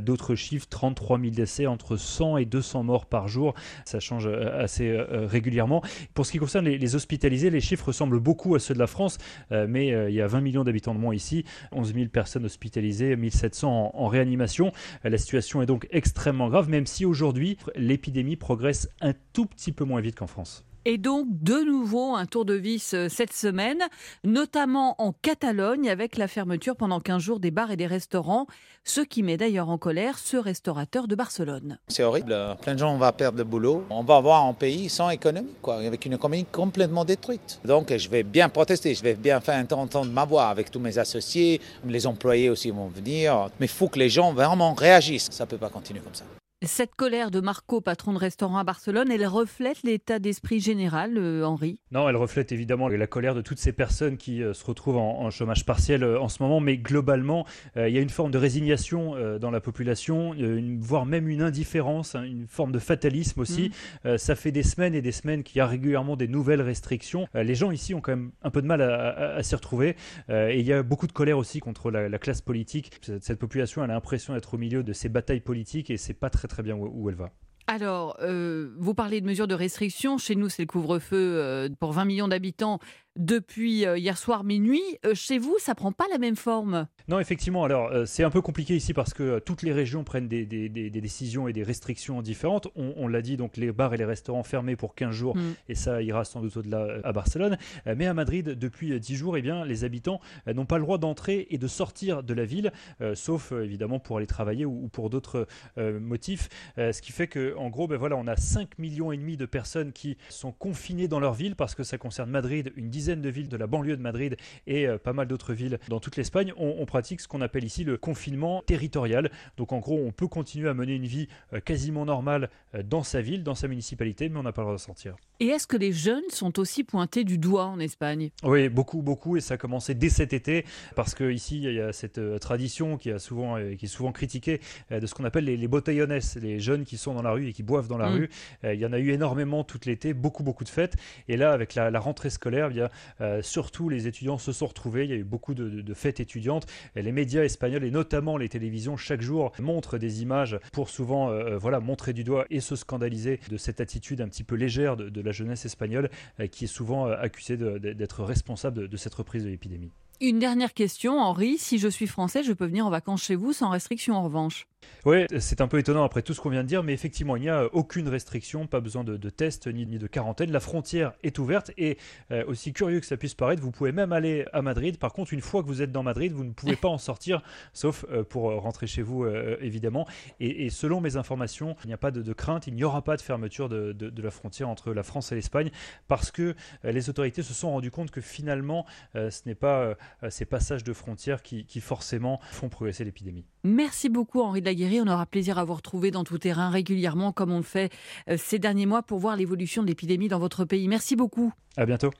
D'autres 0.02 0.34
chiffres, 0.34 0.66
33 0.68 1.18
000 1.18 1.30
décès, 1.30 1.66
entre 1.66 1.96
100 1.96 2.38
et 2.38 2.44
200 2.44 2.84
morts 2.84 3.06
par 3.06 3.28
jour. 3.28 3.54
Ça 3.84 4.00
change 4.00 4.26
assez 4.26 4.96
régulièrement. 5.10 5.82
Pour 6.14 6.26
ce 6.26 6.32
qui 6.32 6.38
concerne 6.38 6.63
les, 6.64 6.94
hospitalisés, 6.94 7.50
les 7.50 7.60
chiffres 7.60 7.86
ressemblent 7.86 8.20
beaucoup 8.20 8.54
à 8.54 8.58
ceux 8.58 8.74
de 8.74 8.78
la 8.78 8.86
France, 8.86 9.18
euh, 9.52 9.66
mais 9.68 9.92
euh, 9.92 10.10
il 10.10 10.16
y 10.16 10.20
a 10.20 10.26
20 10.26 10.40
millions 10.40 10.64
d'habitants 10.64 10.94
de 10.94 11.00
moins 11.00 11.14
ici, 11.14 11.44
11 11.72 11.94
000 11.94 12.08
personnes 12.08 12.44
hospitalisées, 12.44 13.16
1700 13.16 13.68
en, 13.68 13.92
en 13.94 14.08
réanimation. 14.08 14.72
Euh, 15.04 15.10
la 15.10 15.18
situation 15.18 15.62
est 15.62 15.66
donc 15.66 15.86
extrêmement 15.90 16.48
grave, 16.48 16.68
même 16.68 16.86
si 16.86 17.04
aujourd'hui 17.04 17.58
l'épidémie 17.76 18.36
progresse 18.36 18.88
un 19.00 19.12
tout 19.32 19.46
petit 19.46 19.72
peu 19.72 19.84
moins 19.84 20.00
vite 20.00 20.16
qu'en 20.16 20.26
France. 20.26 20.64
Et 20.86 20.98
donc, 20.98 21.26
de 21.30 21.64
nouveau, 21.64 22.14
un 22.14 22.26
tour 22.26 22.44
de 22.44 22.52
vis 22.52 22.92
euh, 22.92 23.08
cette 23.08 23.32
semaine, 23.32 23.78
notamment 24.22 24.94
en 25.00 25.12
Catalogne, 25.12 25.88
avec 25.88 26.18
la 26.18 26.28
fermeture 26.28 26.76
pendant 26.76 27.00
15 27.00 27.22
jours 27.22 27.40
des 27.40 27.50
bars 27.50 27.70
et 27.70 27.76
des 27.76 27.86
restaurants, 27.86 28.46
ce 28.84 29.00
qui 29.00 29.22
met 29.22 29.38
d'ailleurs 29.38 29.70
en 29.70 29.78
colère 29.78 30.18
ce 30.18 30.36
restaurateur 30.36 31.08
de 31.08 31.14
Barcelone. 31.14 31.78
C'est 31.88 32.02
horrible, 32.02 32.36
plein 32.60 32.74
de 32.74 32.78
gens 32.80 32.94
vont 32.98 33.12
perdre 33.12 33.38
le 33.38 33.44
boulot. 33.44 33.84
On 33.88 34.02
va 34.02 34.16
avoir 34.16 34.44
un 34.44 34.52
pays 34.52 34.90
sans 34.90 35.08
économie, 35.08 35.54
quoi, 35.62 35.76
avec 35.76 36.04
une 36.04 36.12
économie 36.12 36.44
complètement 36.44 37.06
détruite. 37.06 37.60
Donc, 37.64 37.96
je 37.96 38.08
vais 38.10 38.22
bien 38.22 38.50
protester, 38.50 38.94
je 38.94 39.02
vais 39.02 39.14
bien 39.14 39.40
faire 39.40 39.64
entendre 39.72 40.12
ma 40.12 40.26
voix 40.26 40.48
avec 40.48 40.70
tous 40.70 40.80
mes 40.80 40.98
associés, 40.98 41.62
les 41.86 42.06
employés 42.06 42.50
aussi 42.50 42.70
vont 42.70 42.88
venir. 42.88 43.48
Mais 43.58 43.66
il 43.66 43.72
faut 43.72 43.88
que 43.88 43.98
les 43.98 44.10
gens 44.10 44.34
vraiment 44.34 44.74
réagissent. 44.74 45.30
Ça 45.30 45.44
ne 45.44 45.48
peut 45.48 45.56
pas 45.56 45.70
continuer 45.70 46.00
comme 46.00 46.14
ça. 46.14 46.24
Cette 46.66 46.94
colère 46.94 47.30
de 47.30 47.40
Marco, 47.40 47.80
patron 47.80 48.12
de 48.12 48.18
restaurant 48.18 48.58
à 48.58 48.64
Barcelone, 48.64 49.10
elle 49.10 49.26
reflète 49.26 49.82
l'état 49.82 50.18
d'esprit 50.18 50.60
général, 50.60 51.18
euh, 51.18 51.44
Henri? 51.44 51.78
Non, 51.90 52.08
elle 52.08 52.16
reflète 52.16 52.52
évidemment 52.52 52.88
la 52.88 53.06
colère 53.06 53.34
de 53.34 53.42
toutes 53.42 53.58
ces 53.58 53.72
personnes 53.72 54.16
qui 54.16 54.42
euh, 54.42 54.54
se 54.54 54.64
retrouvent 54.64 54.96
en, 54.96 55.30
chômage 55.30 55.66
partiel 55.66 56.04
euh, 56.04 56.20
en 56.20 56.28
ce 56.28 56.42
moment, 56.42 56.60
mais 56.60 56.78
globalement, 56.78 57.44
il 57.76 57.88
y 57.88 57.98
a 57.98 58.00
une 58.00 58.10
forme 58.10 58.30
de 58.30 58.38
résignation 58.38 59.14
dans 59.38 59.50
la 59.50 59.60
population, 59.60 60.34
voire 60.78 61.06
même 61.06 61.28
une 61.28 61.42
indifférence, 61.42 62.14
hein, 62.14 62.22
une 62.22 62.46
forme 62.46 62.72
de 62.72 62.78
fatalisme 62.78 63.40
aussi. 63.40 63.72
Mm. 64.04 64.18
ça 64.18 64.34
fait 64.34 64.52
des 64.52 64.62
semaines 64.62 64.94
et 64.94 65.02
des 65.02 65.12
semaines 65.12 65.42
qu'il 65.42 65.58
y 65.58 65.60
a 65.60 65.66
régulièrement 65.66 66.16
des 66.16 66.28
nouvelles 66.28 66.62
restrictions. 66.62 67.26
les 67.34 67.54
gens 67.54 67.70
ici 67.70 67.94
ont 67.94 68.00
quand 68.00 68.12
même 68.12 68.30
un 68.42 68.50
peu 68.50 68.62
de 68.62 68.66
mal 68.66 68.80
à, 68.82 69.42
s'y 69.42 69.54
retrouver, 69.54 69.96
et 70.28 70.60
il 70.60 70.66
y 70.66 70.72
a 70.72 70.82
beaucoup 70.82 71.06
de 71.06 71.12
colère 71.12 71.38
aussi 71.38 71.60
contre 71.60 71.90
la, 71.90 72.18
classe 72.18 72.40
politique. 72.40 72.92
Cette, 73.02 73.24
cette 73.24 73.38
population 73.38 73.82
a 73.82 73.86
l'impression 73.86 74.34
d'être 74.34 74.54
au 74.54 74.58
milieu 74.58 74.82
de 74.82 74.92
ces 74.92 75.08
batailles 75.08 75.40
politiques, 75.40 75.90
et 75.90 75.96
c'est 75.96 76.14
pas 76.14 76.30
très 76.30 76.48
très 76.48 76.53
bien 76.62 76.76
où, 76.76 77.08
elle 77.08 77.16
va. 77.16 77.30
Alors, 77.66 78.16
euh, 78.20 78.74
vous 78.78 78.94
parlez 78.94 79.20
de 79.20 79.26
mesures 79.26 79.46
de 79.46 79.54
restriction. 79.54 80.18
Chez 80.18 80.34
nous, 80.34 80.48
c'est 80.48 80.62
le 80.62 80.66
couvre-feu 80.66 81.16
euh, 81.16 81.68
pour 81.80 81.92
20 81.92 82.04
millions 82.04 82.28
d'habitants 82.28 82.78
depuis 83.16 83.86
euh, 83.86 83.96
hier 83.96 84.18
soir 84.18 84.44
minuit. 84.44 84.82
Euh, 85.04 85.14
chez 85.14 85.38
vous, 85.38 85.56
ça 85.58 85.74
prend 85.74 85.92
pas 85.92 86.06
la 86.10 86.18
même 86.18 86.36
forme? 86.36 86.86
Non, 87.08 87.20
effectivement. 87.20 87.64
Alors, 87.64 87.90
euh, 87.92 88.06
c'est 88.06 88.24
un 88.24 88.30
peu 88.30 88.40
compliqué 88.40 88.74
ici 88.74 88.92
parce 88.92 89.14
que 89.14 89.38
toutes 89.38 89.62
les 89.62 89.72
régions 89.72 90.04
prennent 90.04 90.28
des, 90.28 90.44
décisions 90.90 91.48
et 91.48 91.52
des 91.52 91.62
restrictions 91.62 92.22
différentes. 92.22 92.68
On, 92.76 93.06
l'a 93.08 93.22
dit, 93.22 93.36
donc 93.36 93.56
les 93.56 93.72
bars 93.72 93.94
et 93.94 93.96
les 93.96 94.04
restaurants 94.04 94.42
fermés 94.42 94.76
pour 94.76 94.94
15 94.94 95.10
jours, 95.10 95.36
mm. 95.36 95.54
et 95.68 95.74
ça 95.74 96.02
ira 96.02 96.24
sans 96.24 96.40
doute 96.40 96.56
au-delà 96.56 96.86
à 97.04 97.12
Barcelone. 97.12 97.58
mais 97.86 98.06
à 98.06 98.14
Madrid, 98.14 98.50
depuis 98.50 98.98
10 98.98 99.16
jours, 99.16 99.36
eh 99.36 99.42
bien, 99.42 99.64
les 99.64 99.84
habitants 99.84 100.20
n'ont 100.52 100.66
pas 100.66 100.78
le 100.78 100.82
droit 100.82 100.98
d'entrer 100.98 101.46
et 101.50 101.58
de 101.58 101.66
sortir 101.66 102.22
de 102.22 102.34
la 102.34 102.44
ville, 102.44 102.72
sauf 103.14 103.52
évidemment 103.52 103.98
pour 103.98 104.16
aller 104.16 104.26
travailler 104.26 104.64
ou, 104.64 104.88
pour 104.88 105.10
d'autres 105.10 105.46
motifs. 105.76 106.48
ce 106.76 107.00
qui 107.00 107.12
fait 107.12 107.28
que, 107.28 107.54
en 107.56 107.68
gros, 107.68 107.86
ben 107.86 107.96
voilà, 107.96 108.16
on 108.16 108.26
a 108.26 108.36
5 108.36 108.78
millions 108.78 109.12
et 109.12 109.16
demi 109.16 109.36
de 109.36 109.46
personnes 109.46 109.92
qui 109.92 110.16
sont 110.28 110.52
confinées 110.52 111.08
dans 111.08 111.20
leur 111.20 111.34
ville 111.34 111.56
parce 111.56 111.74
que 111.74 111.82
ça 111.82 111.98
concerne 111.98 112.30
Madrid, 112.30 112.72
une 112.76 112.90
dizaine 112.90 113.03
de 113.12 113.28
villes 113.28 113.48
de 113.48 113.56
la 113.56 113.66
banlieue 113.66 113.96
de 113.96 114.02
Madrid 114.02 114.36
et 114.66 114.86
euh, 114.86 114.98
pas 114.98 115.12
mal 115.12 115.26
d'autres 115.26 115.52
villes 115.52 115.78
dans 115.88 116.00
toute 116.00 116.16
l'Espagne, 116.16 116.52
on, 116.56 116.84
pratique 116.86 117.20
ce 117.20 117.28
qu'on 117.28 117.40
appelle 117.40 117.64
ici 117.64 117.84
le 117.84 117.96
confinement 117.96 118.62
territorial. 118.62 119.30
Donc 119.56 119.72
en 119.72 119.78
gros, 119.78 119.98
on 119.98 120.10
peut 120.10 120.28
continuer 120.28 120.68
à 120.68 120.74
mener 120.74 120.94
une 120.94 121.06
vie 121.06 121.28
euh, 121.52 121.60
quasiment 121.60 122.04
normale 122.04 122.50
euh, 122.74 122.82
dans 122.82 123.02
sa 123.02 123.20
ville, 123.20 123.42
dans 123.42 123.54
sa 123.54 123.68
municipalité, 123.68 124.28
mais 124.28 124.38
on 124.38 124.42
n'a 124.42 124.52
pas 124.52 124.62
le 124.62 124.66
droit 124.66 124.76
de 124.76 124.80
sortir. 124.80 125.16
Et 125.40 125.46
est-ce 125.46 125.66
que 125.66 125.76
les 125.76 125.92
jeunes 125.92 126.22
sont 126.30 126.58
aussi 126.58 126.84
pointés 126.84 127.24
du 127.24 127.38
doigt 127.38 127.66
en 127.66 127.78
Espagne? 127.80 128.30
Oui, 128.42 128.68
beaucoup, 128.68 129.02
beaucoup, 129.02 129.36
et 129.36 129.40
ça 129.40 129.54
a 129.54 129.56
commencé 129.56 129.94
dès 129.94 130.08
cet 130.08 130.32
été, 130.32 130.64
parce 130.94 131.14
qu'ici, 131.14 131.62
il 131.62 131.72
y 131.72 131.80
a 131.80 131.92
cette 131.92 132.20
tradition 132.40 132.96
qui, 132.96 133.10
a 133.10 133.18
souvent, 133.18 133.56
qui 133.76 133.84
est 133.84 133.88
souvent 133.88 134.12
critiquée 134.12 134.60
de 134.90 135.06
ce 135.06 135.14
qu'on 135.14 135.24
appelle 135.24 135.44
les, 135.44 135.56
les 135.56 135.68
botellones, 135.68 136.18
les 136.40 136.60
jeunes 136.60 136.84
qui 136.84 136.96
sont 136.96 137.14
dans 137.14 137.22
la 137.22 137.32
rue 137.32 137.48
et 137.48 137.52
qui 137.52 137.62
boivent 137.62 137.88
dans 137.88 137.98
la 137.98 138.10
mm. 138.10 138.14
rue. 138.14 138.30
Il 138.64 138.78
y 138.78 138.86
en 138.86 138.92
a 138.92 138.98
eu 138.98 139.10
énormément 139.10 139.64
tout 139.64 139.80
l'été, 139.86 140.14
beaucoup, 140.14 140.42
beaucoup 140.42 140.64
de 140.64 140.68
fêtes. 140.68 140.96
Et 141.28 141.36
là, 141.36 141.52
avec 141.52 141.74
la, 141.74 141.90
la 141.90 142.00
rentrée 142.00 142.30
scolaire, 142.30 142.70
a 142.82 142.90
euh, 143.20 143.42
surtout, 143.42 143.88
les 143.88 144.06
étudiants 144.06 144.38
se 144.38 144.52
sont 144.52 144.66
retrouvés. 144.66 145.04
Il 145.04 145.10
y 145.10 145.14
a 145.14 145.16
eu 145.16 145.24
beaucoup 145.24 145.54
de, 145.54 145.94
fêtes 145.94 146.20
étudiantes. 146.20 146.66
les 146.96 147.12
médias 147.12 147.44
espagnols 147.44 147.84
et 147.84 147.90
notamment 147.90 148.36
les 148.36 148.48
télévisions 148.48 148.96
chaque 148.96 149.20
jour 149.20 149.52
montrent 149.60 149.98
des 149.98 150.22
images 150.22 150.58
pour 150.72 150.90
souvent 150.90 151.30
euh, 151.30 151.54
euh, 151.54 151.58
voilà 151.58 151.78
montrer 151.78 152.12
du 152.12 152.24
doigt 152.24 152.46
et 152.50 152.60
se 152.60 152.74
scandaliser 152.74 153.38
de 153.48 153.56
cette 153.56 153.80
attitude 153.80 154.20
un 154.20 154.28
petit 154.28 154.42
peu 154.42 154.56
légère 154.56 154.96
de, 154.96 155.20
la 155.20 155.30
jeunesse 155.34 155.66
espagnole 155.66 156.10
qui 156.50 156.64
est 156.64 156.68
souvent 156.68 157.06
accusée 157.06 157.56
d'être 157.56 158.24
responsable 158.24 158.88
de 158.88 158.96
cette 158.96 159.14
reprise 159.14 159.44
de 159.44 159.50
l'épidémie. 159.50 159.90
Une 160.20 160.38
dernière 160.38 160.74
question, 160.74 161.18
Henri. 161.18 161.58
Si 161.58 161.78
je 161.78 161.88
suis 161.88 162.06
français, 162.06 162.42
je 162.44 162.52
peux 162.52 162.66
venir 162.66 162.86
en 162.86 162.90
vacances 162.90 163.22
chez 163.24 163.34
vous 163.34 163.52
sans 163.52 163.70
restriction 163.70 164.14
en 164.14 164.22
revanche? 164.22 164.66
Oui, 165.06 165.26
c'est 165.38 165.60
un 165.60 165.68
peu 165.68 165.78
étonnant 165.78 166.02
après 166.02 166.22
tout 166.22 166.32
ce 166.32 166.40
qu'on 166.40 166.48
vient 166.48 166.62
de 166.62 166.68
dire, 166.68 166.82
mais 166.82 166.94
effectivement, 166.94 167.36
il 167.36 167.42
n'y 167.42 167.50
a 167.50 167.66
aucune 167.74 168.08
restriction, 168.08 168.66
pas 168.66 168.80
besoin 168.80 169.04
de, 169.04 169.30
test 169.30 169.66
ni, 169.66 169.84
de 169.84 170.06
quarantaine. 170.06 170.50
La 170.50 170.60
frontière 170.60 171.12
est 171.22 171.38
ouverte 171.38 171.72
et 171.76 171.98
euh, 172.30 172.42
aussi 172.46 172.72
curieux 172.72 173.00
que 173.00 173.06
ça 173.06 173.18
puisse 173.18 173.34
paraître, 173.34 173.60
vous 173.60 173.70
pouvez 173.70 173.92
même 173.92 174.12
aller 174.14 174.46
à 174.54 174.62
Madrid. 174.62 174.96
Par 174.96 175.12
contre, 175.12 175.34
une 175.34 175.42
fois 175.42 175.62
que 175.62 175.68
vous 175.68 175.82
êtes 175.82 175.92
dans 175.92 176.02
Madrid, 176.02 176.32
vous 176.32 176.44
ne 176.44 176.52
pouvez 176.52 176.76
pas 176.76 176.88
en 176.88 176.96
sortir, 176.96 177.42
sauf 177.74 178.06
euh, 178.10 178.24
pour 178.24 178.44
rentrer 178.44 178.86
chez 178.86 179.02
vous, 179.02 179.24
euh, 179.24 179.58
évidemment. 179.60 180.06
Et, 180.40 180.70
selon 180.70 181.02
mes 181.02 181.16
informations, 181.16 181.76
il 181.84 181.88
n'y 181.88 181.92
a 181.92 181.98
pas 181.98 182.10
de, 182.10 182.32
crainte, 182.32 182.66
il 182.66 182.74
n'y 182.74 182.84
aura 182.84 183.02
pas 183.02 183.18
de 183.18 183.22
fermeture 183.22 183.68
de, 183.68 183.92
de, 183.92 184.22
la 184.22 184.30
frontière 184.30 184.70
entre 184.70 184.94
la 184.94 185.02
France 185.02 185.30
et 185.32 185.34
l'Espagne, 185.34 185.70
parce 186.08 186.30
que 186.30 186.54
les 186.82 187.10
autorités 187.10 187.42
se 187.42 187.52
sont 187.52 187.70
rendues 187.70 187.90
compte 187.90 188.10
que 188.10 188.22
finalement, 188.22 188.86
ce 189.14 189.40
n'est 189.46 189.54
pas 189.54 189.94
ces 190.30 190.46
passages 190.46 190.82
de 190.82 190.92
frontières 190.94 191.42
qui, 191.42 191.80
forcément 191.80 192.40
font 192.50 192.68
progresser 192.68 193.04
l'épidémie. 193.04 193.44
Merci 193.64 194.08
beaucoup 194.08 194.40
Henri 194.40 194.60
de 194.60 194.66
On 194.82 195.06
aura 195.06 195.26
plaisir 195.26 195.58
à 195.58 195.64
vous 195.64 195.74
retrouver 195.74 196.10
dans 196.10 196.24
tout 196.24 196.38
terrain 196.38 196.68
régulièrement 196.68 197.32
comme 197.32 197.52
on 197.52 197.58
le 197.58 197.62
fait 197.62 197.92
euh, 198.28 198.36
ces 198.38 198.58
derniers 198.58 198.86
mois 198.86 199.02
pour 199.02 199.18
voir 199.18 199.36
l'évolution 199.36 199.82
de 199.82 199.88
l'épidémie 199.88 200.28
dans 200.28 200.38
votre 200.38 200.64
pays. 200.64 200.88
Merci 200.88 201.16
beaucoup. 201.16 201.52
À 201.76 201.86
bientôt. 201.86 202.10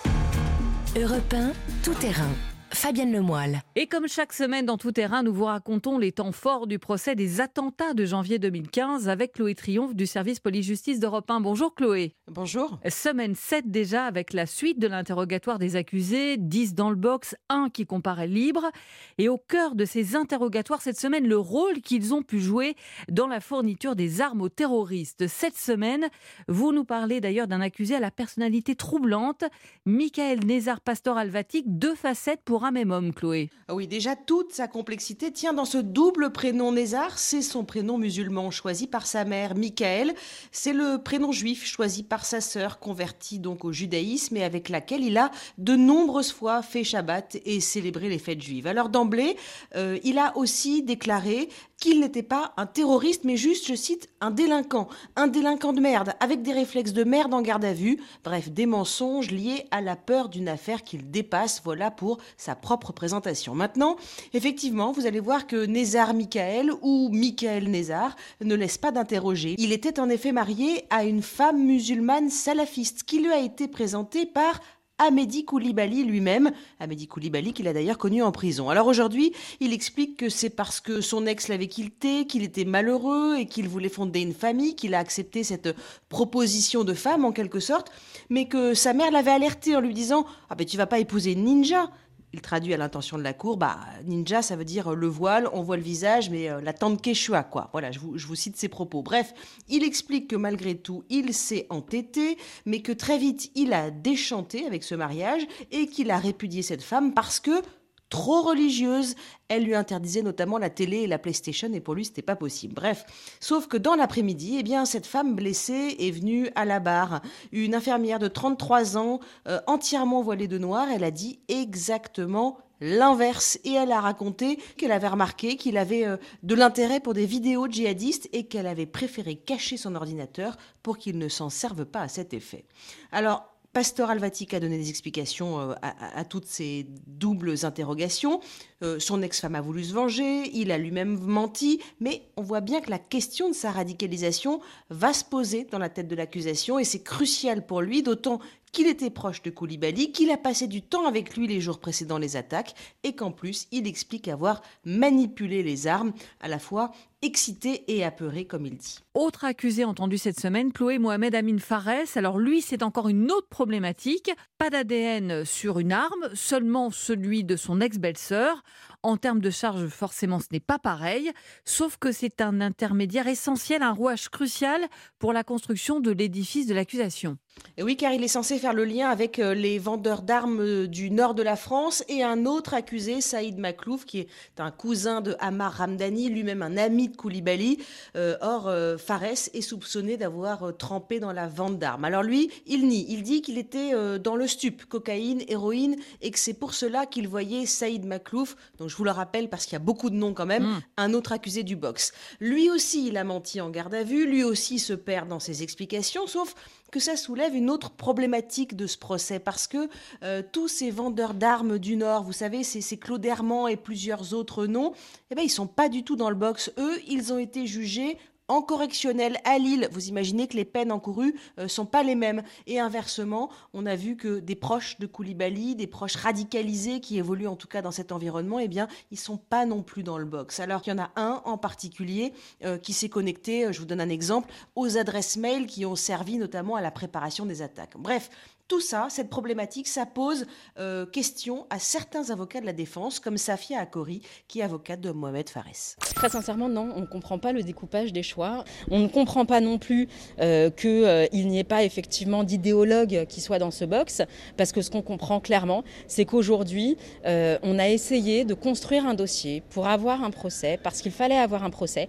Europe 0.97 1.35
tout 1.83 1.95
terrain. 1.95 2.31
Fabienne 2.75 3.13
Lemoyle. 3.13 3.63
Et 3.77 3.87
comme 3.87 4.09
chaque 4.09 4.33
semaine 4.33 4.67
dans 4.67 4.77
Tout 4.77 4.91
Terrain, 4.91 5.23
nous 5.23 5.33
vous 5.33 5.45
racontons 5.45 5.97
les 5.97 6.11
temps 6.11 6.33
forts 6.33 6.67
du 6.67 6.81
procès 6.81 7.15
des 7.15 7.41
attentats 7.41 7.95
de 7.95 8.05
janvier 8.05 8.41
2015 8.41 9.09
avec 9.09 9.35
Chloé 9.35 9.55
Triomphe 9.55 9.95
du 9.95 10.07
service 10.07 10.41
police-justice 10.41 10.99
d'Europe 10.99 11.31
1. 11.31 11.41
Bonjour 11.41 11.75
Chloé. 11.75 12.15
Bonjour. 12.27 12.79
Semaine 12.89 13.37
7 13.37 13.71
déjà 13.71 14.07
avec 14.07 14.33
la 14.33 14.47
suite 14.47 14.81
de 14.81 14.89
l'interrogatoire 14.89 15.59
des 15.59 15.77
accusés, 15.77 16.37
10 16.37 16.75
dans 16.75 16.91
le 16.91 16.97
box, 16.97 17.37
1 17.49 17.71
qui 17.71 17.87
comparaît 17.87 18.27
libre. 18.27 18.71
Et 19.19 19.29
au 19.29 19.39
cœur 19.39 19.77
de 19.77 19.85
ces 19.85 20.17
interrogatoires 20.17 20.83
cette 20.83 20.99
semaine, 20.99 21.29
le 21.29 21.39
rôle 21.39 21.81
qu'ils 21.81 22.13
ont 22.13 22.23
pu 22.23 22.41
jouer 22.41 22.75
dans 23.09 23.29
la 23.29 23.41
fourniture 23.41 23.95
des 23.95 24.21
armes 24.21 24.43
aux 24.43 24.49
terroristes. 24.49 25.29
Cette 25.29 25.57
semaine, 25.57 26.09
vous 26.49 26.73
nous 26.73 26.85
parlez 26.85 27.21
d'ailleurs 27.21 27.47
d'un 27.47 27.61
accusé 27.61 27.95
à 27.95 28.01
la 28.01 28.11
personnalité 28.11 28.75
troublante, 28.75 29.45
Michael 29.87 30.45
Nézar 30.45 30.81
Pastor 30.81 31.17
Alvatic, 31.17 31.65
deux 31.79 31.95
facettes 31.95 32.43
pour 32.45 32.64
même 32.71 32.91
homme, 32.91 33.13
Chloé. 33.13 33.51
Ah 33.69 33.75
oui, 33.75 33.87
déjà 33.87 34.17
toute 34.17 34.53
sa 34.53 34.69
complexité 34.69 35.33
tient 35.33 35.53
dans 35.53 35.65
ce 35.65 35.79
double 35.79 36.31
prénom 36.31 36.73
Nézar. 36.73 37.19
C'est 37.19 37.43
son 37.43 37.65
prénom 37.65 37.99
musulman 37.99 38.51
choisi 38.51 38.87
par 38.87 39.07
sa 39.07 39.25
mère, 39.25 39.55
Michael. 39.55 40.15
C'est 40.53 40.73
le 40.73 41.03
prénom 41.03 41.33
juif 41.33 41.65
choisi 41.65 42.03
par 42.03 42.25
sa 42.25 42.41
sœur, 42.41 42.79
convertie 42.79 43.39
donc 43.39 43.65
au 43.65 43.73
judaïsme 43.73 44.37
et 44.37 44.45
avec 44.45 44.69
laquelle 44.69 45.03
il 45.03 45.17
a 45.17 45.31
de 45.59 45.77
nombreuses 45.77 46.33
fois 46.33 46.63
fait 46.63 46.85
Shabbat 46.85 47.39
et 47.45 47.61
célébré 47.61 48.09
les 48.09 48.19
fêtes 48.19 48.43
juives. 48.43 48.67
Alors 48.67 48.89
d'emblée, 48.89 49.37
euh, 49.77 49.99
il 50.05 50.19
a 50.19 50.37
aussi 50.37 50.83
déclaré 50.83 51.49
qu'il 51.85 52.01
n'était 52.01 52.23
pas 52.23 52.55
un 52.57 52.65
terroriste, 52.65 53.25
mais 53.25 53.37
juste, 53.37 53.67
je 53.67 53.75
cite, 53.75 54.09
un 54.23 54.31
délinquant, 54.31 54.89
un 55.17 55.27
délinquant 55.27 55.75
de 55.75 55.83
merde, 55.83 56.15
avec 56.19 56.41
des 56.41 56.55
réflexes 56.55 56.95
de 56.95 57.05
merde 57.05 57.35
en 57.35 57.43
garde 57.43 57.63
à 57.63 57.75
vue, 57.75 58.01
bref, 58.25 58.51
des 58.51 58.65
mensonges 58.65 59.31
liés 59.31 59.67
à 59.71 59.83
la 59.83 59.95
peur 59.95 60.31
d'une 60.31 60.49
affaire 60.49 60.83
qu'il 60.83 61.11
dépasse, 61.11 61.61
voilà 61.63 61.91
pour 61.91 62.17
sa 62.39 62.55
propre 62.55 62.95
présentation. 62.95 63.55
Maintenant, 63.55 63.97
effectivement, 64.33 64.93
vous 64.93 65.05
allez 65.05 65.21
voir 65.21 65.47
que 65.47 65.67
Nézar 65.67 66.15
Michael 66.15 66.73
ou 66.81 67.11
Michael 67.13 67.69
Nézar 67.69 68.17
ne 68.41 68.55
laisse 68.55 68.79
pas 68.79 68.91
d'interroger. 68.91 69.55
Il 69.59 69.71
était 69.71 70.01
en 70.01 70.09
effet 70.09 70.33
marié 70.33 70.87
à 70.89 71.05
une 71.05 71.21
femme 71.21 71.63
musulmane 71.63 72.31
salafiste 72.31 73.03
qui 73.03 73.19
lui 73.19 73.31
a 73.31 73.41
été 73.41 73.69
présentée 73.69 74.25
par 74.25 74.59
Amédi 74.99 75.45
Koulibaly 75.45 76.05
lui-même, 76.05 76.53
Amédi 76.79 77.09
Koulibaly 77.09 77.53
qu'il 77.53 77.67
a 77.67 77.73
d'ailleurs 77.73 77.99
connu 77.99 78.23
en 78.23 78.31
prison. 78.31 78.71
Alors 78.71 78.87
aujourd'hui, 78.87 79.33
il 79.59 79.73
explique 79.73 80.17
que 80.17 80.29
c'est 80.29 80.51
parce 80.51 80.81
que 80.81 81.01
son 81.01 81.27
ex 81.27 81.49
l'avait 81.49 81.67
quitté, 81.67 82.27
qu'il 82.29 82.45
était 82.45 82.65
malheureux 82.65 83.37
et 83.37 83.47
qu'il 83.47 83.69
voulait 83.69 83.89
fonder 83.89 84.21
une 84.21 84.33
famille, 84.33 84.77
qu'il 84.77 84.95
a 84.95 85.01
accepté 85.01 85.43
cette 85.43 85.75
proposition 86.09 86.85
de 86.85 86.95
femme 86.95 87.25
en 87.25 87.33
quelque 87.33 87.59
sorte, 87.59 87.91
mais 88.31 88.47
que 88.47 88.75
sa 88.75 88.93
mère 88.93 89.11
l'avait 89.11 89.33
alerté 89.33 89.75
en 89.75 89.81
lui 89.81 89.95
disant 89.95 90.27
"Ah 90.49 90.55
ben 90.55 90.65
tu 90.65 90.77
vas 90.77 90.87
pas 90.87 91.01
épouser 91.01 91.33
une 91.33 91.43
ninja." 91.43 91.91
Il 92.35 92.41
traduit 92.41 92.75
à 92.75 92.77
l'intention 92.77 93.17
de 93.17 93.23
la 93.23 93.33
cour, 93.33 93.57
bah, 93.57 93.79
ninja, 94.05 94.43
ça 94.43 94.57
veut 94.57 94.65
dire 94.65 94.93
euh, 94.93 94.97
le 94.97 95.07
voile, 95.07 95.49
on 95.53 95.63
voit 95.63 95.77
le 95.77 95.85
visage, 95.85 96.31
mais 96.31 96.51
euh, 96.51 96.61
la 96.61 96.73
tante 96.73 97.01
Quechua, 97.01 97.45
quoi. 97.45 97.69
Voilà, 97.71 97.93
je 97.93 98.01
vous, 98.01 98.19
je 98.19 98.27
vous 98.27 98.35
cite 98.35 98.57
ses 98.57 98.69
propos. 98.69 99.03
Bref, 99.03 99.33
il 99.69 99.85
explique 99.85 100.29
que 100.29 100.35
malgré 100.35 100.75
tout, 100.75 101.05
il 101.11 101.33
s'est 101.33 101.67
entêté, 101.71 102.37
mais 102.67 102.81
que 102.81 102.91
très 102.91 103.19
vite, 103.19 103.53
il 103.55 103.73
a 103.73 103.93
déchanté 103.93 104.67
avec 104.67 104.83
ce 104.83 104.97
mariage 104.97 105.43
et 105.71 105.87
qu'il 105.87 106.11
a 106.11 106.19
répudié 106.19 106.63
cette 106.63 106.83
femme 106.83 107.15
parce 107.15 107.39
que 107.39 107.63
trop 108.09 108.43
religieuse. 108.43 109.15
Elle 109.49 109.65
lui 109.65 109.75
interdisait 109.75 110.23
notamment 110.23 110.59
la 110.59 110.71
télé 110.71 110.99
et 110.99 111.07
la 111.07 111.19
PlayStation 111.19 111.73
et 111.73 111.81
pour 111.81 111.95
lui 111.95 112.05
c'était 112.05 112.23
pas 112.23 112.37
possible. 112.37 112.75
Bref, 112.75 113.05
sauf 113.41 113.67
que 113.67 113.77
dans 113.77 113.95
l'après-midi, 113.95 114.57
eh 114.59 114.63
bien 114.63 114.85
cette 114.85 115.07
femme 115.07 115.35
blessée 115.35 115.97
est 115.99 116.11
venue 116.11 116.49
à 116.55 116.65
la 116.65 116.81
barre. 116.81 117.21
Une 117.53 117.75
infirmière 117.75 118.19
de 118.19 118.29
33 118.29 118.97
ans, 118.97 119.21
euh, 119.49 119.61
entièrement 119.67 120.23
voilée 120.23 120.49
de 120.49 120.59
noir, 120.59 120.89
elle 120.91 121.05
a 121.05 121.11
dit 121.11 121.41
exactement 121.49 122.59
l'inverse 122.81 123.59
et 123.65 123.73
elle 123.73 123.93
a 123.93 124.01
raconté 124.01 124.59
qu'elle 124.77 124.93
avait 124.93 125.09
remarqué 125.09 125.57
qu'il 125.57 125.79
avait 125.79 126.07
euh, 126.07 126.17
de 126.43 126.55
l'intérêt 126.55 127.01
pour 127.01 127.15
des 127.15 127.27
vidéos 127.27 127.67
djihadistes 127.69 128.29
et 128.33 128.45
qu'elle 128.45 128.67
avait 128.67 128.87
préféré 128.87 129.37
cacher 129.37 129.77
son 129.77 129.95
ordinateur 129.95 130.57
pour 130.83 130.99
qu'il 130.99 131.19
ne 131.19 131.29
s'en 131.29 131.51
serve 131.51 131.85
pas 131.85 132.01
à 132.01 132.09
cet 132.09 132.35
effet. 132.35 132.67
Alors 133.13 133.54
Pasteur 133.75 134.09
Alvatic 134.09 134.55
a 134.55 134.61
donné 134.61 134.79
des 134.79 134.89
explications 134.89 135.59
euh, 135.59 135.75
à, 135.83 136.25
toutes 136.25 136.47
ces 136.47 136.87
doubles 137.09 137.67
interrogations. 137.67 138.41
Euh, 138.85 139.01
son 139.01 139.21
ex-femme 139.21 139.57
a 139.57 139.61
voulu 139.61 139.83
se 139.83 139.93
venger, 139.93 140.49
il 140.55 140.71
a 140.71 140.79
lui-même 140.79 141.19
menti, 141.19 141.81
mais 141.99 142.23
on 142.37 142.43
voit 142.43 142.61
bien 142.61 142.81
que 142.81 142.89
la 142.89 143.01
question 143.01 143.49
de 143.49 143.55
sa 143.55 143.73
radicalisation 143.73 144.61
va 144.91 145.13
se 145.13 145.25
poser 145.25 145.65
dans 145.65 145.81
la 145.81 145.89
tête 145.89 146.07
de 146.07 146.15
l'accusation 146.15 146.79
et 146.79 146.85
c'est 146.85 147.03
crucial 147.03 147.67
pour 147.67 147.83
lui, 147.83 148.05
d'autant 148.05 148.39
qu'il 148.75 148.89
était 148.89 149.09
proche 149.09 149.41
de 149.41 149.51
Koulibaly, 149.51 150.11
qu'il 150.11 150.31
a 150.33 150.37
passé 150.37 150.67
du 150.67 150.83
temps 150.83 151.07
avec 151.07 151.37
lui 151.37 151.47
les 151.47 151.61
jours 151.61 151.79
précédant 151.79 152.19
les 152.19 152.37
attaques 152.37 152.75
et 153.05 153.15
qu'en 153.15 153.31
plus 153.31 153.69
il 153.71 153.87
explique 153.87 154.27
avoir 154.27 154.63
manipulé 154.85 155.63
les 155.63 155.87
armes, 155.87 156.13
à 156.41 156.49
la 156.49 156.59
fois 156.59 156.91
excité 157.23 157.85
et 157.89 158.05
apeuré 158.05 158.45
comme 158.45 158.67
il 158.67 158.77
dit. 158.77 158.99
Autre 159.15 159.45
accusé 159.45 159.85
entendu 159.85 160.19
cette 160.19 160.39
semaine, 160.39 160.73
Chloé 160.73 160.99
Mohamed 160.99 161.35
Amin 161.35 161.59
Fares. 161.59 162.17
Alors 162.17 162.39
lui, 162.39 162.61
c'est 162.61 162.83
encore 162.83 163.09
une 163.09 163.31
autre 163.31 163.49
problématique. 163.49 164.31
Pas 164.59 164.69
d'ADN 164.69 165.45
sur 165.45 165.79
une 165.79 165.93
arme, 165.93 166.29
seulement 166.35 166.91
celui 166.91 167.45
de 167.45 167.57
son 167.57 167.81
ex-belle-sœur. 167.81 168.63
En 169.03 169.17
termes 169.19 169.41
de 169.41 169.51
charge, 169.51 169.87
forcément, 169.89 170.41
ce 170.41 170.47
n'est 170.51 170.61
pas 170.61 170.79
pareil, 170.79 171.31
sauf 171.67 171.99
que 171.99 172.11
c'est 172.11 172.41
un 172.41 172.63
intermédiaire 172.63 173.29
essentiel, 173.29 173.83
un 173.83 173.93
rouage 173.93 174.31
crucial 174.31 174.81
pour 175.19 175.35
la 175.35 175.45
construction 175.45 176.01
de 176.01 176.11
l'édifice 176.11 176.67
de 176.67 176.75
l'accusation. 176.75 177.37
Et 177.77 177.83
oui, 177.83 177.97
car 177.99 178.13
il 178.13 178.25
est 178.25 178.29
censé 178.29 178.59
faire 178.65 178.73
le 178.73 178.87
lien 178.87 179.11
avec 179.11 179.41
euh, 179.41 179.53
les 179.53 179.79
vendeurs 179.79 180.23
d'armes 180.23 180.63
euh, 180.63 180.87
du 180.87 181.11
nord 181.11 181.35
de 181.35 181.43
la 181.43 181.55
France 181.55 182.03
et 182.09 182.23
un 182.23 182.47
autre 182.47 182.73
accusé, 182.73 183.21
Saïd 183.21 183.59
Maklouf, 183.59 184.07
qui 184.07 184.21
est 184.21 184.29
un 184.57 184.71
cousin 184.71 185.21
de 185.21 185.37
Hamar 185.39 185.75
Ramdani, 185.75 186.31
lui-même 186.31 186.63
un 186.63 186.79
ami 186.79 187.11
de 187.11 187.17
Koulibaly. 187.17 187.77
Euh, 188.17 188.39
or, 188.41 188.73
Fares 188.99 189.51
est 189.53 189.61
soupçonné 189.61 190.17
d'avoir 190.17 190.75
trempé 190.79 191.21
dans 191.21 191.33
la 191.33 191.47
vente 191.47 191.79
d'armes. 191.79 192.07
Alors 192.07 192.23
lui, 192.23 192.51
il 192.67 192.89
nie. 192.89 193.05
Il 193.11 193.23
dit 193.23 193.43
qu'il 193.43 193.59
était 193.59 193.93
dans 194.19 194.35
le 194.35 194.47
stup, 194.47 194.87
cocaïne, 194.87 195.43
héroïne, 195.47 195.97
et 196.23 196.31
que 196.31 196.39
c'est 196.39 196.55
pour 196.55 196.73
cela 196.73 197.05
qu'il 197.05 197.29
voyait 197.29 197.67
Saïd 197.67 198.07
Maklouf, 198.07 198.57
donc 198.79 198.89
je 198.89 198.97
vous 198.97 199.05
le 199.05 199.11
rappelle 199.11 199.51
parce 199.51 199.67
qu'il 199.67 199.75
y 199.75 199.77
a 199.77 199.81
beaucoup 199.81 200.09
de 200.09 200.17
noms 200.17 200.33
quand 200.33 200.47
même, 200.47 200.65
mm. 200.65 200.83
un 200.97 201.13
autre 201.13 201.33
accusé 201.33 201.65
du 201.65 201.77
box. 201.77 202.13
Lui 202.41 202.71
aussi, 202.71 203.09
il 203.09 203.19
a 203.19 203.25
menti 203.25 203.61
en 203.61 203.69
garde 203.69 203.95
à 203.95 204.05
vue, 204.05 204.27
lui 204.27 204.43
aussi 204.43 204.79
se 204.79 204.95
perd 204.95 205.29
dans 205.29 205.41
ses 205.41 205.63
explications, 205.63 206.27
sauf 206.27 206.55
que 206.95 207.01
ça 207.01 207.17
soulève 207.17 207.57
une 207.57 207.71
autre 207.71 207.91
problématique 207.91 208.54
de 208.75 208.87
ce 208.87 208.97
procès, 208.97 209.39
parce 209.39 209.67
que 209.67 209.89
euh, 210.23 210.43
tous 210.53 210.69
ces 210.69 210.91
vendeurs 210.91 211.35
d'armes 211.35 211.79
du 211.79 211.97
Nord, 211.97 212.23
vous 212.23 212.33
savez, 212.33 212.63
c'est 212.63 212.97
Claude 212.97 213.25
Herman 213.25 213.69
et 213.69 213.77
plusieurs 213.77 214.33
autres 214.33 214.67
noms, 214.67 214.93
eh 215.31 215.35
ben, 215.35 215.43
ils 215.43 215.51
sont 215.51 215.67
pas 215.67 215.89
du 215.89 216.05
tout 216.05 216.17
dans 216.17 216.31
le 216.31 216.37
box. 216.37 216.73
Eux, 216.79 217.01
ils 217.09 217.33
ont 217.33 217.39
été 217.39 217.67
jugés 217.67 218.17
en 218.49 218.61
correctionnel 218.63 219.39
à 219.45 219.59
Lille, 219.59 219.89
vous 219.91 220.09
imaginez 220.09 220.47
que 220.47 220.57
les 220.57 220.65
peines 220.65 220.93
encourues 220.93 221.35
ne 221.57 221.65
euh, 221.65 221.69
sont 221.69 221.87
pas 221.87 222.03
les 222.03 222.15
mêmes. 222.15 222.43
Et 222.67 222.79
inversement, 222.79 223.51
on 223.73 223.87
a 223.87 223.97
vu 223.97 224.17
que 224.17 224.39
des 224.39 224.55
proches 224.55 224.99
de 224.99 225.07
Koulibaly, 225.07 225.75
des 225.77 225.87
proches 225.87 226.17
radicalisés 226.17 227.01
qui 227.01 227.19
évoluent 227.19 227.47
en 227.47 227.57
tout 227.57 227.69
cas 227.69 227.83
dans 227.83 227.91
cet 227.91 228.13
environnement, 228.13 228.59
eh 228.59 228.69
bien, 228.69 228.89
ils 229.11 229.19
sont 229.19 229.39
pas 229.39 229.65
non 229.67 229.83
plus 229.83 230.03
dans 230.03 230.19
le 230.19 230.25
box. 230.25 230.61
Alors 230.61 230.83
il 230.87 230.91
y 230.91 230.93
en 230.93 230.99
a 230.99 231.11
un 231.17 231.43
en 231.45 231.57
particulier 231.57 232.33
euh, 232.65 232.79
qui 232.79 232.93
s'est 232.93 233.09
connecté, 233.09 233.67
euh, 233.67 233.73
je 233.73 233.81
vous 233.81 233.87
donne 233.87 234.01
un 234.01 234.09
exemple, 234.09 234.53
aux 234.75 234.99
adresses 234.99 235.37
mail 235.37 235.67
qui 235.67 235.87
ont 235.87 235.97
servi 235.97 236.37
notamment 236.37 236.77
à 236.77 236.81
la 236.81 236.91
préparation 236.91 237.47
des 237.47 237.63
attaques. 237.63 237.97
Bref, 237.97 238.31
tout 238.67 238.81
ça, 238.81 239.09
cette 239.11 239.29
problématique, 239.29 239.89
ça 239.89 240.07
pose 240.07 240.47
euh, 240.79 241.05
question 241.05 241.67
à 241.69 241.79
certains 241.79 242.31
avocats 242.31 242.61
de 242.61 242.67
la 242.67 242.73
défense, 242.73 243.21
comme 243.21 243.37
Safia 243.37 243.79
Akori, 243.79 244.23
qui 244.49 244.61
est 244.61 244.63
avocate 244.63 245.01
de 245.01 245.11
Mohamed 245.11 245.51
Fares. 245.51 245.97
Très 246.15 246.31
sincèrement, 246.31 246.69
non, 246.69 246.91
on 246.97 247.03
ne 247.03 247.07
comprend 247.07 247.39
pas 247.39 247.53
le 247.53 247.63
découpage 247.63 248.13
des 248.13 248.23
choix. 248.23 248.65
On 248.91 249.01
ne 249.01 249.09
comprend 249.09 249.45
pas 249.45 249.61
non 249.61 249.79
plus 249.79 250.09
euh, 250.41 250.71
qu'il 250.71 250.91
euh, 250.91 251.27
n'y 251.33 251.59
ait 251.59 251.65
pas 251.65 251.85
effectivement 251.85 252.43
d'idéologue 252.43 253.27
qui 253.29 253.43
soit 253.43 253.59
dans 253.59 253.71
ce 253.71 253.85
box, 253.85 254.23
parce 254.57 254.73
que 254.73 254.81
ce 254.81 254.91
qu'on 254.91 255.03
comprend 255.03 255.41
clairement, 255.41 255.85
c'est 256.07 256.25
qu'aujourd'hui, 256.25 256.97
on 257.25 257.79
a 257.79 257.89
essayé 257.89 258.45
de 258.45 258.55
construire 258.55 259.07
un 259.07 259.15
dossier 259.15 259.63
pour 259.71 259.87
avoir 259.87 260.25
un 260.25 260.31
procès, 260.31 260.79
parce 260.83 261.03
qu'il 261.03 261.13
fallait 261.13 261.37
avoir 261.37 261.65
un 261.65 261.71
procès. 261.71 262.09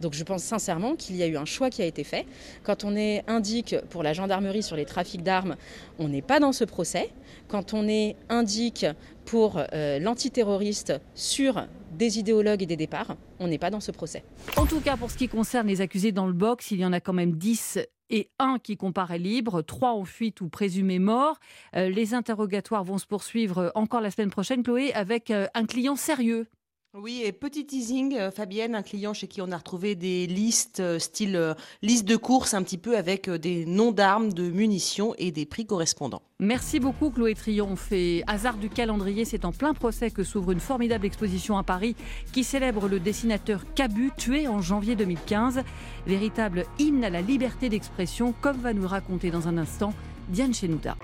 Donc 0.00 0.14
je 0.14 0.24
pense 0.24 0.42
sincèrement 0.42 0.94
qu'il 0.94 1.16
y 1.16 1.22
a 1.22 1.26
eu 1.26 1.36
un 1.36 1.44
choix 1.44 1.70
qui 1.70 1.82
a 1.82 1.86
été 1.86 2.04
fait. 2.04 2.26
Quand 2.62 2.84
on 2.84 2.96
est 2.96 3.24
indique 3.26 3.76
pour 3.90 4.02
la 4.02 4.12
gendarmerie 4.12 4.62
sur 4.62 4.76
les 4.76 4.84
trafics 4.84 5.22
d'armes, 5.22 5.56
on 5.98 6.08
n'est 6.08 6.22
pas 6.22 6.40
dans 6.40 6.52
ce 6.52 6.64
procès. 6.64 7.10
Quand 7.48 7.74
on 7.74 7.88
est 7.88 8.16
indique 8.28 8.86
pour 9.24 9.60
euh, 9.72 9.98
l'antiterroriste 9.98 10.94
sur 11.14 11.66
des 11.92 12.18
idéologues 12.18 12.62
et 12.62 12.66
des 12.66 12.76
départs, 12.76 13.16
on 13.40 13.48
n'est 13.48 13.58
pas 13.58 13.70
dans 13.70 13.80
ce 13.80 13.90
procès. 13.90 14.22
En 14.56 14.66
tout 14.66 14.80
cas, 14.80 14.96
pour 14.96 15.10
ce 15.10 15.16
qui 15.16 15.28
concerne 15.28 15.66
les 15.66 15.80
accusés 15.80 16.12
dans 16.12 16.26
le 16.26 16.32
box, 16.32 16.70
il 16.70 16.80
y 16.80 16.84
en 16.84 16.92
a 16.92 17.00
quand 17.00 17.12
même 17.12 17.32
10 17.32 17.78
et 18.10 18.30
un 18.38 18.58
qui 18.58 18.76
comparaît 18.76 19.18
libre, 19.18 19.62
trois 19.62 19.92
en 19.92 20.04
fuite 20.04 20.40
ou 20.40 20.48
présumés 20.48 20.98
morts. 20.98 21.38
Euh, 21.76 21.88
les 21.90 22.14
interrogatoires 22.14 22.84
vont 22.84 22.98
se 22.98 23.06
poursuivre 23.06 23.70
encore 23.74 24.00
la 24.00 24.10
semaine 24.10 24.30
prochaine, 24.30 24.62
Chloé, 24.62 24.92
avec 24.94 25.30
euh, 25.30 25.46
un 25.54 25.66
client 25.66 25.96
sérieux 25.96 26.46
oui, 26.94 27.20
et 27.22 27.32
petit 27.32 27.66
teasing, 27.66 28.16
euh, 28.16 28.30
Fabienne, 28.30 28.74
un 28.74 28.82
client 28.82 29.12
chez 29.12 29.28
qui 29.28 29.42
on 29.42 29.52
a 29.52 29.58
retrouvé 29.58 29.94
des 29.94 30.26
listes, 30.26 30.80
euh, 30.80 30.98
style 30.98 31.36
euh, 31.36 31.52
liste 31.82 32.06
de 32.06 32.16
courses, 32.16 32.54
un 32.54 32.62
petit 32.62 32.78
peu 32.78 32.96
avec 32.96 33.28
des 33.28 33.66
noms 33.66 33.92
d'armes, 33.92 34.32
de 34.32 34.48
munitions 34.48 35.14
et 35.18 35.30
des 35.30 35.44
prix 35.44 35.66
correspondants. 35.66 36.22
Merci 36.40 36.80
beaucoup, 36.80 37.10
Chloé 37.10 37.34
Triomphe. 37.34 37.92
Et 37.92 38.24
hasard 38.26 38.56
du 38.56 38.70
calendrier, 38.70 39.26
c'est 39.26 39.44
en 39.44 39.52
plein 39.52 39.74
procès 39.74 40.10
que 40.10 40.24
s'ouvre 40.24 40.50
une 40.52 40.60
formidable 40.60 41.04
exposition 41.04 41.58
à 41.58 41.62
Paris 41.62 41.94
qui 42.32 42.42
célèbre 42.42 42.88
le 42.88 43.00
dessinateur 43.00 43.62
Cabu, 43.74 44.10
tué 44.16 44.48
en 44.48 44.62
janvier 44.62 44.96
2015. 44.96 45.60
Véritable 46.06 46.64
hymne 46.78 47.04
à 47.04 47.10
la 47.10 47.20
liberté 47.20 47.68
d'expression, 47.68 48.32
comme 48.40 48.56
va 48.56 48.72
nous 48.72 48.88
raconter 48.88 49.30
dans 49.30 49.46
un 49.46 49.58
instant 49.58 49.92
Diane 50.30 50.54
Chenouda. 50.54 50.96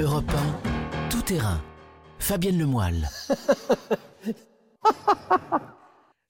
Europe 0.00 0.32
terrain. 1.26 1.60
Fabienne 2.20 2.58
Lemoyle. 2.58 3.08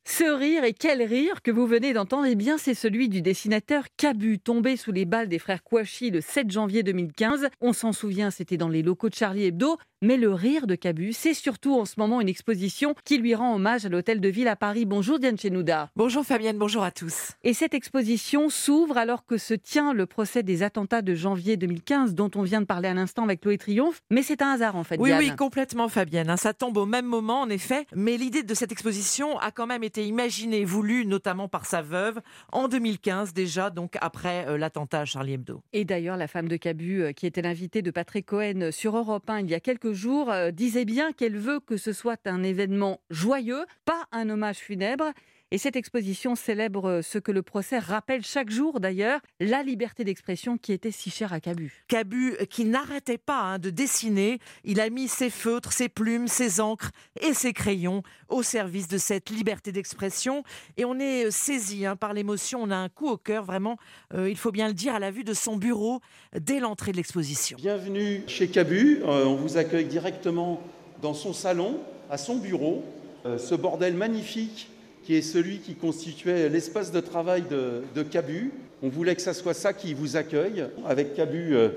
Ce 0.09 0.25
rire, 0.25 0.65
et 0.65 0.73
quel 0.73 1.03
rire 1.03 1.43
que 1.43 1.51
vous 1.51 1.67
venez 1.67 1.93
d'entendre, 1.93 2.25
eh 2.27 2.35
bien 2.35 2.57
c'est 2.57 2.73
celui 2.73 3.11
du 3.11 3.21
dessinateur 3.21 3.85
Cabu, 3.99 4.39
tombé 4.39 4.79
sous 4.79 4.93
les 4.93 5.05
balles 5.05 5.29
des 5.29 5.39
frères 5.39 5.63
Kouachi 5.63 6.11
le 6.11 6.23
7 6.23 6.51
janvier 6.51 6.83
2015. 6.83 7.49
On 7.61 7.75
s'en 7.75 7.93
souvient, 7.93 8.31
c'était 8.31 8.57
dans 8.57 8.71
les 8.71 8.83
locaux 8.83 9.11
de 9.11 9.15
Charlie 9.15 9.45
Hebdo. 9.45 9.77
Mais 10.03 10.19
le 10.19 10.31
rire 10.31 10.67
de 10.67 10.75
Cabu, 10.75 11.15
c'est 11.15 11.33
surtout 11.33 11.75
en 11.81 11.87
ce 11.87 11.95
moment 11.97 12.21
une 12.21 12.29
exposition 12.29 12.95
qui 13.07 13.17
lui 13.17 13.35
rend 13.35 13.55
hommage 13.55 13.87
à 13.87 13.89
l'hôtel 13.89 14.21
de 14.21 14.29
ville 14.29 14.47
à 14.47 14.55
Paris. 14.55 14.85
Bonjour 14.85 15.19
Diane 15.19 15.39
Chenouda. 15.39 15.89
Bonjour 15.97 16.23
Fabienne, 16.23 16.59
bonjour 16.59 16.83
à 16.83 16.91
tous. 16.91 17.31
Et 17.45 17.55
cette 17.55 17.73
exposition 17.73 18.51
s'ouvre 18.51 18.99
alors 18.99 19.25
que 19.25 19.39
se 19.39 19.55
tient 19.55 19.95
le 19.95 20.05
procès 20.05 20.43
des 20.43 20.63
attentats 20.63 21.01
de 21.01 21.15
janvier 21.15 21.57
2015 21.57 22.15
dont 22.15 22.31
on 22.35 22.43
vient 22.43 22.61
de 22.61 22.67
parler 22.67 22.91
à 22.91 22.95
l'instant 22.95 23.25
avec 23.25 23.41
Chloé 23.41 23.57
Triomphe. 23.57 24.03
Mais 24.11 24.23
c'est 24.23 24.43
un 24.43 24.51
hasard 24.51 24.77
en 24.77 24.85
fait. 24.85 25.01
Oui, 25.01 25.13
oui, 25.17 25.35
complètement 25.35 25.89
Fabienne. 25.89 26.29
Hein. 26.29 26.37
Ça 26.37 26.53
tombe 26.53 26.77
au 26.77 26.85
même 26.85 27.07
moment 27.07 27.41
en 27.41 27.49
effet. 27.49 27.87
Mais 27.95 28.19
l'idée 28.19 28.43
de 28.43 28.55
cette 28.55 28.73
exposition 28.73 29.39
a 29.39 29.51
quand 29.51 29.67
même 29.67 29.83
été 29.83 30.07
imaginé, 30.07 30.67
voulu 30.67 31.07
notamment 31.07 31.49
par 31.49 31.65
sa 31.65 31.81
veuve 31.81 32.21
en 32.53 32.69
2015 32.69 33.33
déjà, 33.33 33.71
donc 33.71 33.97
après 34.03 34.47
euh, 34.47 34.59
l'attentat 34.59 35.01
à 35.01 35.05
Charlie 35.07 35.33
Hebdo. 35.33 35.63
Et 35.73 35.87
d'ailleurs, 35.87 36.19
la 36.19 36.29
femme 36.29 36.49
de 36.49 36.57
Cabu, 36.59 37.03
euh, 37.03 37.13
qui 37.13 37.27
était 37.27 37.41
l'invitée 37.41 37.81
de 37.81 37.91
Patrick 37.91 38.27
Cohen 38.27 38.69
sur 38.73 38.95
Europe 38.95 39.31
1 39.31 39.39
il 39.39 39.51
y 39.51 39.55
a 39.55 39.61
quelques 39.61 39.86
euh, 40.31 40.51
disait 40.51 40.85
bien 40.85 41.12
qu'elle 41.12 41.37
veut 41.37 41.61
que 41.61 41.77
ce 41.77 41.92
soit 41.92 42.27
un 42.27 42.42
événement 42.42 43.01
joyeux, 43.11 43.64
pas 43.85 44.07
un 44.12 44.31
hommage 44.31 44.59
funèbre. 44.59 45.12
Et 45.53 45.59
cette 45.59 45.77
exposition 45.77 46.35
célèbre 46.35 47.03
ce 47.05 47.19
que 47.19 47.31
le 47.31 47.41
procès 47.41 47.79
rappelle 47.79 48.25
chaque 48.25 48.51
jour 48.51 48.81
d'ailleurs, 48.81 49.20
la 49.39 49.62
liberté 49.62 50.03
d'expression 50.03 50.59
qui 50.59 50.73
était 50.73 50.91
si 50.91 51.09
chère 51.09 51.33
à 51.33 51.39
Cabu. 51.39 51.85
Cabu 51.87 52.37
qui 52.51 52.64
n'arrêtait 52.64 53.16
pas 53.16 53.43
hein, 53.43 53.59
de 53.61 53.70
dessiner, 53.70 54.41
il 54.64 54.81
a 54.81 54.91
mis 54.91 55.07
ses 55.07 55.31
feutres, 55.31 55.73
ses 55.73 55.89
plumes, 55.89 56.27
ses 56.27 56.61
encres 56.61 56.91
et 57.20 57.33
ses 57.33 57.53
crayons 57.53 58.03
au 58.29 58.43
service 58.43 58.89
de 58.89 58.99
cette 58.99 59.31
liberté 59.31 59.70
d'expression. 59.70 60.43
Et 60.79 60.85
on 60.85 60.99
est 60.99 61.31
saisi 61.31 61.87
hein, 61.87 61.95
par 61.95 62.12
l'émotion, 62.12 62.61
on 62.61 62.73
a 62.73 62.77
un 62.77 62.89
coup 62.89 63.07
au 63.07 63.16
cœur 63.16 63.45
vraiment, 63.45 63.77
euh, 64.14 64.29
il 64.29 64.37
faut 64.37 64.51
bien 64.51 64.66
le 64.66 64.75
dire, 64.75 64.97
à 64.97 64.99
la 64.99 65.12
vue 65.12 65.23
de 65.23 65.33
son 65.33 65.57
bureau 65.57 66.01
dès 66.37 66.59
l'entrée 66.59 66.91
de 66.91 66.97
l'exposition. 66.97 67.57
Bienvenue 67.57 68.25
chez 68.27 68.49
Cabu, 68.49 69.03
euh, 69.05 69.25
on 69.25 69.37
vous 69.37 69.59
accueille 69.59 69.87
directement 69.87 70.61
dans 71.03 71.14
son 71.14 71.33
salon, 71.33 71.79
à 72.11 72.18
son 72.18 72.35
bureau. 72.35 72.83
Euh, 73.27 73.39
ce 73.39 73.55
bordel 73.55 73.95
magnifique 73.95 74.70
qui 75.07 75.15
est 75.15 75.23
celui 75.23 75.59
qui 75.59 75.77
constituait 75.77 76.49
l'espace 76.49 76.91
de 76.91 76.99
travail 76.99 77.45
de, 77.49 78.03
Cabu. 78.03 78.53
On 78.83 78.89
voulait 78.89 79.15
que 79.15 79.23
ça 79.23 79.35
soit 79.35 79.55
ça 79.55 79.73
qui 79.73 79.95
vous 79.95 80.17
accueille, 80.17 80.65
avec 80.85 81.15
Cabu 81.15 81.55
euh, 81.55 81.69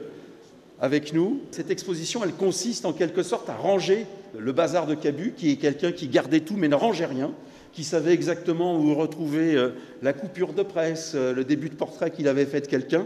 avec 0.82 1.14
nous. 1.14 1.40
Cette 1.52 1.70
exposition, 1.70 2.24
elle 2.24 2.34
consiste 2.34 2.86
en 2.86 2.92
quelque 2.94 3.22
sorte 3.22 3.48
à 3.48 3.56
ranger 3.56 4.08
le 4.36 4.52
bazar 4.52 4.88
de 4.88 4.96
Cabu, 4.96 5.36
qui 5.38 5.52
est 5.52 5.58
quelqu'un 5.58 5.92
qui 5.92 6.08
gardait 6.08 6.40
tout 6.40 6.56
mais 6.58 6.68
ne 6.68 6.76
rangeait 6.76 7.06
rien, 7.06 7.32
qui 7.72 7.84
savait 7.84 8.14
exactement 8.16 8.76
où 8.80 8.96
retrouver 8.96 9.56
euh, 9.56 9.70
la 10.02 10.14
coupure 10.14 10.54
de 10.54 10.64
presse, 10.64 11.12
euh, 11.14 11.32
le 11.32 11.44
début 11.44 11.70
de 11.70 11.76
portrait 11.76 12.10
qu'il 12.10 12.28
avait 12.28 12.48
fait 12.48 12.62
de 12.62 12.68
quelqu'un, 12.68 13.06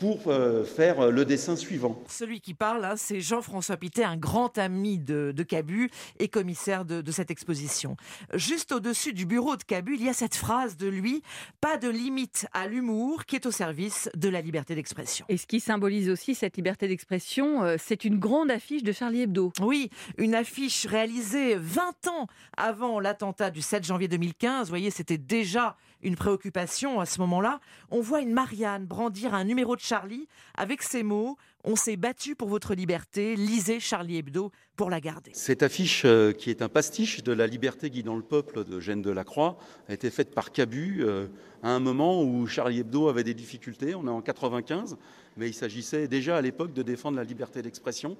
pour 0.00 0.28
euh, 0.28 0.64
faire 0.64 0.98
euh, 1.00 1.10
le 1.10 1.26
dessin 1.26 1.56
suivant. 1.56 2.02
Celui 2.08 2.40
qui 2.40 2.54
parle, 2.54 2.84
hein, 2.86 2.94
c'est 2.96 3.20
Jean-François 3.20 3.76
Pité, 3.76 4.02
un 4.02 4.16
grand 4.16 4.56
ami 4.56 4.98
de, 4.98 5.34
Cabu 5.46 5.90
et 6.18 6.28
commissaire 6.28 6.84
de, 6.84 7.02
de, 7.02 7.12
cette 7.12 7.30
exposition. 7.30 7.96
Juste 8.34 8.72
au-dessus 8.72 9.12
du 9.12 9.26
bureau 9.26 9.56
de 9.56 9.62
Cabu, 9.62 9.94
il 9.94 10.04
y 10.04 10.08
a 10.08 10.14
cette 10.14 10.34
phrase 10.34 10.76
de 10.76 10.88
lui 10.88 11.22
Pas 11.60 11.76
de 11.76 11.88
limite 11.88 12.46
à 12.52 12.66
l'humour 12.66 13.26
qui 13.26 13.36
est 13.36 13.44
au 13.44 13.50
service 13.50 14.08
de 14.16 14.30
la 14.30 14.40
liberté 14.40 14.74
d'expression. 14.74 15.26
Et 15.28 15.36
ce 15.36 15.46
qui 15.46 15.60
symbolise 15.60 16.08
aussi 16.08 16.34
cette 16.34 16.56
liberté 16.56 16.88
d'expression, 16.88 17.62
euh, 17.62 17.76
c'est 17.78 18.04
une 18.04 18.18
grande 18.18 18.50
affiche 18.50 18.82
de 18.82 18.92
Charlie 18.92 19.22
Hebdo. 19.22 19.52
Oui, 19.60 19.90
une 20.16 20.34
affiche 20.34 20.86
réalisée 20.86 21.56
20 21.56 22.08
ans 22.08 22.26
avant 22.56 23.00
l'attentat 23.00 23.50
du 23.50 23.60
7 23.60 23.84
janvier 23.84 24.08
2015. 24.08 24.66
Vous 24.66 24.70
voyez, 24.70 24.90
c'était 24.90 25.18
déjà 25.18 25.76
une 26.02 26.16
préoccupation 26.16 27.00
à 27.00 27.06
ce 27.06 27.20
moment-là. 27.20 27.60
On 27.90 28.00
voit 28.00 28.20
une 28.20 28.32
Marianne 28.32 28.86
brandir 28.86 29.34
un 29.34 29.44
numéro 29.44 29.76
de 29.76 29.80
Charlie 29.90 30.28
avec 30.54 30.82
ces 30.82 31.02
mots 31.02 31.36
On 31.64 31.74
s'est 31.74 31.96
battu 31.96 32.36
pour 32.36 32.48
votre 32.48 32.76
liberté, 32.76 33.34
lisez 33.34 33.80
Charlie 33.80 34.18
Hebdo 34.18 34.52
pour 34.76 34.88
la 34.88 35.00
garder. 35.00 35.32
Cette 35.34 35.64
affiche, 35.64 36.04
euh, 36.04 36.30
qui 36.32 36.48
est 36.48 36.62
un 36.62 36.68
pastiche 36.68 37.24
de 37.24 37.32
La 37.32 37.48
liberté 37.48 37.90
guidant 37.90 38.14
le 38.14 38.22
peuple 38.22 38.62
de 38.64 38.78
Gênes 38.78 39.02
de 39.02 39.10
la 39.10 39.24
Croix, 39.24 39.58
a 39.88 39.94
été 39.94 40.10
faite 40.10 40.32
par 40.32 40.52
Cabu 40.52 40.98
euh, 41.00 41.26
à 41.64 41.70
un 41.70 41.80
moment 41.80 42.22
où 42.22 42.46
Charlie 42.46 42.78
Hebdo 42.78 43.08
avait 43.08 43.24
des 43.24 43.34
difficultés. 43.34 43.96
On 43.96 44.06
est 44.06 44.10
en 44.10 44.22
95, 44.22 44.96
mais 45.36 45.48
il 45.48 45.54
s'agissait 45.54 46.06
déjà 46.06 46.36
à 46.36 46.40
l'époque 46.40 46.72
de 46.72 46.82
défendre 46.82 47.16
la 47.16 47.24
liberté 47.24 47.60
d'expression. 47.60 48.16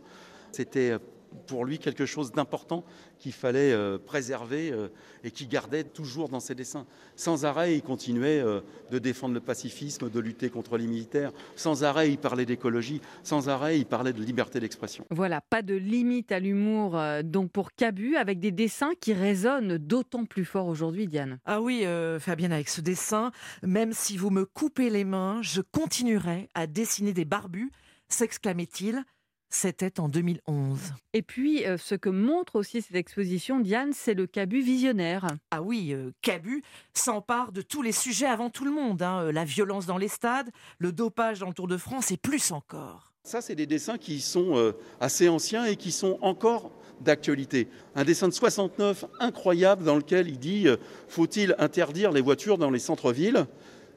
C'était 0.51 0.91
euh, 0.91 0.99
pour 1.47 1.64
lui 1.64 1.78
quelque 1.78 2.07
chose 2.07 2.33
d'important 2.33 2.85
qu'il 3.18 3.33
fallait 3.33 3.72
euh, 3.72 3.99
préserver 3.99 4.72
euh, 4.72 4.89
et 5.24 5.31
qui 5.31 5.47
gardait 5.47 5.85
toujours 5.85 6.28
dans 6.28 6.41
ses 6.41 6.55
dessins. 6.55 6.87
Sans 7.16 7.45
arrêt, 7.45 7.76
il 7.76 7.83
continuait 7.83 8.41
euh, 8.41 8.61
de 8.91 8.99
défendre 8.99 9.35
le 9.35 9.41
pacifisme, 9.41 10.11
de 10.11 10.20
lutter 10.20 10.51
contre 10.51 10.76
les 10.76 10.87
militaires. 10.87 11.33
Sans 11.57 11.85
arrêt, 11.85 12.11
il 12.11 12.18
parlait 12.18 12.47
d'écologie. 12.47 13.01
Sans 13.22 13.49
arrêt, 13.49 13.78
il 13.78 13.87
parlait 13.87 14.12
de 14.12 14.22
liberté 14.22 14.61
d'expression. 14.61 15.05
Voilà, 15.11 15.41
pas 15.41 15.62
de 15.62 15.74
limite 15.74 16.33
à 16.33 16.41
l'humour 16.41 16.99
donc 17.24 17.51
pour 17.51 17.72
Cabu, 17.72 18.16
avec 18.16 18.41
des 18.41 18.53
dessins 18.53 18.93
qui 19.01 19.12
résonnent 19.12 19.78
d'autant 19.78 20.24
plus 20.24 20.45
fort 20.45 20.66
aujourd'hui, 20.66 21.07
Diane. 21.07 21.39
Ah 21.45 21.61
oui, 21.61 21.85
Fabienne, 22.18 22.53
avec 22.53 22.68
ce 22.68 22.81
dessin, 22.81 23.31
même 23.62 23.93
si 23.93 24.16
vous 24.16 24.31
me 24.31 24.45
coupez 24.45 24.91
les 24.91 25.05
mains, 25.05 25.41
je 25.43 25.61
continuerai 25.61 26.49
à 26.55 26.66
dessiner 26.66 27.12
des 27.12 27.24
barbus, 27.24 27.70
s'exclamait-il 28.09 29.05
c'était 29.51 29.99
en 29.99 30.09
2011. 30.09 30.79
Et 31.13 31.23
puis, 31.23 31.67
euh, 31.67 31.77
ce 31.77 31.97
que 31.97 32.09
montre 32.09 32.57
aussi 32.57 32.81
cette 32.81 32.95
exposition, 32.95 33.59
Diane, 33.59 33.91
c'est 33.93 34.15
le 34.15 34.27
Cabu 34.27 34.63
visionnaire. 34.63 35.27
Ah 35.51 35.61
oui, 35.61 35.93
euh, 35.93 36.13
Cabu 36.23 36.63
s'empare 36.95 37.51
de 37.51 37.61
tous 37.61 37.83
les 37.83 37.93
sujets 37.93 38.27
avant 38.27 38.49
tout 38.49 38.65
le 38.65 38.71
monde. 38.71 39.03
Hein. 39.03 39.25
Euh, 39.25 39.33
la 39.33 39.45
violence 39.45 39.87
dans 39.87 39.99
les 39.99 40.09
stades, 40.09 40.51
le 40.79 40.93
dopage 40.93 41.41
dans 41.41 41.49
le 41.49 41.55
Tour 41.55 41.67
de 41.67 41.77
France 41.77 42.13
et 42.13 42.17
plus 42.17 42.53
encore. 42.53 43.13
Ça, 43.25 43.41
c'est 43.41 43.57
des 43.57 43.67
dessins 43.67 43.99
qui 43.99 44.21
sont 44.21 44.73
assez 44.99 45.29
anciens 45.29 45.67
et 45.67 45.77
qui 45.77 45.93
sont 45.93 46.19
encore 46.23 46.73
d'actualité. 47.03 47.69
Un 47.95 48.05
dessin 48.05 48.29
de 48.29 48.33
69 48.33 49.05
incroyable 49.21 49.85
dans 49.85 49.97
lequel 49.97 50.27
il 50.27 50.39
dit 50.39 50.67
faut-il 51.07 51.55
interdire 51.59 52.13
les 52.13 52.23
voitures 52.23 52.57
dans 52.57 52.71
les 52.71 52.79
centres-villes? 52.79 53.47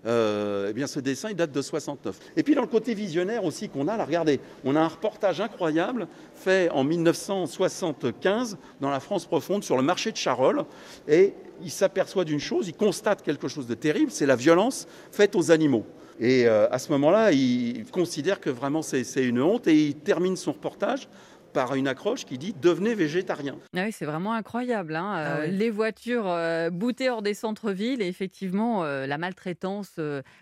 Euh, 0.05 0.67
eh 0.69 0.73
bien 0.73 0.87
ce 0.87 0.99
dessin 0.99 1.29
il 1.29 1.35
date 1.35 1.51
de 1.51 1.61
69. 1.61 2.17
Et 2.35 2.43
puis 2.43 2.55
dans 2.55 2.61
le 2.61 2.67
côté 2.67 2.93
visionnaire 2.93 3.43
aussi 3.45 3.69
qu'on 3.69 3.87
a, 3.87 3.97
là, 3.97 4.05
regardez, 4.05 4.39
on 4.63 4.75
a 4.75 4.81
un 4.81 4.87
reportage 4.87 5.41
incroyable 5.41 6.07
fait 6.35 6.69
en 6.71 6.83
1975 6.83 8.57
dans 8.81 8.89
la 8.89 8.99
France 8.99 9.25
profonde 9.25 9.63
sur 9.63 9.77
le 9.77 9.83
marché 9.83 10.11
de 10.11 10.17
Charolles 10.17 10.65
et 11.07 11.33
il 11.63 11.71
s'aperçoit 11.71 12.25
d'une 12.25 12.39
chose, 12.39 12.67
il 12.67 12.73
constate 12.73 13.21
quelque 13.21 13.47
chose 13.47 13.67
de 13.67 13.75
terrible, 13.75 14.11
c'est 14.11 14.25
la 14.25 14.35
violence 14.35 14.87
faite 15.11 15.35
aux 15.35 15.51
animaux. 15.51 15.85
Et 16.19 16.47
euh, 16.47 16.67
à 16.69 16.79
ce 16.79 16.91
moment-là, 16.91 17.31
il 17.31 17.85
considère 17.91 18.39
que 18.39 18.49
vraiment 18.49 18.81
c'est 18.81 19.03
une 19.23 19.41
honte 19.41 19.67
et 19.67 19.87
il 19.87 19.95
termine 19.95 20.35
son 20.35 20.51
reportage 20.51 21.07
par 21.53 21.75
une 21.75 21.87
accroche 21.87 22.25
qui 22.25 22.37
dit 22.37 22.53
devenez 22.61 22.95
végétarien. 22.95 23.57
Ah 23.75 23.83
oui, 23.85 23.91
c'est 23.91 24.05
vraiment 24.05 24.33
incroyable. 24.33 24.95
Hein. 24.95 25.13
Ah 25.15 25.37
euh, 25.37 25.47
les 25.47 25.69
voitures 25.69 26.27
euh, 26.27 26.69
boutées 26.69 27.09
hors 27.09 27.21
des 27.21 27.33
centres-villes 27.33 28.01
et 28.01 28.07
effectivement 28.07 28.83
euh, 28.83 29.05
la 29.05 29.17
maltraitance 29.17 29.99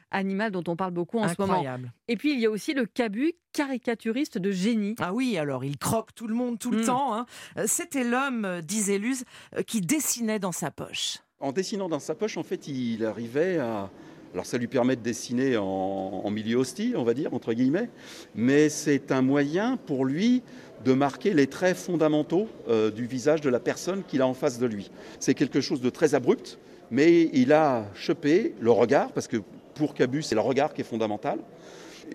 animale 0.09 0.51
dont 0.51 0.63
on 0.67 0.75
parle 0.75 0.91
beaucoup 0.91 1.19
en 1.19 1.27
ce 1.27 1.35
moment. 1.37 1.63
Et 2.07 2.15
puis 2.15 2.33
il 2.33 2.39
y 2.39 2.45
a 2.45 2.49
aussi 2.49 2.73
le 2.73 2.85
cabu 2.85 3.33
caricaturiste 3.53 4.37
de 4.37 4.51
génie. 4.51 4.95
Ah 4.99 5.13
oui, 5.13 5.37
alors 5.37 5.65
il 5.65 5.77
croque 5.77 6.15
tout 6.15 6.27
le 6.27 6.35
monde 6.35 6.57
tout 6.57 6.71
le 6.71 6.81
hmm. 6.81 6.85
temps. 6.85 7.15
Hein. 7.15 7.25
C'était 7.65 8.03
l'homme, 8.03 8.61
disait 8.63 8.97
Luz, 8.97 9.25
qui 9.67 9.81
dessinait 9.81 10.39
dans 10.39 10.53
sa 10.53 10.71
poche. 10.71 11.19
En 11.39 11.51
dessinant 11.51 11.89
dans 11.89 11.99
sa 11.99 12.15
poche, 12.15 12.37
en 12.37 12.43
fait, 12.43 12.67
il 12.67 13.03
arrivait 13.03 13.57
à, 13.57 13.89
alors 14.33 14.45
ça 14.45 14.57
lui 14.57 14.67
permet 14.67 14.95
de 14.95 15.01
dessiner 15.01 15.57
en, 15.57 15.65
en, 15.65 16.29
milieu 16.29 16.57
hostile, 16.57 16.95
on 16.95 17.03
va 17.03 17.13
dire, 17.13 17.33
entre 17.33 17.53
guillemets, 17.53 17.89
mais 18.35 18.69
c'est 18.69 19.11
un 19.11 19.21
moyen 19.21 19.77
pour 19.77 20.05
lui 20.05 20.41
de 20.83 20.93
marquer 20.93 21.33
les 21.33 21.47
traits 21.47 21.77
fondamentaux 21.77 22.47
euh, 22.69 22.91
du 22.91 23.05
visage 23.05 23.41
de 23.41 23.49
la 23.49 23.59
personne 23.59 24.03
qu'il 24.07 24.21
a 24.21 24.27
en 24.27 24.33
face 24.33 24.59
de 24.59 24.65
lui. 24.65 24.91
C'est 25.19 25.33
quelque 25.33 25.61
chose 25.61 25.81
de 25.81 25.89
très 25.89 26.15
abrupt, 26.15 26.57
mais 26.89 27.29
il 27.33 27.53
a 27.53 27.85
chopé 27.93 28.53
le 28.59 28.71
regard, 28.71 29.11
parce 29.11 29.27
que 29.27 29.37
pour 29.75 29.93
Cabu, 29.93 30.21
c'est 30.21 30.35
le 30.35 30.41
regard 30.41 30.73
qui 30.73 30.81
est 30.81 30.85
fondamental, 30.85 31.39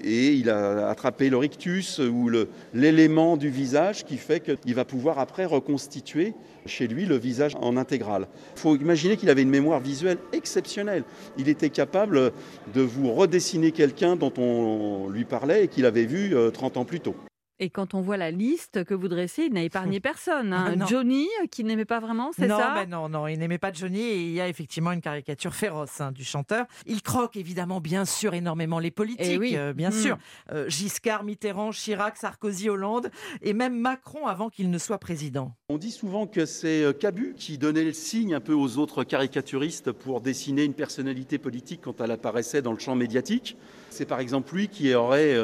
et 0.03 0.33
il 0.35 0.51
a 0.51 0.89
attrapé 0.89 1.31
le 1.31 1.37
rictus 1.37 1.99
ou 1.99 2.31
l'élément 2.75 3.37
du 3.37 3.49
visage 3.49 4.05
qui 4.05 4.17
fait 4.17 4.41
qu'il 4.41 4.75
va 4.75 4.85
pouvoir 4.85 5.19
après 5.19 5.45
reconstituer 5.45 6.35
chez 6.67 6.87
lui 6.87 7.07
le 7.07 7.17
visage 7.17 7.55
en 7.61 7.77
intégral. 7.77 8.29
Il 8.57 8.61
faut 8.61 8.77
imaginer 8.77 9.17
qu'il 9.17 9.31
avait 9.31 9.43
une 9.43 9.51
mémoire 9.51 9.81
visuelle 9.81 10.19
exceptionnelle. 10.33 11.05
Il 11.39 11.49
était 11.49 11.71
capable 11.71 12.33
de 12.75 12.81
vous 12.83 13.12
redessiner 13.12 13.73
quelqu'un 13.73 14.17
dont 14.17 14.33
on 14.37 15.09
lui 15.09 15.25
parlait 15.25 15.64
et 15.64 15.69
qu'il 15.69 15.87
avait 15.87 16.07
vu 16.07 16.35
30 16.53 16.77
euh, 16.77 16.81
ans 16.81 16.85
plus 16.85 17.01
tôt. 17.01 17.17
Et 17.59 17.71
quand 17.71 17.95
on 17.95 18.03
voit 18.03 18.19
la 18.19 18.31
liste 18.31 18.85
que 18.85 18.93
vous 18.93 19.09
dressez, 19.09 19.45
il 19.45 19.55
n'a 19.55 19.63
épargné 19.63 19.99
personne. 19.99 20.53
Hein. 20.53 20.75
Johnny, 20.89 21.27
euh, 21.43 21.47
qui 21.51 21.65
n'aimait 21.65 21.87
pas 21.87 22.01
vraiment, 22.01 22.31
c'est 22.37 22.49
ça 22.49 22.75
ben 22.75 22.87
Non, 22.87 23.09
non, 23.09 23.27
il 23.29 23.39
n'aimait 23.39 23.57
pas 23.57 23.73
Johnny 23.73 24.01
et 24.01 24.21
il 24.21 24.33
y 24.33 24.41
a 24.43 24.49
effectivement 24.49 24.93
une 24.93 25.01
caricature 25.01 25.55
féroce 25.55 26.03
hein, 26.03 26.13
du 26.13 26.23
chanteur. 26.23 26.67
Il 26.85 27.01
croque 27.01 27.37
évidemment, 27.37 27.81
bien 27.81 28.05
sûr, 28.05 28.35
énormément 28.35 28.79
les 28.79 28.91
politiques, 28.91 29.27
eh 29.27 29.39
oui. 29.39 29.57
Euh, 29.57 29.73
bien 29.73 29.89
hmm. 29.89 30.03
sûr. 30.03 30.19
Euh, 30.53 30.69
Giscard, 30.69 31.25
Mitterrand, 31.25 31.71
Chirac, 31.71 32.19
Sarkozy, 32.19 32.69
Hollande 32.69 33.11
et 33.41 33.55
même 33.55 33.79
Macron 33.79 34.27
avant 34.27 34.51
qu'il 34.51 34.71
ne 34.71 34.79
soit 34.79 34.99
président. 34.99 35.53
On 35.71 35.79
dit 35.79 35.93
souvent 35.93 36.27
que 36.27 36.45
c'est 36.45 36.85
Cabu 37.01 37.35
qui 37.39 37.57
donnait 37.57 37.85
le 37.85 37.95
signe 37.95 38.35
un 38.35 38.41
peu 38.41 38.53
aux 38.53 38.77
autres 38.77 39.03
caricaturistes 39.03 39.93
pour 39.93 40.21
dessiner 40.21 40.65
une 40.65 40.75
personnalité 40.75 41.39
politique 41.39 41.81
quand 41.83 42.03
elle 42.03 42.11
apparaissait 42.11 42.61
dans 42.61 42.73
le 42.73 42.79
champ 42.79 42.95
médiatique. 42.95 43.57
C'est 43.89 44.05
par 44.05 44.21
exemple 44.21 44.55
lui 44.55 44.69
qui 44.69 44.95
aurait 44.95 45.35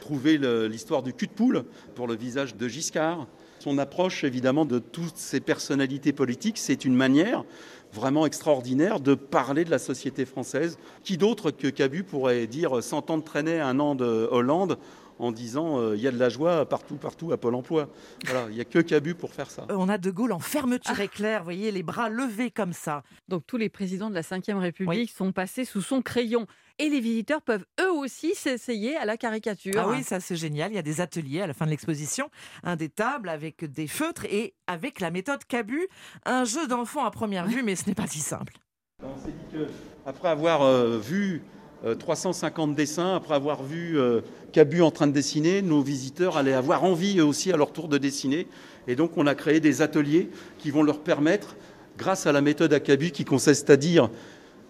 trouvé 0.00 0.38
l'histoire 0.68 1.02
du 1.02 1.12
cul 1.12 1.26
de 1.26 1.32
poule 1.32 1.64
pour 1.94 2.06
le 2.06 2.16
visage 2.16 2.56
de 2.56 2.68
Giscard. 2.68 3.26
Son 3.58 3.78
approche, 3.78 4.24
évidemment, 4.24 4.64
de 4.64 4.78
toutes 4.78 5.16
ces 5.16 5.40
personnalités 5.40 6.12
politiques, 6.12 6.58
c'est 6.58 6.84
une 6.84 6.94
manière 6.94 7.44
vraiment 7.92 8.26
extraordinaire 8.26 9.00
de 9.00 9.14
parler 9.14 9.64
de 9.64 9.70
la 9.70 9.78
société 9.78 10.24
française. 10.24 10.78
Qui 11.02 11.16
d'autre 11.16 11.50
que 11.50 11.68
Cabu 11.68 12.04
pourrait 12.04 12.46
dire 12.46 12.82
100 12.82 13.10
ans 13.10 13.18
de 13.18 13.22
traîner, 13.22 13.60
un 13.60 13.80
an 13.80 13.94
de 13.94 14.28
Hollande 14.30 14.78
en 15.18 15.32
disant 15.32 15.80
euh, 15.80 15.96
il 15.96 16.02
y 16.02 16.08
a 16.08 16.10
de 16.10 16.18
la 16.18 16.28
joie 16.28 16.66
partout, 16.66 16.96
partout 16.96 17.32
à 17.32 17.36
Pôle 17.36 17.54
emploi. 17.54 17.88
Voilà, 18.24 18.46
il 18.50 18.54
n'y 18.54 18.60
a 18.60 18.64
que 18.64 18.78
Cabu 18.78 19.14
pour 19.14 19.32
faire 19.32 19.50
ça. 19.50 19.66
Euh, 19.70 19.76
On 19.76 19.88
a 19.88 19.98
De 19.98 20.10
Gaulle 20.10 20.32
en 20.32 20.38
fermeture 20.38 21.00
éclair, 21.00 21.40
vous 21.40 21.44
voyez, 21.46 21.70
les 21.70 21.82
bras 21.82 22.08
levés 22.08 22.50
comme 22.50 22.72
ça. 22.72 23.02
Donc 23.28 23.42
tous 23.46 23.56
les 23.56 23.68
présidents 23.68 24.10
de 24.10 24.14
la 24.14 24.22
Ve 24.22 24.58
République 24.58 25.10
sont 25.10 25.32
passés 25.32 25.64
sous 25.64 25.82
son 25.82 26.02
crayon. 26.02 26.46
Et 26.80 26.88
les 26.88 27.00
visiteurs 27.00 27.42
peuvent 27.42 27.64
eux 27.80 27.90
aussi 27.90 28.34
s'essayer 28.34 28.96
à 28.96 29.04
la 29.04 29.16
caricature. 29.16 29.74
Ah 29.76 29.88
oui, 29.88 30.04
ça 30.04 30.20
c'est 30.20 30.36
génial. 30.36 30.70
Il 30.70 30.76
y 30.76 30.78
a 30.78 30.82
des 30.82 31.00
ateliers 31.00 31.42
à 31.42 31.46
la 31.48 31.54
fin 31.54 31.64
de 31.64 31.70
l'exposition, 31.70 32.30
un 32.62 32.76
des 32.76 32.88
tables 32.88 33.28
avec 33.28 33.64
des 33.64 33.88
feutres 33.88 34.24
et 34.26 34.54
avec 34.68 35.00
la 35.00 35.10
méthode 35.10 35.44
Cabu, 35.44 35.88
un 36.24 36.44
jeu 36.44 36.68
d'enfant 36.68 37.04
à 37.04 37.10
première 37.10 37.46
vue, 37.46 37.64
mais 37.64 37.74
ce 37.74 37.86
n'est 37.86 37.94
pas 37.94 38.06
si 38.06 38.20
simple. 38.20 38.54
On 39.02 39.16
s'est 39.16 39.32
dit 39.32 39.52
que, 39.52 39.66
après 40.06 40.28
avoir 40.28 40.62
euh, 40.62 40.98
vu 40.98 41.42
euh, 41.84 41.94
350 41.96 42.74
dessins, 42.74 43.16
après 43.16 43.34
avoir 43.34 43.62
vu 43.62 43.98
euh, 43.98 44.20
Cabu 44.52 44.82
en 44.82 44.90
train 44.90 45.06
de 45.06 45.12
dessiner, 45.12 45.62
nos 45.62 45.82
visiteurs 45.82 46.36
allaient 46.36 46.52
avoir 46.52 46.84
envie 46.84 47.18
eux 47.18 47.24
aussi 47.24 47.52
à 47.52 47.56
leur 47.56 47.72
tour 47.72 47.88
de 47.88 47.98
dessiner. 47.98 48.46
Et 48.86 48.96
donc 48.96 49.16
on 49.16 49.26
a 49.26 49.34
créé 49.34 49.60
des 49.60 49.82
ateliers 49.82 50.30
qui 50.58 50.70
vont 50.70 50.82
leur 50.82 51.00
permettre, 51.00 51.56
grâce 51.96 52.26
à 52.26 52.32
la 52.32 52.40
méthode 52.40 52.72
à 52.72 52.80
Cabu 52.80 53.10
qui 53.10 53.24
consiste 53.24 53.70
à 53.70 53.76
dire 53.76 54.10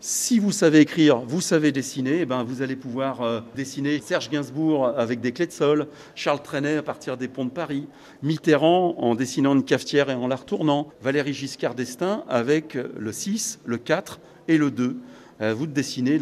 si 0.00 0.38
vous 0.38 0.52
savez 0.52 0.80
écrire, 0.80 1.18
vous 1.18 1.40
savez 1.40 1.72
dessiner, 1.72 2.20
eh 2.20 2.26
ben 2.26 2.44
vous 2.44 2.62
allez 2.62 2.76
pouvoir 2.76 3.22
euh, 3.22 3.40
dessiner 3.56 4.00
Serge 4.00 4.30
Gainsbourg 4.30 4.86
avec 4.86 5.20
des 5.20 5.32
clés 5.32 5.46
de 5.46 5.52
sol, 5.52 5.88
Charles 6.14 6.42
Trenet 6.42 6.76
à 6.76 6.82
partir 6.82 7.16
des 7.16 7.26
ponts 7.26 7.44
de 7.44 7.50
Paris, 7.50 7.88
Mitterrand 8.22 8.94
en 8.98 9.16
dessinant 9.16 9.54
une 9.54 9.64
cafetière 9.64 10.08
et 10.08 10.14
en 10.14 10.28
la 10.28 10.36
retournant, 10.36 10.88
Valéry 11.02 11.32
Giscard 11.32 11.74
d'Estaing 11.74 12.24
avec 12.28 12.74
le 12.74 13.12
6, 13.12 13.60
le 13.64 13.76
4 13.76 14.20
et 14.46 14.56
le 14.56 14.70
2. 14.70 14.96
Euh, 15.40 15.54
vous 15.54 15.66
dessinez 15.66 16.20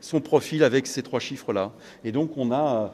son 0.00 0.20
profil 0.20 0.62
avec 0.62 0.86
ces 0.86 1.02
trois 1.02 1.20
chiffres-là. 1.20 1.72
Et 2.04 2.12
donc 2.12 2.36
on 2.36 2.52
a, 2.52 2.84
euh, 2.84 2.88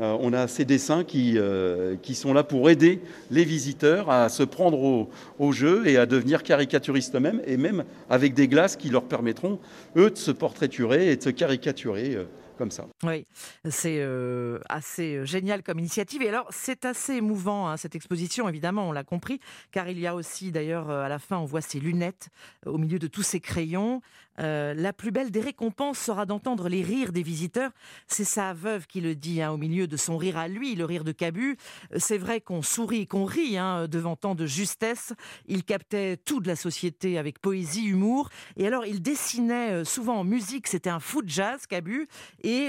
on 0.00 0.32
a 0.32 0.48
ces 0.48 0.64
dessins 0.64 1.04
qui, 1.04 1.34
euh, 1.36 1.96
qui 2.00 2.14
sont 2.14 2.32
là 2.32 2.42
pour 2.42 2.70
aider 2.70 3.00
les 3.30 3.44
visiteurs 3.44 4.10
à 4.10 4.28
se 4.28 4.42
prendre 4.42 4.82
au, 4.82 5.10
au 5.38 5.52
jeu 5.52 5.86
et 5.86 5.96
à 5.96 6.06
devenir 6.06 6.42
caricaturistes 6.42 7.14
eux-mêmes, 7.14 7.42
et 7.46 7.56
même 7.56 7.84
avec 8.08 8.34
des 8.34 8.48
glaces 8.48 8.76
qui 8.76 8.88
leur 8.88 9.04
permettront, 9.04 9.58
eux, 9.96 10.10
de 10.10 10.16
se 10.16 10.30
portraiturer 10.30 11.12
et 11.12 11.16
de 11.16 11.22
se 11.22 11.30
caricaturer 11.30 12.14
euh, 12.14 12.24
ça. 12.68 12.86
Oui, 13.04 13.26
c'est 13.68 13.98
euh, 14.00 14.58
assez 14.68 15.16
euh, 15.16 15.24
génial 15.24 15.62
comme 15.62 15.78
initiative. 15.78 16.20
Et 16.20 16.28
alors, 16.28 16.46
c'est 16.50 16.84
assez 16.84 17.14
émouvant, 17.14 17.68
hein, 17.68 17.76
cette 17.78 17.94
exposition, 17.94 18.48
évidemment, 18.48 18.88
on 18.88 18.92
l'a 18.92 19.04
compris, 19.04 19.40
car 19.70 19.88
il 19.88 19.98
y 19.98 20.06
a 20.06 20.14
aussi, 20.14 20.52
d'ailleurs, 20.52 20.90
euh, 20.90 21.04
à 21.04 21.08
la 21.08 21.18
fin, 21.18 21.38
on 21.38 21.46
voit 21.46 21.62
ces 21.62 21.80
lunettes 21.80 22.28
au 22.66 22.76
milieu 22.76 22.98
de 22.98 23.06
tous 23.06 23.22
ces 23.22 23.40
crayons. 23.40 24.02
La 24.42 24.94
plus 24.94 25.10
belle 25.10 25.30
des 25.30 25.42
récompenses 25.42 25.98
sera 25.98 26.24
d'entendre 26.24 26.70
les 26.70 26.82
rires 26.82 27.12
des 27.12 27.22
visiteurs. 27.22 27.72
C'est 28.06 28.24
sa 28.24 28.54
veuve 28.54 28.86
qui 28.86 29.02
le 29.02 29.14
dit, 29.14 29.42
hein, 29.42 29.50
au 29.50 29.58
milieu 29.58 29.86
de 29.86 29.98
son 29.98 30.16
rire 30.16 30.38
à 30.38 30.48
lui, 30.48 30.74
le 30.76 30.86
rire 30.86 31.04
de 31.04 31.12
Cabu. 31.12 31.58
C'est 31.98 32.16
vrai 32.16 32.40
qu'on 32.40 32.62
sourit, 32.62 33.06
qu'on 33.06 33.26
rit 33.26 33.58
hein, 33.58 33.86
devant 33.86 34.16
tant 34.16 34.34
de 34.34 34.46
justesse. 34.46 35.12
Il 35.46 35.62
captait 35.62 36.16
tout 36.16 36.40
de 36.40 36.48
la 36.48 36.56
société 36.56 37.18
avec 37.18 37.38
poésie, 37.38 37.84
humour. 37.84 38.30
Et 38.56 38.66
alors, 38.66 38.86
il 38.86 39.02
dessinait 39.02 39.84
souvent 39.84 40.20
en 40.20 40.24
musique. 40.24 40.68
C'était 40.68 40.88
un 40.88 41.00
fou 41.00 41.20
de 41.20 41.28
jazz, 41.28 41.66
Cabu. 41.66 42.08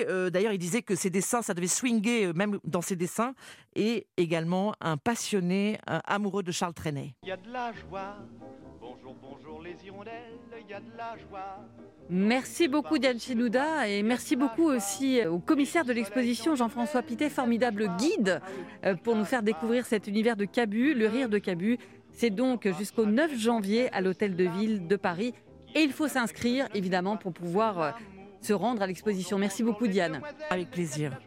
Euh, 0.08 0.30
d'ailleurs, 0.30 0.54
il 0.54 0.58
disait 0.58 0.82
que 0.82 0.96
ses 0.96 1.10
dessins, 1.10 1.42
ça 1.42 1.54
devait 1.54 1.68
swinguer 1.68 2.26
euh, 2.26 2.34
même 2.34 2.60
dans 2.64 2.82
ses 2.82 2.96
dessins. 2.96 3.34
Et 3.76 4.08
également 4.18 4.74
un 4.82 4.98
passionné, 4.98 5.80
un 5.88 6.02
amoureux 6.06 6.44
de 6.44 6.52
Charles 6.52 6.74
Trenet. 6.74 7.16
Il 7.24 7.30
y 7.30 7.32
a 7.32 7.38
de 7.38 7.52
la 7.52 7.72
joie. 7.72 8.18
Bonjour, 8.82 9.16
bonjour 9.22 9.62
les 9.62 9.76
hirondelles, 9.86 10.40
il 10.60 10.70
y 10.70 10.74
a 10.74 10.80
de 10.80 10.98
la 10.98 11.16
joie. 11.18 11.60
Merci 12.10 12.68
beaucoup 12.68 12.98
Diane 12.98 13.20
Chenouda 13.20 13.88
et 13.88 14.04
merci 14.04 14.36
beaucoup 14.36 14.70
aussi 14.70 15.26
au 15.26 15.40
commissaire 15.40 15.86
de 15.86 15.94
l'exposition 15.94 16.56
Jean-François 16.56 17.02
Pité, 17.04 17.30
formidable 17.30 17.90
guide 17.98 18.42
euh, 18.84 18.96
pour 18.96 19.16
nous 19.16 19.24
faire 19.24 19.44
découvrir 19.44 19.86
cet 19.86 20.08
univers 20.08 20.36
de 20.36 20.46
Cabu, 20.46 20.94
le 20.94 21.08
rire 21.08 21.30
de 21.30 21.38
Cabu. 21.38 21.78
C'est 22.12 22.30
donc 22.30 22.68
jusqu'au 22.78 23.06
9 23.06 23.38
janvier 23.38 23.90
à 23.94 24.02
l'Hôtel 24.02 24.36
de 24.36 24.44
Ville 24.44 24.88
de 24.88 24.96
Paris 24.98 25.34
et 25.74 25.80
il 25.80 25.94
faut 25.94 26.08
s'inscrire 26.08 26.68
évidemment 26.74 27.16
pour 27.16 27.32
pouvoir 27.32 27.82
euh, 27.82 27.92
se 28.42 28.54
rendre 28.54 28.82
à 28.82 28.88
l'exposition. 28.88 29.38
Merci 29.38 29.64
beaucoup 29.64 29.88
Diane. 29.88 30.22
Avec 30.50 30.72
plaisir. 30.72 31.18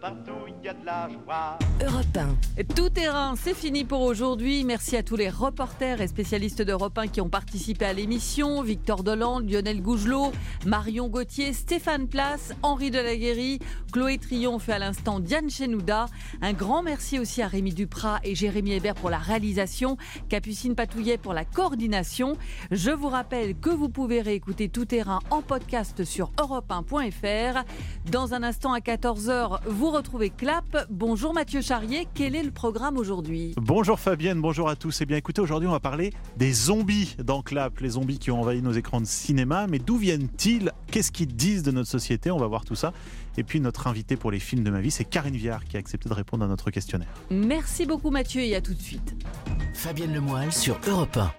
Partout 0.00 0.32
il 0.48 0.64
y 0.64 0.68
a 0.68 0.74
de 0.74 0.84
la 0.84 1.08
joie. 1.08 1.58
Europe 1.84 2.16
1. 2.58 2.64
Tout 2.74 2.90
terrain, 2.90 3.34
c'est 3.36 3.54
fini 3.54 3.84
pour 3.84 4.02
aujourd'hui. 4.02 4.64
Merci 4.64 4.96
à 4.96 5.02
tous 5.02 5.16
les 5.16 5.28
reporters 5.28 6.00
et 6.00 6.08
spécialistes 6.08 6.62
d'Europe 6.62 6.96
1 6.96 7.08
qui 7.08 7.20
ont 7.20 7.28
participé 7.28 7.84
à 7.84 7.92
l'émission. 7.92 8.62
Victor 8.62 9.02
Dolan, 9.02 9.40
Lionel 9.40 9.82
Gougelot, 9.82 10.32
Marion 10.66 11.08
Gauthier, 11.08 11.52
Stéphane 11.52 12.06
Place, 12.06 12.54
Henri 12.62 12.90
Delaguéry, 12.90 13.58
Chloé 13.92 14.18
Triomphe 14.18 14.68
et 14.68 14.72
à 14.72 14.78
l'instant 14.78 15.20
Diane 15.20 15.50
Chenouda. 15.50 16.06
Un 16.42 16.52
grand 16.52 16.82
merci 16.82 17.18
aussi 17.18 17.42
à 17.42 17.48
Rémi 17.48 17.72
Duprat 17.72 18.20
et 18.22 18.34
Jérémy 18.34 18.72
Hébert 18.72 18.94
pour 18.94 19.10
la 19.10 19.18
réalisation, 19.18 19.96
Capucine 20.28 20.74
Patouillet 20.74 21.18
pour 21.18 21.32
la 21.32 21.44
coordination. 21.44 22.36
Je 22.70 22.90
vous 22.90 23.08
rappelle 23.08 23.56
que 23.56 23.70
vous 23.70 23.88
pouvez 23.88 24.20
réécouter 24.20 24.68
Tout 24.68 24.84
terrain 24.84 25.20
en 25.30 25.42
podcast 25.42 26.04
sur 26.04 26.30
europe1.fr. 26.60 27.64
Dans 28.10 28.34
un 28.34 28.42
instant 28.42 28.72
à 28.72 28.78
14h, 28.78 29.60
vous 29.66 29.90
retrouvez 29.90 30.30
Clap. 30.30 30.86
Bonjour 30.90 31.34
Mathieu 31.34 31.60
Charrier, 31.60 32.06
quel 32.14 32.34
est 32.34 32.42
le 32.42 32.50
programme 32.50 32.96
aujourd'hui? 32.96 33.54
Bonjour 33.56 33.98
Fabienne, 33.98 34.40
bonjour 34.40 34.68
à 34.68 34.76
tous. 34.76 35.00
Eh 35.00 35.06
bien 35.06 35.16
écoutez, 35.16 35.40
aujourd'hui 35.40 35.68
on 35.68 35.72
va 35.72 35.80
parler 35.80 36.12
des 36.36 36.52
zombies 36.52 37.16
dans 37.22 37.42
Clap, 37.42 37.78
les 37.80 37.90
zombies 37.90 38.18
qui 38.18 38.30
ont 38.30 38.40
envahi 38.40 38.62
nos 38.62 38.72
écrans 38.72 39.00
de 39.00 39.06
cinéma. 39.06 39.66
Mais 39.66 39.78
d'où 39.78 39.96
viennent-ils? 39.96 40.72
Qu'est-ce 40.90 41.12
qu'ils 41.12 41.34
disent 41.34 41.62
de 41.62 41.70
notre 41.70 41.88
société? 41.88 42.30
On 42.30 42.38
va 42.38 42.46
voir 42.46 42.64
tout 42.64 42.74
ça. 42.74 42.92
Et 43.36 43.44
puis 43.44 43.60
notre 43.60 43.86
invité 43.86 44.16
pour 44.16 44.30
les 44.30 44.40
films 44.40 44.64
de 44.64 44.70
ma 44.70 44.80
vie, 44.80 44.90
c'est 44.90 45.04
Karine 45.04 45.36
Viard 45.36 45.64
qui 45.64 45.76
a 45.76 45.80
accepté 45.80 46.08
de 46.08 46.14
répondre 46.14 46.44
à 46.44 46.48
notre 46.48 46.70
questionnaire. 46.70 47.08
Merci 47.30 47.86
beaucoup 47.86 48.10
Mathieu 48.10 48.42
et 48.42 48.54
à 48.56 48.60
tout 48.60 48.74
de 48.74 48.82
suite. 48.82 49.14
Fabienne 49.72 50.12
Lemoyle 50.12 50.52
sur 50.52 50.78
Europe 50.88 51.16
1. 51.16 51.32